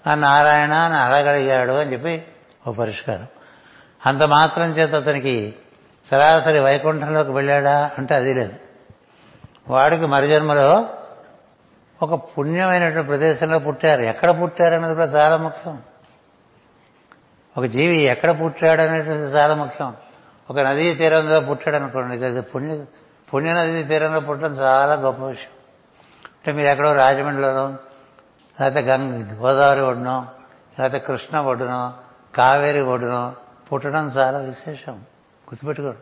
ఆ 0.08 0.16
నారాయణ 0.16 0.74
అని 0.74 0.96
అడగలిగాడు 0.96 1.72
అని 1.72 1.94
చెప్పి 1.94 2.24
ఓ 2.68 2.72
పరిష్కారం. 2.72 3.28
అంత 4.06 4.24
మాత్రం 4.24 4.72
చేత 4.72 4.96
అతనికి 4.96 5.56
సరాసరి 6.06 6.60
వైకుంఠంలోకి 6.60 7.32
వెళ్ళాడా 7.32 7.92
అంటే 7.98 8.16
అది 8.16 8.34
లేదు. 8.34 8.54
వాడికి 9.68 10.06
మరుజన్మలో 10.06 10.90
ఒక 12.04 12.14
పుణ్యమైనటువంటి 12.14 13.08
ప్రదేశంలో 13.08 13.60
పుట్టారు. 13.60 14.02
ఎక్కడ 14.02 14.42
పుట్టారనేది 14.42 14.94
కూడా 14.94 15.06
చాలా 15.06 15.38
ముఖ్యం. 15.38 15.82
ఒక 17.58 17.66
జీవి 17.66 17.98
ఎక్కడ 17.98 18.44
పుట్టాడు 18.44 18.82
అనేటువంటిది 18.82 19.32
చాలా 19.32 19.56
ముఖ్యం. 19.56 19.96
ఒక 20.50 20.60
నదీ 20.60 20.94
తీరంలో 20.94 21.40
పుట్టాడు 21.40 21.76
అనుకోండి 21.76 22.26
అది 22.26 22.42
పుణ్య 22.42 22.86
పుణ్య 23.34 23.54
నదీ 23.54 23.84
తీరంలో 23.84 24.20
పుట్టడం 24.20 24.52
చాలా 24.52 24.94
గొప్ప 24.94 25.24
విషయం. 25.24 25.57
అంటే 26.48 26.58
మీరు 26.58 26.68
ఎక్కడో 26.68 26.96
రాజమండ్రిలోనో 26.96 27.78
లేకపోతే 28.62 28.88
గంగ 28.88 29.34
గోదావరి 29.44 29.82
ఒడ్డునో 29.82 30.28
లేకపోతే 30.80 31.06
కృష్ణ 31.06 31.40
ఒడ్డునో 31.40 31.94
కావేరి 32.36 32.82
ఒడ్డునో 32.82 33.34
పుట్టడం 33.74 34.08
చాలా 34.08 34.38
విశేషం. 34.38 34.94
గుర్తుపెట్టుకోండి. 35.50 35.98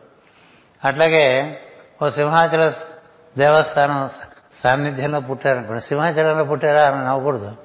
అట్లాగే 0.88 1.58
ఓ 2.02 2.08
సింహాచల 2.08 2.72
దేవస్థానం 3.38 4.10
సాన్నిధ్యంలో 4.54 5.20
పుట్టారనుకోండి. 5.20 5.82
సింహాచలంలో 5.82 6.44
పుట్టారా 6.44 6.90
అని 6.90 7.06
నవ్వకూడదు. 7.06 7.56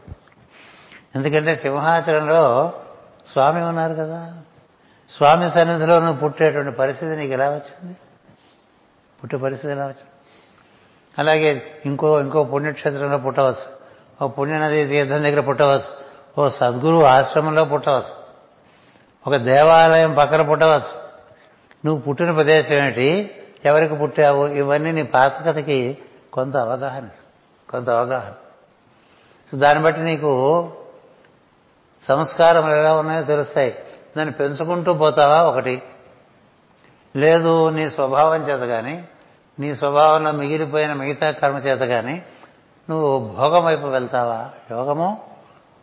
ఎందుకంటే 1.16 1.56
సింహాచలంలో 1.56 2.74
స్వామి 3.28 3.64
ఉన్నారు 3.64 3.94
కదా. 3.94 4.38
స్వామి 5.10 5.52
సన్నిధిలో 5.52 6.00
నువ్వు 6.00 6.20
పుట్టేటువంటి 6.20 6.72
పరిస్థితి 6.72 7.16
నీకు 7.16 7.34
ఎలా 7.34 7.50
వచ్చింది? 7.50 7.96
పుట్టే 9.24 9.38
పరిస్థితి 9.38 9.74
ఎలా 9.74 9.84
వచ్చింది? 9.84 10.11
అలాగే 11.20 11.80
ఇంకో 11.86 12.20
ఇంకో 12.20 12.44
పుణ్యక్షేత్రంలో 12.44 13.18
పుట్టవచ్చు 13.18 13.82
ఓ 14.22 14.28
పుణ్యనది 14.28 14.88
తీర్థం 14.88 15.24
దగ్గర 15.24 15.40
పుట్టవచ్చు 15.40 16.02
ఓ 16.38 16.50
సద్గురు 16.50 17.06
ఆశ్రమంలో 17.06 17.66
పుట్టవచ్చు 17.66 18.22
ఒక 19.28 19.36
దేవాలయం 19.36 20.14
పక్కన 20.14 20.42
పుట్టవచ్చు 20.42 21.12
నువ్వు 21.86 22.02
పుట్టిన 22.02 22.32
ప్రదేశం 22.32 22.76
ఏమిటి? 22.76 23.36
ఎవరికి 23.66 23.96
పుట్టావు? 23.96 24.48
ఇవన్నీ 24.48 24.92
నీ 24.92 25.04
పాతకథకి 25.04 25.98
కొంత 26.34 26.58
అవగాహన. 26.58 27.10
కొంత 27.70 27.90
అవగాహన. 27.90 28.34
దాన్ని 29.58 29.84
బట్టి 29.84 30.02
నీకు 30.02 30.72
సంస్కారములు 32.08 32.74
ఎలా 32.74 32.94
ఉన్నాయో 32.94 33.24
తెలుస్తాయి. 33.24 33.76
దాన్ని 34.18 34.34
పెంచుకుంటూ 34.34 34.94
పోతావా 34.94 35.42
ఒకటి? 35.42 35.82
లేదు 37.16 37.70
నీ 37.70 37.90
స్వభావం 37.90 38.42
చేత 38.42 38.68
కానీ 38.68 39.08
నీ 39.60 39.76
స్వభావంలో 39.76 40.32
మిగిలిపోయిన 40.32 40.94
మిగతా 40.94 41.32
కర్మ 41.32 41.58
చేత 41.58 41.80
కానీ 41.80 42.24
నువ్వు 42.90 43.20
భోగం 43.20 43.66
వైపు 43.66 43.88
వెళ్తావా? 43.88 44.50
యోగము 44.72 45.22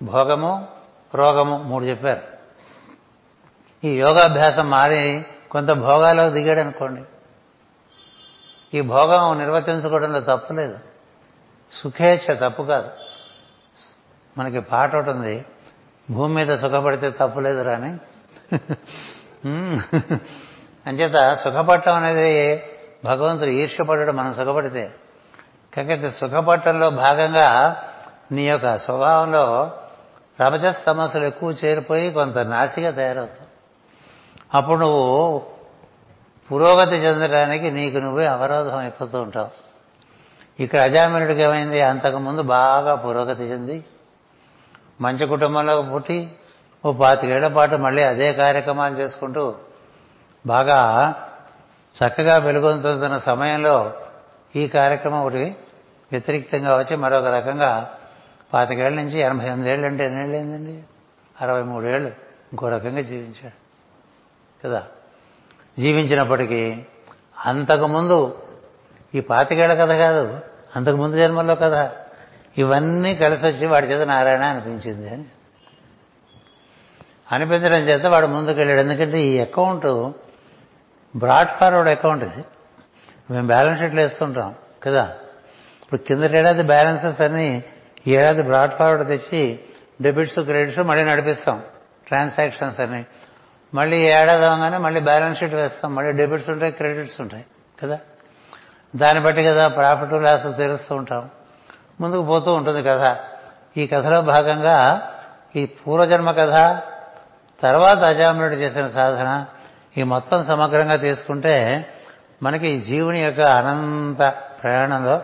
భోగము 0.03 0.69
రోగము 1.14 1.59
మూడు 1.59 1.85
చెప్పారు. 1.85 2.21
ఈ 3.85 3.89
యోగాభ్యాసం 3.89 4.71
మారి 4.71 5.27
కొంత 5.51 5.71
భోగాలో 5.71 6.31
దిగాడు 6.31 6.61
అనుకోండి 6.61 7.03
ఈ 8.75 8.81
భోగం 8.81 9.39
నిర్వర్తించుకోవడంలో 9.39 10.21
తప్పులేదు 10.21 10.79
సుఖేచ్ఛ 11.73 12.35
తప్పు 12.35 12.62
కాదు. 12.62 12.89
మనకి 14.39 14.61
పాట 14.61 14.97
ఒకటి 14.97 15.11
ఉంది. 15.11 15.45
భూమి 16.11 16.35
మీద 16.35 16.59
సుఖపడితే 16.59 17.11
తప్పు 17.11 17.41
లేదు 17.41 17.62
రాని 17.62 17.99
అంచేత 20.87 21.35
సుఖపడటం 21.35 21.95
అనేది 21.95 22.62
భగవంతుడు 23.05 23.51
ఈర్ష్యపడడం 23.51 24.17
మనం 24.17 24.35
సుఖపడితే. 24.35 24.91
కాకపోతే 25.77 26.11
సుఖపడటంలో 26.11 26.91
భాగంగా 26.91 27.83
నీ 28.33 28.49
యొక్క 28.49 28.79
స్వభావంలో 28.79 29.73
రమజస్ 30.41 30.85
సమస్యలు 30.85 31.25
ఎక్కువ 31.25 31.55
చేరిపోయి 31.65 32.13
కొంత 32.13 32.39
నాసిగా 32.39 32.91
తయారవుతావు. 32.91 33.49
అప్పుడు 34.57 34.79
నువ్వు 34.79 35.43
పురోగతి 36.53 36.97
చెందడానికి 36.97 37.71
నీకు 37.71 37.99
నువ్వే 37.99 38.27
అవరోధం 38.27 38.79
అయిపోతూ 38.79 39.23
ఉంటావు. 39.23 39.49
ఇక్కడ 40.63 40.81
అజామినుడికి 40.81 41.43
ఏమైంది? 41.43 41.81
అంతకుముందు 41.81 42.43
బాగా 42.43 42.95
పురోగతి 42.95 43.43
చెంది 43.43 43.85
మంచి 45.01 45.27
కుటుంబంలో 45.27 45.83
పుట్టి 45.83 46.31
ఓ 46.87 46.93
పాతికేళ్ళ 46.93 47.47
పాటు 47.47 47.77
మళ్ళీ 47.77 48.03
అదే 48.03 48.33
కార్యక్రమాలు 48.33 48.95
చేసుకుంటూ 48.95 49.55
బాగా 50.47 51.15
చక్కగా 51.97 52.36
వెలుగొందుతున్న 52.36 53.18
సమయంలో 53.18 53.93
ఈ 54.57 54.68
కార్యక్రమం 54.68 55.20
ఒకటి 55.20 55.57
వ్యతిరిక్తంగా 56.12 56.78
వచ్చి 56.78 56.97
మరొక 56.97 57.26
రకంగా 57.26 57.95
పాతికేళ్ళ 58.53 59.03
నుంచి 59.03 59.20
ఎనభై 59.20 59.47
ఎనిమిది 59.47 59.70
ఏళ్ళు 59.70 59.86
అంటే 59.86 60.05
ఎన్నేళ్ళు 60.05 60.36
అయిందండి? 60.36 60.82
అరవై 61.41 61.62
మూడేళ్ళు 61.62 62.09
ఇంకో 62.53 62.68
రకంగా 62.68 63.01
జీవించాడు. 63.01 63.68
కదా? 64.64 64.86
జీవించినప్పటికీ 65.78 66.82
అంతకుముందు 67.47 68.43
ఈ 69.14 69.20
పాతికేళ్ళ 69.20 69.74
కథ 69.74 69.91
కాదు 69.93 70.41
అంతకుముందు 70.76 71.16
జన్మల్లో 71.16 71.55
కథ. 71.55 71.91
ఇవన్నీ 72.59 73.14
కలిసి 73.14 73.49
వచ్చి 73.49 73.66
వాడి 73.66 73.86
చేత 73.86 74.09
నారాయణ 74.09 74.43
అనిపించింది 74.43 75.11
అని. 75.11 75.24
అనిపించడం 77.32 77.78
చేత 77.78 78.07
వాడు 78.07 78.26
ముందుకు 78.26 78.59
వెళ్ళాడు 78.59 78.80
ఎందుకంటే 78.80 79.20
ఈ 79.20 79.41
అకౌంట్ 79.41 80.12
బ్రాడ్ 81.17 81.49
ఫార్వర్డ్ 81.49 81.91
అకౌంట్ 81.91 82.25
ఇది. 82.25 82.45
మేము 83.31 83.47
బ్యాలెన్స్ 83.47 83.81
షీట్లు 83.81 84.01
వేస్తుంటాం 84.01 84.55
కదా? 84.83 85.15
ఇప్పుడు 85.83 86.01
కిందటి 86.01 86.39
ఏడాది 86.39 86.63
బ్యాలెన్సెస్ 86.63 87.21
అన్ని 87.21 87.63
ఈ 88.07 88.15
ఏడాది 88.15 88.43
బ్రాడ్ 88.43 88.71
ఫార్వర్డ్ 88.71 89.09
తెచ్చి 89.09 89.61
డెబిట్స్ 90.03 90.41
క్రెడిట్స్ 90.41 90.79
మళ్ళీ 90.79 91.05
నడిపిస్తాం. 91.05 91.63
ట్రాన్సాక్షన్స్ 92.07 92.81
అన్ని. 92.81 93.05
మళ్ళీ 93.75 93.97
ఏడాది 93.97 94.47
అవగానే 94.47 94.77
మళ్ళీ 94.77 95.01
బ్యాలెన్స్ 95.01 95.41
షీట్ 95.41 95.55
వేస్తాం. 95.55 95.95
మళ్ళీ 95.95 96.13
డెబిట్స్ 96.13 96.51
ఉంటాయి 96.51 96.73
క్రెడిట్స్ 96.73 97.21
ఉంటాయి 97.21 97.45
కదా? 97.83 97.99
దాన్ని 98.97 99.25
బట్టి 99.25 99.45
కదా 99.45 99.69
ప్రాఫిట్ 99.69 100.13
లాస్ 100.13 100.57
తెలుస్తూ 100.57 100.95
ఉంటాం. 100.95 101.31
ముందుకు 102.01 102.23
పోతూ 102.23 102.53
ఉంటుంది 102.53 102.83
కథ. 102.83 103.17
ఈ 103.77 103.87
కథలో 103.87 104.21
భాగంగా 104.21 105.09
ఈ 105.57 105.67
పూర్వజన్మ 105.67 106.31
కథ 106.31 106.83
తర్వాత 107.63 107.99
అజామునుడు 107.99 108.55
చేసిన 108.55 108.89
సాధన 108.89 109.47
ఈ 109.99 110.03
మొత్తం 110.03 110.45
సమగ్రంగా 110.45 110.97
తీసుకుంటే 110.97 111.87
మనకి 112.43 112.69
ఈ 112.69 112.81
జీవుని 112.81 113.21
యొక్క 113.21 113.41
అనంత 113.41 114.35
ప్రయాణంలో 114.63 115.21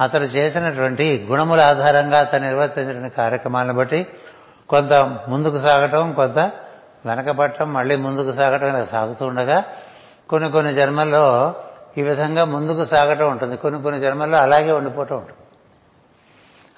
అతడు 0.00 0.24
చేసినటువంటి 0.24 1.26
గుణముల 1.30 1.60
ఆధారంగా 1.60 2.18
అతను 2.18 2.44
నిర్వర్తించినటువంటి 2.44 3.16
కార్యక్రమాలను 3.16 3.74
బట్టి 3.74 4.06
కొంత 4.68 4.92
ముందుకు 5.28 5.58
సాగటం 5.58 6.12
కొంత 6.12 6.38
వెనకబట్టం 7.06 7.72
మళ్ళీ 7.72 7.96
ముందుకు 7.96 8.36
సాగటం 8.36 8.66
ఇలా 8.66 8.84
సాగుతూ 8.84 9.26
ఉండగా 9.26 9.64
కొన్ని 10.28 10.50
కొన్ని 10.50 10.74
జన్మల్లో 10.74 11.54
ఈ 11.98 12.02
విధంగా 12.02 12.44
ముందుకు 12.44 12.84
సాగటం 12.84 13.30
ఉంటుంది. 13.30 13.56
కొన్ని 13.56 13.82
కొన్ని 13.82 14.00
జన్మల్లో 14.00 14.38
అలాగే 14.38 14.72
ఉండిపోవటం 14.72 15.16
ఉంటుంది. 15.16 15.40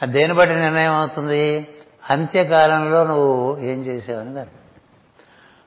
అది 0.02 0.12
దేని 0.12 0.34
బట్టి 0.34 0.54
నిర్ణయం 0.54 0.92
అవుతుంది? 0.92 1.68
అంత్యకాలంలో 2.10 3.04
నువ్వు 3.04 3.58
ఏం 3.58 3.84
చేసావని 3.84 4.34
దాన్ని 4.34 4.61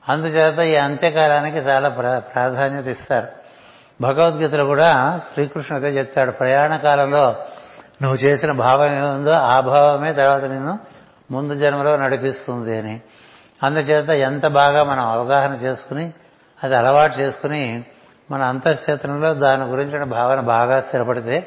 అందుచేత 0.08 0.58
ఈ 0.58 0.76
అంత్యకాలానికి 0.76 1.58
చాలా 1.58 1.88
ప్రాధాన్యత 2.18 2.86
ఇస్తారు. 2.86 3.26
భగవద్గీతలో 4.00 4.64
కూడా 4.64 5.20
శ్రీకృష్ణుడిగా 5.32 5.88
చెప్తాడు 5.88 6.30
ప్రయాణ 6.30 6.76
కాలంలో 6.76 7.36
నువ్వు 8.02 8.16
చేసిన 8.16 8.52
భావం 8.52 8.90
ఏముందో 8.96 9.32
ఆ 9.32 9.60
భావమే 9.60 10.12
తర్వాత 10.12 10.44
నిన్ను 10.44 10.78
ముందు 11.30 11.54
జన్మలో 11.54 11.96
నడిపిస్తుంది 11.96 12.78
అని. 12.78 13.00
అందుచేత 13.62 14.08
ఎంత 14.08 14.46
బాగా 14.46 14.84
మనం 14.84 15.04
అవగాహన 15.06 15.52
చేసుకుని 15.52 16.12
అది 16.64 16.76
అలవాటు 16.76 17.20
చేసుకుని 17.20 17.84
మన 18.30 18.42
అంతఃచేతనంలో 18.42 19.34
దాని 19.34 19.64
గురించిన 19.64 20.04
భావన 20.04 20.40
బాగా 20.40 20.80
స్థిరపడితే 20.80 21.46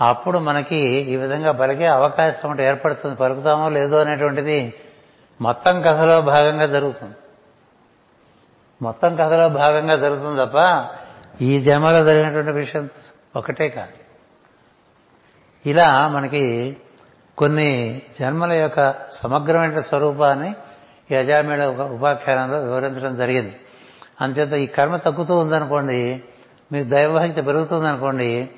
అప్పుడు 0.00 0.38
మనకి 0.38 0.76
ఈ 1.12 1.16
విధంగా 1.16 1.52
పలికే 1.52 1.86
అవకాశం 1.86 2.60
ఏర్పడుతుంది 2.60 3.16
పలుకుతామో 3.16 3.68
లేదో 3.68 4.00
అనేటువంటిది 4.00 4.74
మొత్తం 5.40 5.82
కథలో 5.82 6.20
భాగంగా 6.20 6.66
జరుగుతుంది. 6.66 7.14
మొత్తం 8.82 9.16
కథలో 9.16 9.48
భాగంగా 9.48 9.96
జరుగుతుంది 9.96 10.46
తప్ప 10.46 10.86
ఈ 11.42 11.58
జన్మలో 11.58 12.04
జరిగినటువంటి 12.04 12.50
విషయం 12.50 12.90
ఒకటే 13.36 13.68
కాదు. 13.68 14.02
ఇలా 15.68 16.08
మనకి 16.08 16.76
కొన్ని 17.38 18.02
జన్మల 18.20 18.52
యొక్క 18.52 18.94
సమగ్రమైన 19.12 19.80
స్వరూపాన్ని 19.80 20.54
యజామేళ 21.12 21.66
ఉపాఖ్యానంలో 21.66 22.58
వివరించడం 22.58 23.16
జరిగింది. 23.16 23.60
అంచేత 24.20 24.52
ఈ 24.52 24.66
కర్మ 24.66 24.96
తగ్గుతూ 24.96 25.36
ఉందనుకోండి 25.36 26.22
మీకు 26.72 26.88
దైవభక్తి 26.88 27.42
పెరుగుతుందనుకోండి 27.42 28.48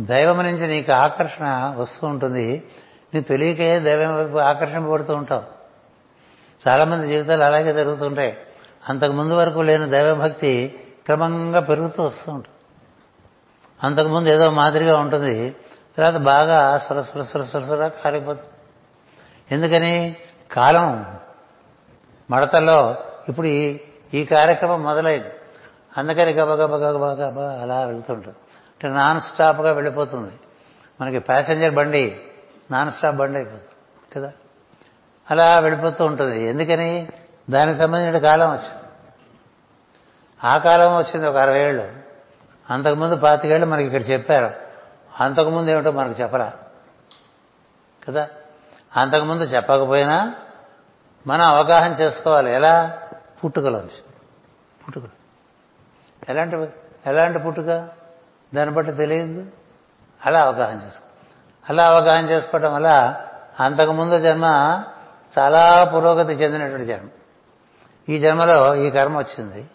దైవం 0.00 0.38
నుంచి 0.38 0.68
నీకు 0.68 0.92
ఆకర్షణ 0.92 1.74
వస్తూ 1.78 2.06
ఉంటుంది. 2.06 2.62
నీకు 3.14 3.28
తెలియకే 3.28 3.80
దైవం 3.80 4.16
వైపు 4.16 4.38
ఆకర్షణ 4.38 4.90
పడుతూ 4.90 5.16
ఉంటావు. 5.16 5.42
చాలామంది 6.68 7.06
జీవితాలు 7.06 7.42
అలాగే 7.42 7.72
జరుగుతుంటాయి. 7.72 8.36
అంతకు 8.88 9.12
ముందు 9.12 9.34
వరకు 9.34 9.60
లేని 9.60 9.90
దైవభక్తి 9.90 10.80
క్రమంగా 11.04 11.60
పెరుగుతూ 11.60 12.02
వస్తూ 12.02 12.32
ఉంటుంది. 12.32 12.56
అంతకుముందు 13.84 14.28
ఏదో 14.28 14.50
మాదిరిగా 14.50 14.98
ఉంటుంది 14.98 15.56
తర్వాత 15.96 16.16
బాగా 16.16 16.78
సుర 16.78 17.02
సుర 17.02 17.44
సుర 17.44 17.90
కాలిపోతుంది 18.04 18.50
ఎందుకని? 19.50 20.16
కాలం 20.52 21.16
మడతల్లో 22.30 22.96
ఇప్పుడు 23.28 23.46
ఈ 23.46 23.80
ఈ 24.14 24.24
కార్యక్రమం 24.24 24.82
మొదలైంది. 24.82 25.28
అందుకని 25.96 26.32
గబ 26.32 26.50
గబ 26.50 26.74
గబ 26.76 27.04
గబ 27.04 27.40
అలా 27.40 27.84
వెళ్తుంటుంది 27.84 28.36
అంటే 28.74 28.88
నాన్ 28.88 29.20
స్టాప్గా 29.20 29.72
వెళ్ళిపోతుంది. 29.72 30.32
మనకి 31.00 31.18
ప్యాసింజర్ 31.18 31.74
బండి 31.74 32.16
నాన్ 32.70 32.92
స్టాప్ 32.92 33.16
బండి 33.16 33.38
అయిపోతుంది 33.38 33.64
కదా? 34.14 34.32
అలా 35.30 35.58
వెళ్ళిపోతూ 35.58 36.04
ఉంటుంది. 36.04 36.44
ఎందుకని? 36.44 37.08
దానికి 37.50 37.78
సంబంధించిన 37.78 38.18
కాలం 38.18 38.50
వచ్చింది. 38.50 38.84
ఆ 40.44 40.58
కాలం 40.58 40.96
వచ్చింది 40.96 41.28
ఒక 41.28 41.36
అరవై 41.36 41.60
ఏళ్ళు. 41.60 41.92
అంతకుముందు 42.70 43.16
పాతికేళ్ళు 43.16 43.66
మనకి 43.66 43.86
ఇక్కడ 43.86 44.10
చెప్పారు. 44.10 44.50
అంతకుముందు 45.20 45.70
ఏమిటో 45.70 45.90
మనకు 45.90 46.22
చెప్పరా? 46.22 46.52
కదా? 48.08 48.28
అంతకుముందు 48.96 49.42
చెప్పకపోయినా 49.42 50.34
మనం 51.26 51.44
అవగాహన 51.44 51.92
చేసుకోవాలి. 51.92 52.50
ఎలా? 52.50 52.98
పుట్టుకలోంచి 53.44 54.02
పుట్టుకలు. 54.86 55.24
ఎలాంటి 56.28 56.56
ఎలాంటి 57.06 57.38
పుట్టుక? 57.38 57.88
దాన్ని 58.54 58.70
బట్టి 58.70 58.92
తెలియదు. 58.92 59.46
అలా 60.26 60.42
అవగాహన 60.42 60.76
చేసుకో 60.86 61.08
అలా 61.68 61.86
అవగాహన 61.86 62.24
చేసుకోవడం 62.24 62.74
వల్ల 62.74 63.20
అంతకుముందు 63.60 64.20
జన్మ 64.20 64.44
చాలా 65.38 65.84
పురోగతి 65.84 66.32
చెందినటువంటి 66.32 66.86
జన్మ. 66.86 67.08
ఈ 68.08 68.18
జన్మలో 68.18 68.74
ఈ 68.74 68.90
కర్మ 68.90 69.18
వచ్చింది. 69.18 69.66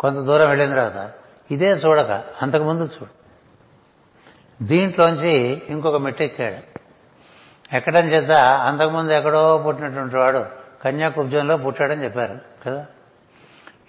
కొంత 0.00 0.16
దూరం 0.16 0.48
వెళ్ళిన 0.48 0.70
తర్వాత 0.70 1.12
ఇదే 1.50 1.70
చూడక 1.70 2.24
అంతకుముందు 2.42 2.82
చూడు. 2.82 3.20
దీంట్లోంచి 4.64 5.62
ఇంకొక 5.68 5.96
మెట్టెక్కాడు. 5.96 6.80
ఎక్కడం 7.76 8.06
చేత 8.06 8.30
అంతకుముందు 8.30 9.12
ఎక్కడో 9.12 9.58
పుట్టినటువంటి 9.66 10.16
వాడు 10.16 10.46
కన్యాకుబ్జంలో 10.84 11.56
పుట్టాడని 11.56 12.04
చెప్పారు 12.04 12.38
కదా. 12.66 12.86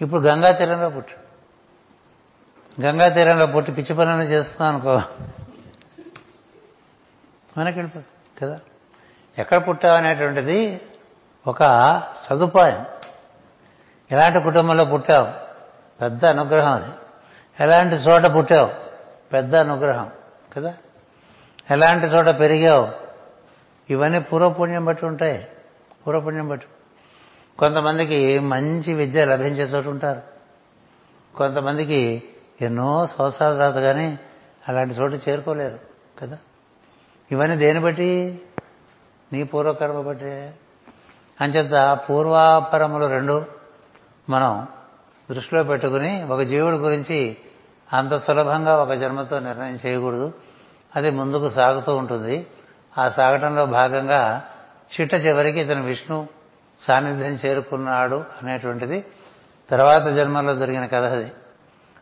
ఇప్పుడు 0.01 0.21
గంగా 0.21 0.51
తీరంలో 0.51 0.89
పుట్టాడు. 0.89 1.21
గంగా 2.81 3.07
తీరంలో 3.07 3.45
పుట్టి 3.45 3.71
పిచ్చి 3.71 3.95
పనులను 3.95 4.23
చేస్తున్నాం 4.23 4.75
అనుకో 4.75 5.01
మనకి 7.57 7.79
వెళ్ళిపోతుంది 7.79 8.39
కదా. 8.39 8.59
ఎక్కడ 9.37 9.67
పుట్టావు 9.67 9.93
అనేటువంటిది 9.93 10.81
ఒక 11.47 11.59
సదుపాయం. 12.23 12.85
ఎలాంటి 14.11 14.39
కుటుంబంలో 14.39 14.85
పుట్టావు? 14.85 15.27
పెద్ద 16.01 16.25
అనుగ్రహం 16.25 16.71
అది. 16.71 16.91
ఎలాంటి 17.59 17.95
చోట 17.95 18.23
పుట్టావు? 18.23 18.69
పెద్ద 19.33 19.55
అనుగ్రహం 19.55 20.11
కదా? 20.53 20.73
ఎలాంటి 21.71 22.05
చోట 22.05 22.25
పెరిగావు? 22.25 22.89
ఇవన్నీ 23.89 24.19
పూర్వపుణ్యం 24.19 24.85
బట్టి 24.85 25.05
ఉంటాయి. 25.05 25.47
పూర్వపుణ్యం 26.07 26.47
బట్టి. 26.47 26.67
కొంతమందికి 27.59 28.39
మంచి 28.39 28.93
విద్య 28.93 29.25
లభించే 29.25 29.63
చోటు 29.63 29.89
ఉంటారు. 29.89 30.21
కొంతమందికి 31.37 32.23
ఎన్నో 32.61 33.07
సంవత్సరాల 33.07 33.53
తర్వాత 33.53 33.75
కానీ 33.75 34.19
అలాంటి 34.69 34.93
చోటు 34.93 35.19
చేరుకోలేరు 35.29 35.79
కదా? 36.19 36.37
ఇవన్నీ 37.31 37.57
దేని 37.57 37.79
బట్టి? 37.79 38.41
నీ 39.33 39.43
పూర్వకర్మ 39.43 40.01
బట్టి. 40.01 40.51
అంచేత 41.41 41.99
పూర్వాపరములు 42.09 43.05
రెండు 43.05 43.60
మనం 44.29 44.67
దృష్టిలో 45.31 45.63
పెట్టుకుని 45.63 46.23
ఒక 46.23 46.41
జీవుడి 46.41 46.77
గురించి 46.77 47.37
అంత 47.93 48.15
సులభంగా 48.15 48.75
ఒక 48.75 48.93
జన్మతో 48.93 49.39
నిర్ణయం 49.39 49.79
చేయకూడదు. 49.85 50.33
అది 50.95 51.09
ముందుకు 51.09 51.49
సాగుతూ 51.49 51.95
ఉంటుంది. 51.95 52.47
ఆ 52.97 53.09
సాగటంలో 53.09 53.65
భాగంగా 53.65 54.43
చిట్ట 55.01 55.13
చివరికి 55.13 55.59
ఇతను 55.59 55.83
విష్ణు 55.83 56.27
సాన్నిధ్యం 56.87 57.37
చేరుకున్నాడు 57.45 58.15
అనేటువంటిది 58.15 59.05
తర్వాత 59.69 60.07
జన్మలో 60.07 60.55
జరిగిన 60.55 60.85
కథ 60.85 61.03
అది. 61.03 61.31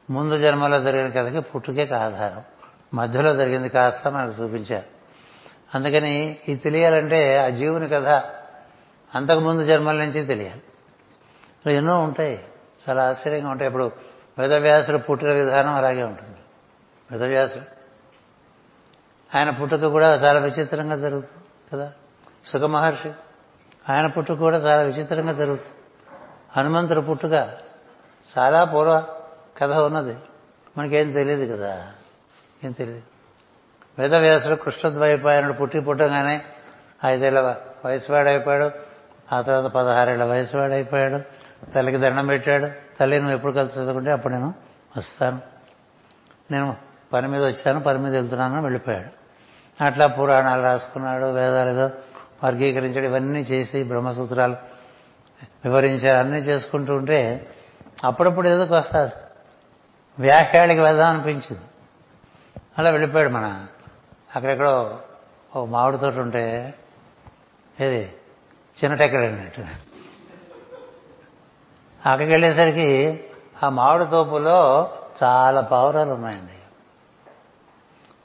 ముందు 0.09 0.35
జన్మలో 0.35 0.79
జరిగిన 0.79 1.21
కథకి 1.21 1.39
పుట్టుకే 1.39 1.89
ఆధారం. 1.95 2.43
మధ్యలో 2.93 3.33
జరిగింది 3.33 3.69
కాస్త 3.69 4.07
మనకు 4.07 4.43
చూపించారు. 4.43 4.85
అందుకని 5.75 6.37
ఇది 6.47 6.59
తెలియాలంటే 6.59 7.37
ఆ 7.37 7.49
జీవుని 7.49 7.87
కథ 7.87 8.07
అంతకుముందు 9.15 9.63
జన్మల 9.63 9.95
నుంచి 9.95 10.25
తెలియాలి. 10.25 10.61
ఎన్నో 11.67 11.99
ఉంటాయి. 11.99 12.45
చాలా 12.89 13.09
ఆశ్చర్యంగా 13.09 13.49
ఉంటాయి. 13.49 13.67
ఇప్పుడు 13.67 13.91
వేదవ్యాసుడు 14.39 14.97
పుట్టిన 14.97 15.31
విధానం 15.31 15.73
అలాగే 15.75 16.03
ఉంటుంది. 16.03 16.37
వేదవ్యాసుడు. 17.11 17.79
ఆయన 19.37 19.49
పుట్టుక 19.49 19.85
కూడా 19.85 20.13
చాలా 20.13 20.39
విచిత్రంగా 20.39 20.95
జరుగుతుంది 20.95 21.43
కదా? 21.73 21.93
సుఖ 22.45 22.61
మహర్షి. 22.61 23.11
ఆయన 23.89 24.07
పుట్టుక 24.07 24.37
కూడా 24.37 24.57
చాలా 24.57 24.81
విచిత్రంగా 24.81 25.33
జరుగుతుంది. 25.33 25.75
హనుమంతుడు 26.57 27.01
పుట్టుక 27.01 27.31
చాలా 28.37 28.63
పూర్వ 28.63 29.07
కథ 29.57 29.71
ఉన్నది. 29.71 30.17
మనకేం 30.77 31.11
తెలియదు 31.11 31.55
కదా? 31.55 31.91
ఏం 32.63 32.71
తెలియదు 32.71 33.01
వేదవ్యాసుడు 33.99 34.55
కృష్ణద్వైపాయనుడు 34.55 35.53
పుట్టి 35.53 35.79
పుట్టగానే 35.79 36.41
ఐదేళ్ళ 37.05 37.55
వయసువాడైపోయాడు. 37.85 38.71
ఆ 39.35 39.41
తర్వాత 39.41 39.71
పదహారేళ్ళ 39.71 40.23
వయసువాడైపోయాడు. 40.23 41.38
తల్లికి 41.75 41.97
దండం 41.97 42.27
పెట్టాడు. 42.27 42.97
తల్లి 42.99 43.19
నువ్వు 43.19 43.35
ఎప్పుడు 43.35 43.51
కలిసి 43.51 43.79
చదువుకుంటే 43.79 44.11
అప్పుడు 44.11 44.33
నేను 44.33 44.53
వస్తాను. 44.97 45.41
నేను 46.51 46.75
పని 47.13 47.27
మీద 47.27 47.43
వచ్చాను 47.43 47.79
పని 47.79 47.97
మీద 47.97 48.13
వెళ్తున్నాను 48.13 48.61
వెళ్ళిపోయాడు. 48.61 49.19
అట్లా 49.83 50.07
పురాణాలు 50.07 50.61
రాసుకున్నాడు 50.61 51.25
వేదాలు 51.25 51.69
ఏదో 51.69 51.91
వర్గీకరించాడు 52.43 53.05
ఇవన్నీ 53.05 53.39
చేసి 53.39 53.83
బ్రహ్మసూత్రాలు 53.83 54.55
వివరించారు 55.65 56.19
అన్నీ 56.19 56.37
చేసుకుంటూ 56.37 56.95
ఉంటే 56.95 57.47
అప్పుడప్పుడు 58.03 58.47
ఏదో 58.47 58.65
కాస్త 58.65 59.11
వ్యాఖ్యాడికి 60.19 60.81
వెళ్దాం 60.81 61.13
అనిపించింది. 61.13 61.61
అలా 62.77 62.89
వెళ్ళిపోయాడు 62.89 63.29
మన 63.29 63.65
అక్కడెక్కడో 64.35 64.99
ఓ 65.55 65.65
మామిడి 65.65 65.97
తోట 65.97 66.15
ఉంటే 66.15 66.73
ఏది? 67.81 68.13
చిన్నటెక్కడ 68.83 69.23
అన్నట్టు 69.23 69.61
అక్కడికి 72.05 72.31
వెళ్ళేసరికి 72.31 73.23
ఆ 73.63 73.69
మామిడి 73.69 74.05
తోపులో 74.05 74.91
చాలా 75.23 75.61
పావురాలు 75.61 76.11
ఉన్నాయండి. 76.11 76.51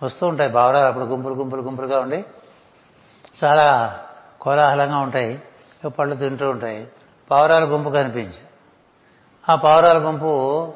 వస్తూ 0.02 0.26
ఉంటాయి 0.26 0.52
పావురాలు 0.52 0.86
అప్పుడు 0.86 1.04
గుంపులు 1.04 1.34
గుంపులు 1.34 1.62
గుంపులుగా 1.62 2.00
ఉండి 2.00 2.24
చాలా 3.44 3.98
కోలాహలంగా 4.40 4.98
ఉంటాయి. 4.98 5.42
పళ్ళు 5.98 6.16
తింటూ 6.16 6.50
ఉంటాయి. 6.50 6.88
పావురాల 7.30 7.64
గుంపు 7.64 7.90
కనిపించి. 7.90 8.38
ఆ 9.48 9.54
పావురాల 9.54 9.98
గుంపు 9.98 10.72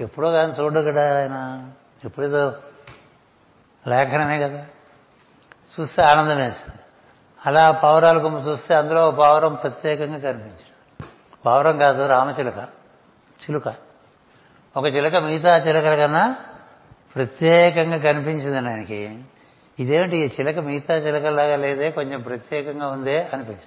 ఎప్పుడో 0.00 0.30
కానీ 0.30 0.52
చూడు 0.52 0.80
కదా 0.80 1.18
ఆయన. 1.18 1.66
ఎప్పుడేదో 2.04 2.52
లేఖనమే 3.86 4.38
కదా. 4.38 4.66
చూస్తే 5.80 6.02
ఆనందం 6.02 6.36
వేసింది 6.36 6.80
అలా 7.46 7.70
పావురాల 7.70 8.24
గుంపు 8.24 8.38
చూస్తే 8.38 8.74
అందులో 8.74 9.10
పావురం 9.10 9.54
ప్రత్యేకంగా 9.54 10.18
కనిపించింది 10.18 10.69
పావురం 11.46 11.78
కాదు 11.78 12.06
రామచిలుక 12.06 12.58
చిలుక. 13.42 13.68
ఒక 14.76 14.84
చిలుక 14.84 15.16
మిగతా 15.16 15.56
చిలుకల 15.56 15.96
కన్నా 15.96 16.36
ప్రత్యేకంగా 17.14 17.96
కనిపించింది 17.96 18.70
ఆయనకి. 18.70 19.24
ఇదేమిటి 19.78 20.16
ఈ 20.16 20.26
చిలక 20.26 20.58
మిగతా 20.58 20.96
చిలకలాగా 20.96 21.56
లేదే 21.56 21.90
కొంచెం 21.90 22.20
ప్రత్యేకంగా 22.20 22.88
ఉందే 22.88 23.30
అనిపించి 23.32 23.58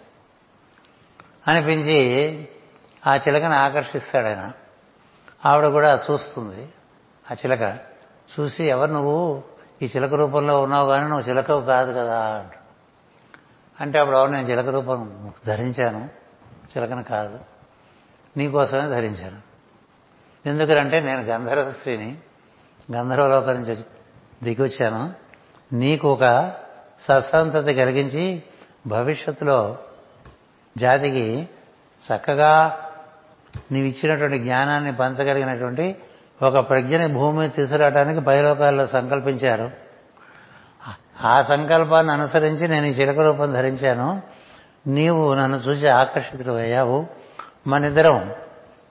అనిపించి 1.47 2.47
ఆ 3.07 3.15
చిలకని 3.15 3.55
ఆకర్షిస్తాడు 3.55 4.27
ఆయన. 4.27 4.51
ఆవిడ 5.45 5.67
కూడా 5.67 6.01
చూస్తుంది 6.11 6.69
ఆ 7.31 7.33
చిలక. 7.33 7.77
చూసి 8.39 8.63
ఎవరు 8.63 8.91
నువ్వు? 8.91 9.43
ఈ 9.81 9.85
చిలక 9.85 10.13
రూపంలో 10.13 10.61
ఉన్నావు 10.61 10.87
కానీ 10.87 11.09
నువ్వు 11.09 11.29
చిలకవు 11.29 11.61
కాదు 11.61 11.91
కదా 11.91 12.19
అంట 12.19 12.51
అంటే 13.81 13.99
అప్పుడు 13.99 14.17
అవును 14.17 14.31
నేను 14.31 14.47
చిలక 14.47 14.67
రూపం 14.67 15.31
ధరించాను. 15.47 16.09
చిలకను 16.77 17.03
కాదు. 17.03 17.52
నీకోసమే 18.37 18.87
ధరించాను. 18.87 19.53
ఎందుకంటే 20.49 20.99
నేను 20.99 21.21
గంధర్వ 21.21 21.71
స్త్రీని 21.71 22.17
గంధర్వలోకం 22.95 23.53
నుంచి 23.53 23.77
దిగొచ్చాను. 24.43 25.13
నీకు 25.73 26.13
ఒక 26.13 26.53
సత్సంతతి 27.01 27.73
కలిగించి 27.73 28.43
భవిష్యత్తులో 28.87 29.77
జాతికి 30.77 31.49
చక్కగా 32.03 32.79
నీవు 33.71 33.87
ఇచ్చినటువంటి 33.87 34.39
జ్ఞానాన్ని 34.39 34.95
పంచగలిగినటువంటి 34.95 35.95
ఒక 36.41 36.69
ప్రజ్ఞని 36.69 37.13
భూమి 37.13 37.49
తీసుకురావడానికి 37.49 38.21
పైలోకాల్లో 38.21 38.87
సంకల్పించారు. 38.87 39.71
ఆ 41.21 41.41
సంకల్పాన్ని 41.41 42.13
అనుసరించి 42.13 42.67
నేను 42.67 42.85
ఈ 42.85 42.89
చిలక 42.89 43.19
రూపం 43.19 43.53
ధరించాను. 43.53 44.21
నీవు 44.87 45.33
నన్ను 45.33 45.57
చూసి 45.57 45.87
ఆకర్షితుడు 45.87 46.53
అయ్యావు 46.53 47.07
మనిద్దరం 47.67 48.31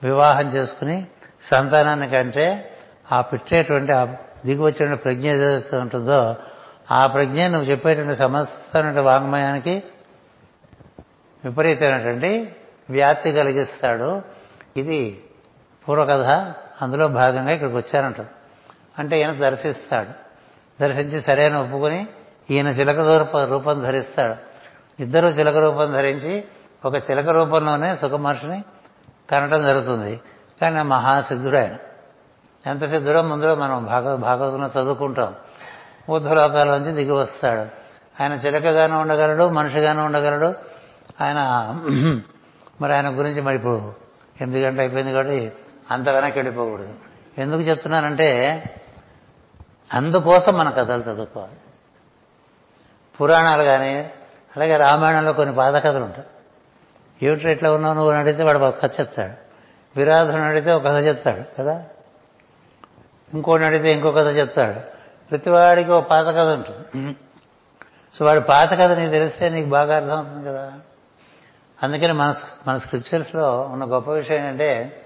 వివాహం 0.03 0.47
చేసుకుని 0.47 1.07
సంతానాన్ని 1.51 2.09
కంటే 2.09 2.77
ఆ 3.11 3.21
పెట్టేటువంటి 3.21 3.93
ఆ 3.93 4.05
దిగి 4.45 4.61
వచ్చిన 4.61 4.93
ప్రజ్ఞ 4.93 5.27
ఏదైతే 5.27 5.77
ఉంటుందో 5.77 6.35
ఆ 6.91 7.07
ప్రజ్ఞ 7.07 7.47
నువ్వు 7.47 7.71
చెప్పేటువంటి 7.71 8.15
సమస్త 8.15 8.77
వాంగ్మయానికి 8.77 9.83
విపరీతమైనటువంటి 11.45 12.55
వ్యాప్తి 12.89 13.31
కలిగిస్తాడు. 13.31 14.21
ఇది 14.77 15.23
పూర్వకథ. 15.89 16.53
అందులో 16.81 17.07
భాగంగా 17.07 17.51
ఇక్కడికి 17.51 17.77
వచ్చారంట 17.77 18.21
అంటే 18.99 19.19
ఈయన 19.19 19.31
దర్శిస్తాడు. 19.31 20.09
దర్శించి 20.81 21.21
సరైన 21.21 21.55
ఒప్పుకొని 21.55 22.07
ఈయన 22.51 22.67
చిలక 22.67 22.99
రూపం 23.49 23.81
ధరిస్తాడు. 23.81 24.35
ఇద్దరు 25.01 25.27
చిలక 25.27 25.57
రూపం 25.57 25.91
ధరించి 25.91 26.43
ఒక 26.85 26.95
చిలక 26.95 27.29
రూపంలోనే 27.29 27.95
సుఖమహర్షిని 27.95 28.63
కనటం 29.31 29.61
జరుగుతుంది. 29.61 30.21
కానీ 30.61 30.79
ఆ 30.79 30.83
మహాసిద్ధుడు. 30.83 31.57
ఆయన 31.57 31.75
ఎంత 32.67 32.85
సిద్ధుడో 32.85 33.21
ముందులో 33.21 33.55
మనం 33.55 33.85
భాగ 33.85 34.15
భాగవతంలో 34.15 34.81
చదువుకుంటాం. 34.81 35.35
ఊర్ధ్వలోకాల 36.09 36.77
దిగి 36.77 37.11
వస్తాడు. 37.11 37.61
ఆయన 38.23 38.33
చిలకగానే 38.33 38.93
ఉండగలడు 38.93 39.49
మనిషిగానే 39.49 40.01
ఉండగలడు. 40.01 40.55
ఆయన 41.21 41.37
మరి 42.81 42.93
ఆయన 42.93 43.19
గురించి 43.19 43.41
మరి 43.41 43.55
ఇప్పుడు 43.55 43.93
ఎనిమిది 44.41 44.65
గంటలు 44.65 44.81
అయిపోయింది 44.81 45.13
కాబట్టి 45.13 45.51
అంత 45.91 46.09
వెనక్కి 46.09 46.39
వెళ్ళిపోకూడదు. 46.39 46.93
ఎందుకు 47.37 47.61
చెప్తున్నానంటే 47.61 48.63
అందుకోసం 49.93 50.53
మన 50.53 50.69
కథలు 50.69 51.01
చదువుకోవాలి. 51.01 51.53
పురాణాలు 53.21 53.63
కానీ 53.63 54.11
అలాగే 54.55 54.77
రామాయణంలో 54.77 55.33
కొన్ని 55.33 55.55
పాత 55.55 55.73
కథలు 55.73 56.03
ఉంటాయి. 56.03 56.27
ఏమిటి 57.21 57.51
ఎట్లా 57.51 57.73
ఉన్నావు 57.73 57.93
నువ్వు 57.93 58.11
అని 58.11 58.19
అడిగితే 58.19 58.43
వాడు 58.43 58.57
ఒక 58.57 58.81
కథ 58.81 58.91
చెప్తాడు. 58.99 59.33
విరాధుని 59.99 60.43
అడిగితే 60.43 60.73
ఒక 60.73 60.85
కథ 60.85 61.05
చెప్తాడు 61.05 61.61
కదా? 61.61 61.83
ఇంకోటి 63.33 63.63
అడిగితే 63.63 63.91
ఇంకో 63.91 64.11
కథ 64.11 64.27
చెప్తాడు. 64.27 64.79
ప్రతివాడికి 65.29 65.91
ఒక 65.91 66.07
పాత 66.07 66.25
కథ 66.25 66.47
ఉంటుంది. 66.47 67.15
సో 68.15 68.25
వాడి 68.25 68.41
పాత 68.41 68.73
కథ 68.73 68.91
నీకు 68.91 69.11
తెలిస్తే 69.11 69.49
నీకు 69.49 69.69
బాగా 69.69 69.95
అర్థమవుతుంది 69.95 70.47
కదా? 70.47 70.73
అందుకని 71.83 72.13
మన 72.13 72.33
మన 72.67 72.77
స్క్రిప్చర్స్లో 72.77 73.61
ఉన్న 73.61 73.83
గొప్ప 73.83 74.11
విషయం 74.11 74.37
ఏంటంటే 74.37 75.01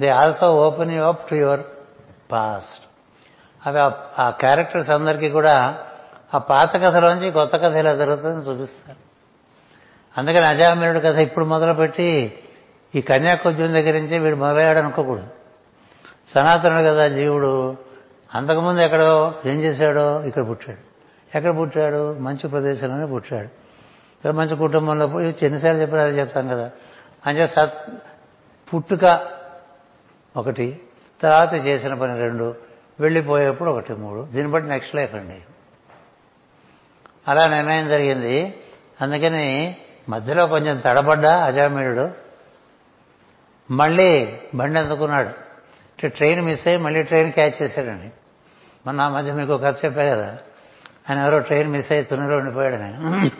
they 0.00 0.08
also 0.08 0.46
open 0.46 0.92
you 0.92 1.02
up 1.04 1.30
to 1.30 1.34
your 1.34 1.60
past 2.32 2.82
అవి 3.66 3.80
ఆ 4.22 4.30
క్యారెక్టర్స్ 4.30 4.90
అందరికీ 4.90 5.30
కూడా 5.30 5.78
ఆ 6.34 6.38
పాత 6.38 6.76
కథలోంచి 6.76 7.30
కొత్త 7.30 7.56
కథ 7.56 7.72
ఇలా 7.72 7.94
జరుగుతుందని 7.94 8.50
చూపిస్తారు. 8.50 9.01
అందుకని 10.18 10.46
అజామినుడి 10.46 11.00
కథ 11.00 11.18
ఇప్పుడు 11.18 11.44
మొదలుపెట్టి 11.44 12.38
ఈ 12.94 13.00
కన్యాకుజం 13.00 13.74
దగ్గర 13.74 13.94
నుంచి 13.98 14.18
వీడు 14.18 14.36
మొదలయ్యాడు 14.36 14.78
అనుకోకూడదు 14.78 15.26
సనాతనుడు 16.34 16.80
కదా 16.80 17.08
జీవుడు. 17.08 17.76
అంతకుముందు 18.34 18.80
ఎక్కడో 18.80 19.34
ఏం 19.46 19.60
చేశాడో 19.60 20.22
ఇక్కడ 20.22 20.48
పుట్టాడు. 20.48 20.78
ఎక్కడ 21.36 21.58
పుట్టాడు? 21.58 22.18
మంచి 22.18 22.48
ప్రదేశంలోనే 22.48 23.06
పుట్టాడు. 23.06 24.32
మంచి 24.32 24.56
కుటుంబంలో 24.56 25.20
ఎన్నిసార్లు 25.20 25.80
చెప్పారు 25.80 26.02
అది 26.02 26.18
చెప్తాం 26.18 26.48
కదా. 26.48 26.70
అంటే 27.26 27.46
సత్ 27.46 27.90
పుట్టుక 28.74 29.20
ఒకటి 30.36 30.80
తర్వాత 31.22 31.54
చేసిన 31.54 31.94
పని 31.94 32.18
రెండు 32.18 32.54
వెళ్ళిపోయేప్పుడు 33.00 33.70
ఒకటి 33.70 33.92
మూడు. 33.92 34.28
దీన్ని 34.32 34.52
బట్టి 34.52 34.70
నెక్స్ట్ 34.70 34.96
లైఫ్ 34.96 35.14
అండి. 35.14 35.40
అలా 37.28 37.46
నిర్ణయం 37.46 37.88
జరిగింది. 37.88 38.54
అందుకని 39.00 39.76
మధ్యలో 40.08 40.46
కొంచెం 40.46 40.82
తడబడ్డా 40.84 41.44
అజామీయుడు 41.44 42.10
మళ్ళీ 43.70 44.38
బండి 44.54 44.78
అందుకున్నాడు. 44.78 45.52
ట్రైన్ 46.08 46.40
మిస్ 46.40 46.66
అయ్యి 46.66 46.82
మళ్ళీ 46.82 47.02
ట్రైన్ 47.02 47.32
క్యాచ్ 47.32 47.62
చేశాడండి. 47.62 48.10
మొన్న 48.86 49.00
ఆ 49.00 49.08
మధ్య 49.08 49.32
మీకు 49.32 49.56
కథ 49.56 49.76
చెప్పా 49.84 50.02
కదా. 50.02 50.38
ఆయన 51.10 51.18
ఎవరో 51.18 51.38
ట్రైన్ 51.38 51.70
మిస్ 51.70 51.92
అయ్యి 51.92 52.04
తునిలో 52.04 52.36
ఉండిపోయాడు 52.36 52.74
ఆయన. 52.74 53.30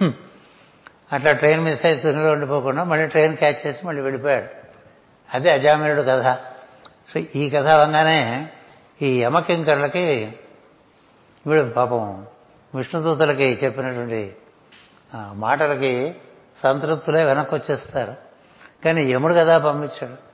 అట్లా 1.13 1.33
ట్రైన్ 1.33 1.61
మిస్ 1.61 1.87
అయ్యి 1.87 2.01
తునిలో 2.01 2.33
ఉండిపోకుండా 2.33 2.85
మళ్ళీ 2.85 3.07
ట్రైన్ 3.07 3.37
క్యాచ్ 3.37 3.67
చేసి 3.67 3.87
మళ్ళీ 3.87 4.03
వెళ్ళిపోయాడు. 4.03 4.49
అదే 5.35 5.51
అజామినుడు 5.51 6.03
కథ. 6.09 6.37
సో 7.09 7.21
ఈ 7.35 7.51
కథ 7.51 7.67
అవగానే 7.67 8.49
ఈ 9.03 9.23
యమకింకర్లకి 9.23 10.37
వీడు 11.47 11.69
పాపం 11.69 12.27
విష్ణుదూతలకి 12.75 13.59
చెప్పినటువంటి 13.65 14.35
మాటలకి 15.33 16.15
సంతృప్తులే 16.57 17.25
వెనక్కి 17.25 17.55
వచ్చేస్తారు 17.55 18.15
కానీ 18.85 19.13
యముడు 19.13 19.35
కదా 19.35 19.59
పంపించాడు. 19.59 20.33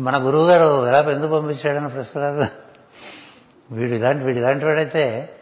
మన 0.00 0.26
గురువు 0.26 0.46
గారు 0.46 0.86
ఎలా 0.86 1.00
ఎందుకు 1.10 1.40
పంపించాడని 1.40 1.88
ప్రశ్నరాదు 1.88 2.46
వీడు 3.70 3.92
ఇలాంటి 3.92 4.24
వీడు 4.24 4.38
ఇలాంటి 4.38 4.64
వాడైతే 4.64 5.36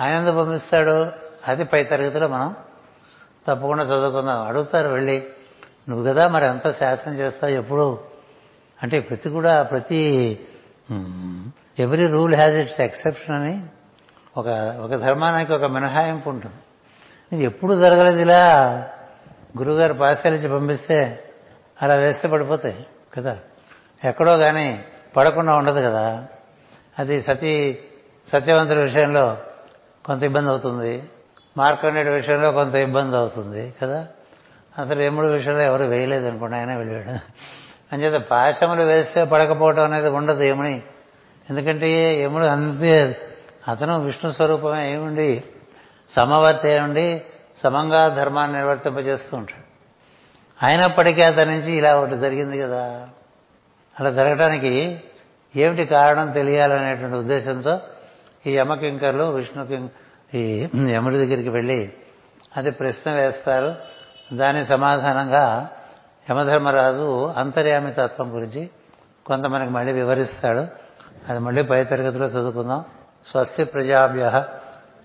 ఆయన 0.00 0.14
ఎందుకు 0.14 0.36
పంపిస్తాడు? 0.36 1.12
అది 1.48 1.64
పై 1.64 1.84
తరగతిలో 1.84 2.28
మనం 2.28 2.56
తప్పకుండా 3.48 3.84
చదువుకుందాం. 3.84 4.46
అడుగుతారు 4.46 4.88
వెళ్ళి 4.88 5.26
నువ్వు 5.88 6.12
కదా 6.12 6.28
మరి 6.28 6.46
ఎంత 6.46 6.70
శాసనం 6.70 7.14
చేస్తావు 7.14 7.52
ఎప్పుడు? 7.52 8.04
అంటే 8.82 9.00
ప్రతి 9.00 9.30
కూడా 9.30 9.62
ప్రతి 9.62 10.00
every 11.78 12.06
rule 12.06 12.34
has 12.34 12.54
its 12.54 12.80
exception 12.80 13.34
అని 13.34 13.66
ఒక 14.36 14.46
ఒక 14.80 14.94
ధర్మానికి 14.94 15.52
ఒక 15.52 15.64
మినహాయింపు 15.64 16.28
ఉంటుంది. 16.28 16.54
ఇది 17.32 17.44
ఎప్పుడు 17.44 17.74
జరగలేదు 17.74 18.18
ఇలా. 18.18 18.44
గురువుగారు 19.58 19.94
పాశాలిచ్చి 19.94 20.48
పంపిస్తే 20.48 21.24
అలా 21.82 21.94
వేస్తే 21.94 22.28
పడిపోతాయి 22.28 22.86
కదా? 23.16 23.38
ఎక్కడో 24.04 24.36
కానీ 24.38 24.84
పడకుండా 25.16 25.54
ఉండదు 25.54 25.80
కదా? 25.80 26.24
అది 26.98 27.22
సతీ 27.22 27.78
సత్యవంతుల 28.32 28.78
విషయంలో 28.78 29.36
కొంత 30.04 30.22
ఇబ్బంది 30.22 30.48
అవుతుంది. 30.48 31.02
మార్కండేయుడి 31.56 32.10
విషయంలో 32.10 32.52
కొంత 32.52 32.74
ఇబ్బంది 32.74 33.16
అవుతుంది 33.16 33.74
కదా? 33.82 34.06
అసలు 34.78 35.02
ఎముడు 35.02 35.26
విషయంలో 35.26 35.62
ఎవరు 35.62 35.84
వేయలేదు 35.84 36.28
అనుకోండి 36.28 36.56
ఆయన 36.56 36.74
వెళ్ళాడు. 36.74 37.08
అంచేత 37.92 38.22
పాశములు 38.22 38.82
వేస్తే 38.82 39.24
పడకపోవడం 39.24 39.84
అనేది 39.84 40.08
ఉండదు 40.08 40.42
ఏముని 40.42 40.82
ఎందుకంటే 41.50 42.14
ఏముడు 42.14 42.44
అంతే 42.44 43.16
అతను 43.68 44.00
విష్ణు 44.00 44.30
స్వరూపమే 44.30 44.92
ఏముండి 44.92 45.44
సమవర్తి 46.10 46.78
ఉండి 46.78 47.22
సమంగా 47.58 48.08
ధర్మాన్ని 48.08 48.56
నిర్వర్తింపజేస్తూ 48.56 49.36
ఉంటాడు. 49.36 49.66
అయినప్పటికీ 50.66 51.22
అతని 51.22 51.50
నుంచి 51.50 51.72
ఇలా 51.72 51.96
ఒకటి 51.96 52.18
జరిగింది 52.18 52.58
కదా. 52.58 53.08
అలా 54.00 54.10
జరగడానికి 54.10 55.02
ఏమిటి 55.56 55.84
కారణం 55.84 56.30
తెలియాలనేటువంటి 56.30 57.16
ఉద్దేశంతో 57.16 57.80
ఈ 58.46 58.56
యమకింకర్లు 58.56 59.24
విష్ణు 59.24 59.88
ఈ 60.34 60.68
యముడి 60.88 61.18
దగ్గరికి 61.18 61.48
వెళ్ళి 61.48 61.92
అది 62.56 62.70
ప్రశ్న 62.70 63.10
వేస్తారు. 63.10 63.74
దాని 64.32 64.64
సమాధానంగా 64.64 65.70
యమధర్మరాజు 66.30 67.26
అంతర్యామి 67.26 67.92
తత్వం 67.92 68.34
గురించి 68.34 68.70
కొంత 69.26 69.44
మనకి 69.44 69.70
మళ్ళీ 69.70 69.92
వివరిస్తాడు. 69.92 70.66
అది 71.28 71.38
మళ్ళీ 71.38 71.62
పై 71.62 71.84
తరగతిలో 71.84 72.26
చదువుకుందాం. 72.26 72.84
స్వస్తి 73.26 73.64
ప్రజాభ్య 73.64 74.44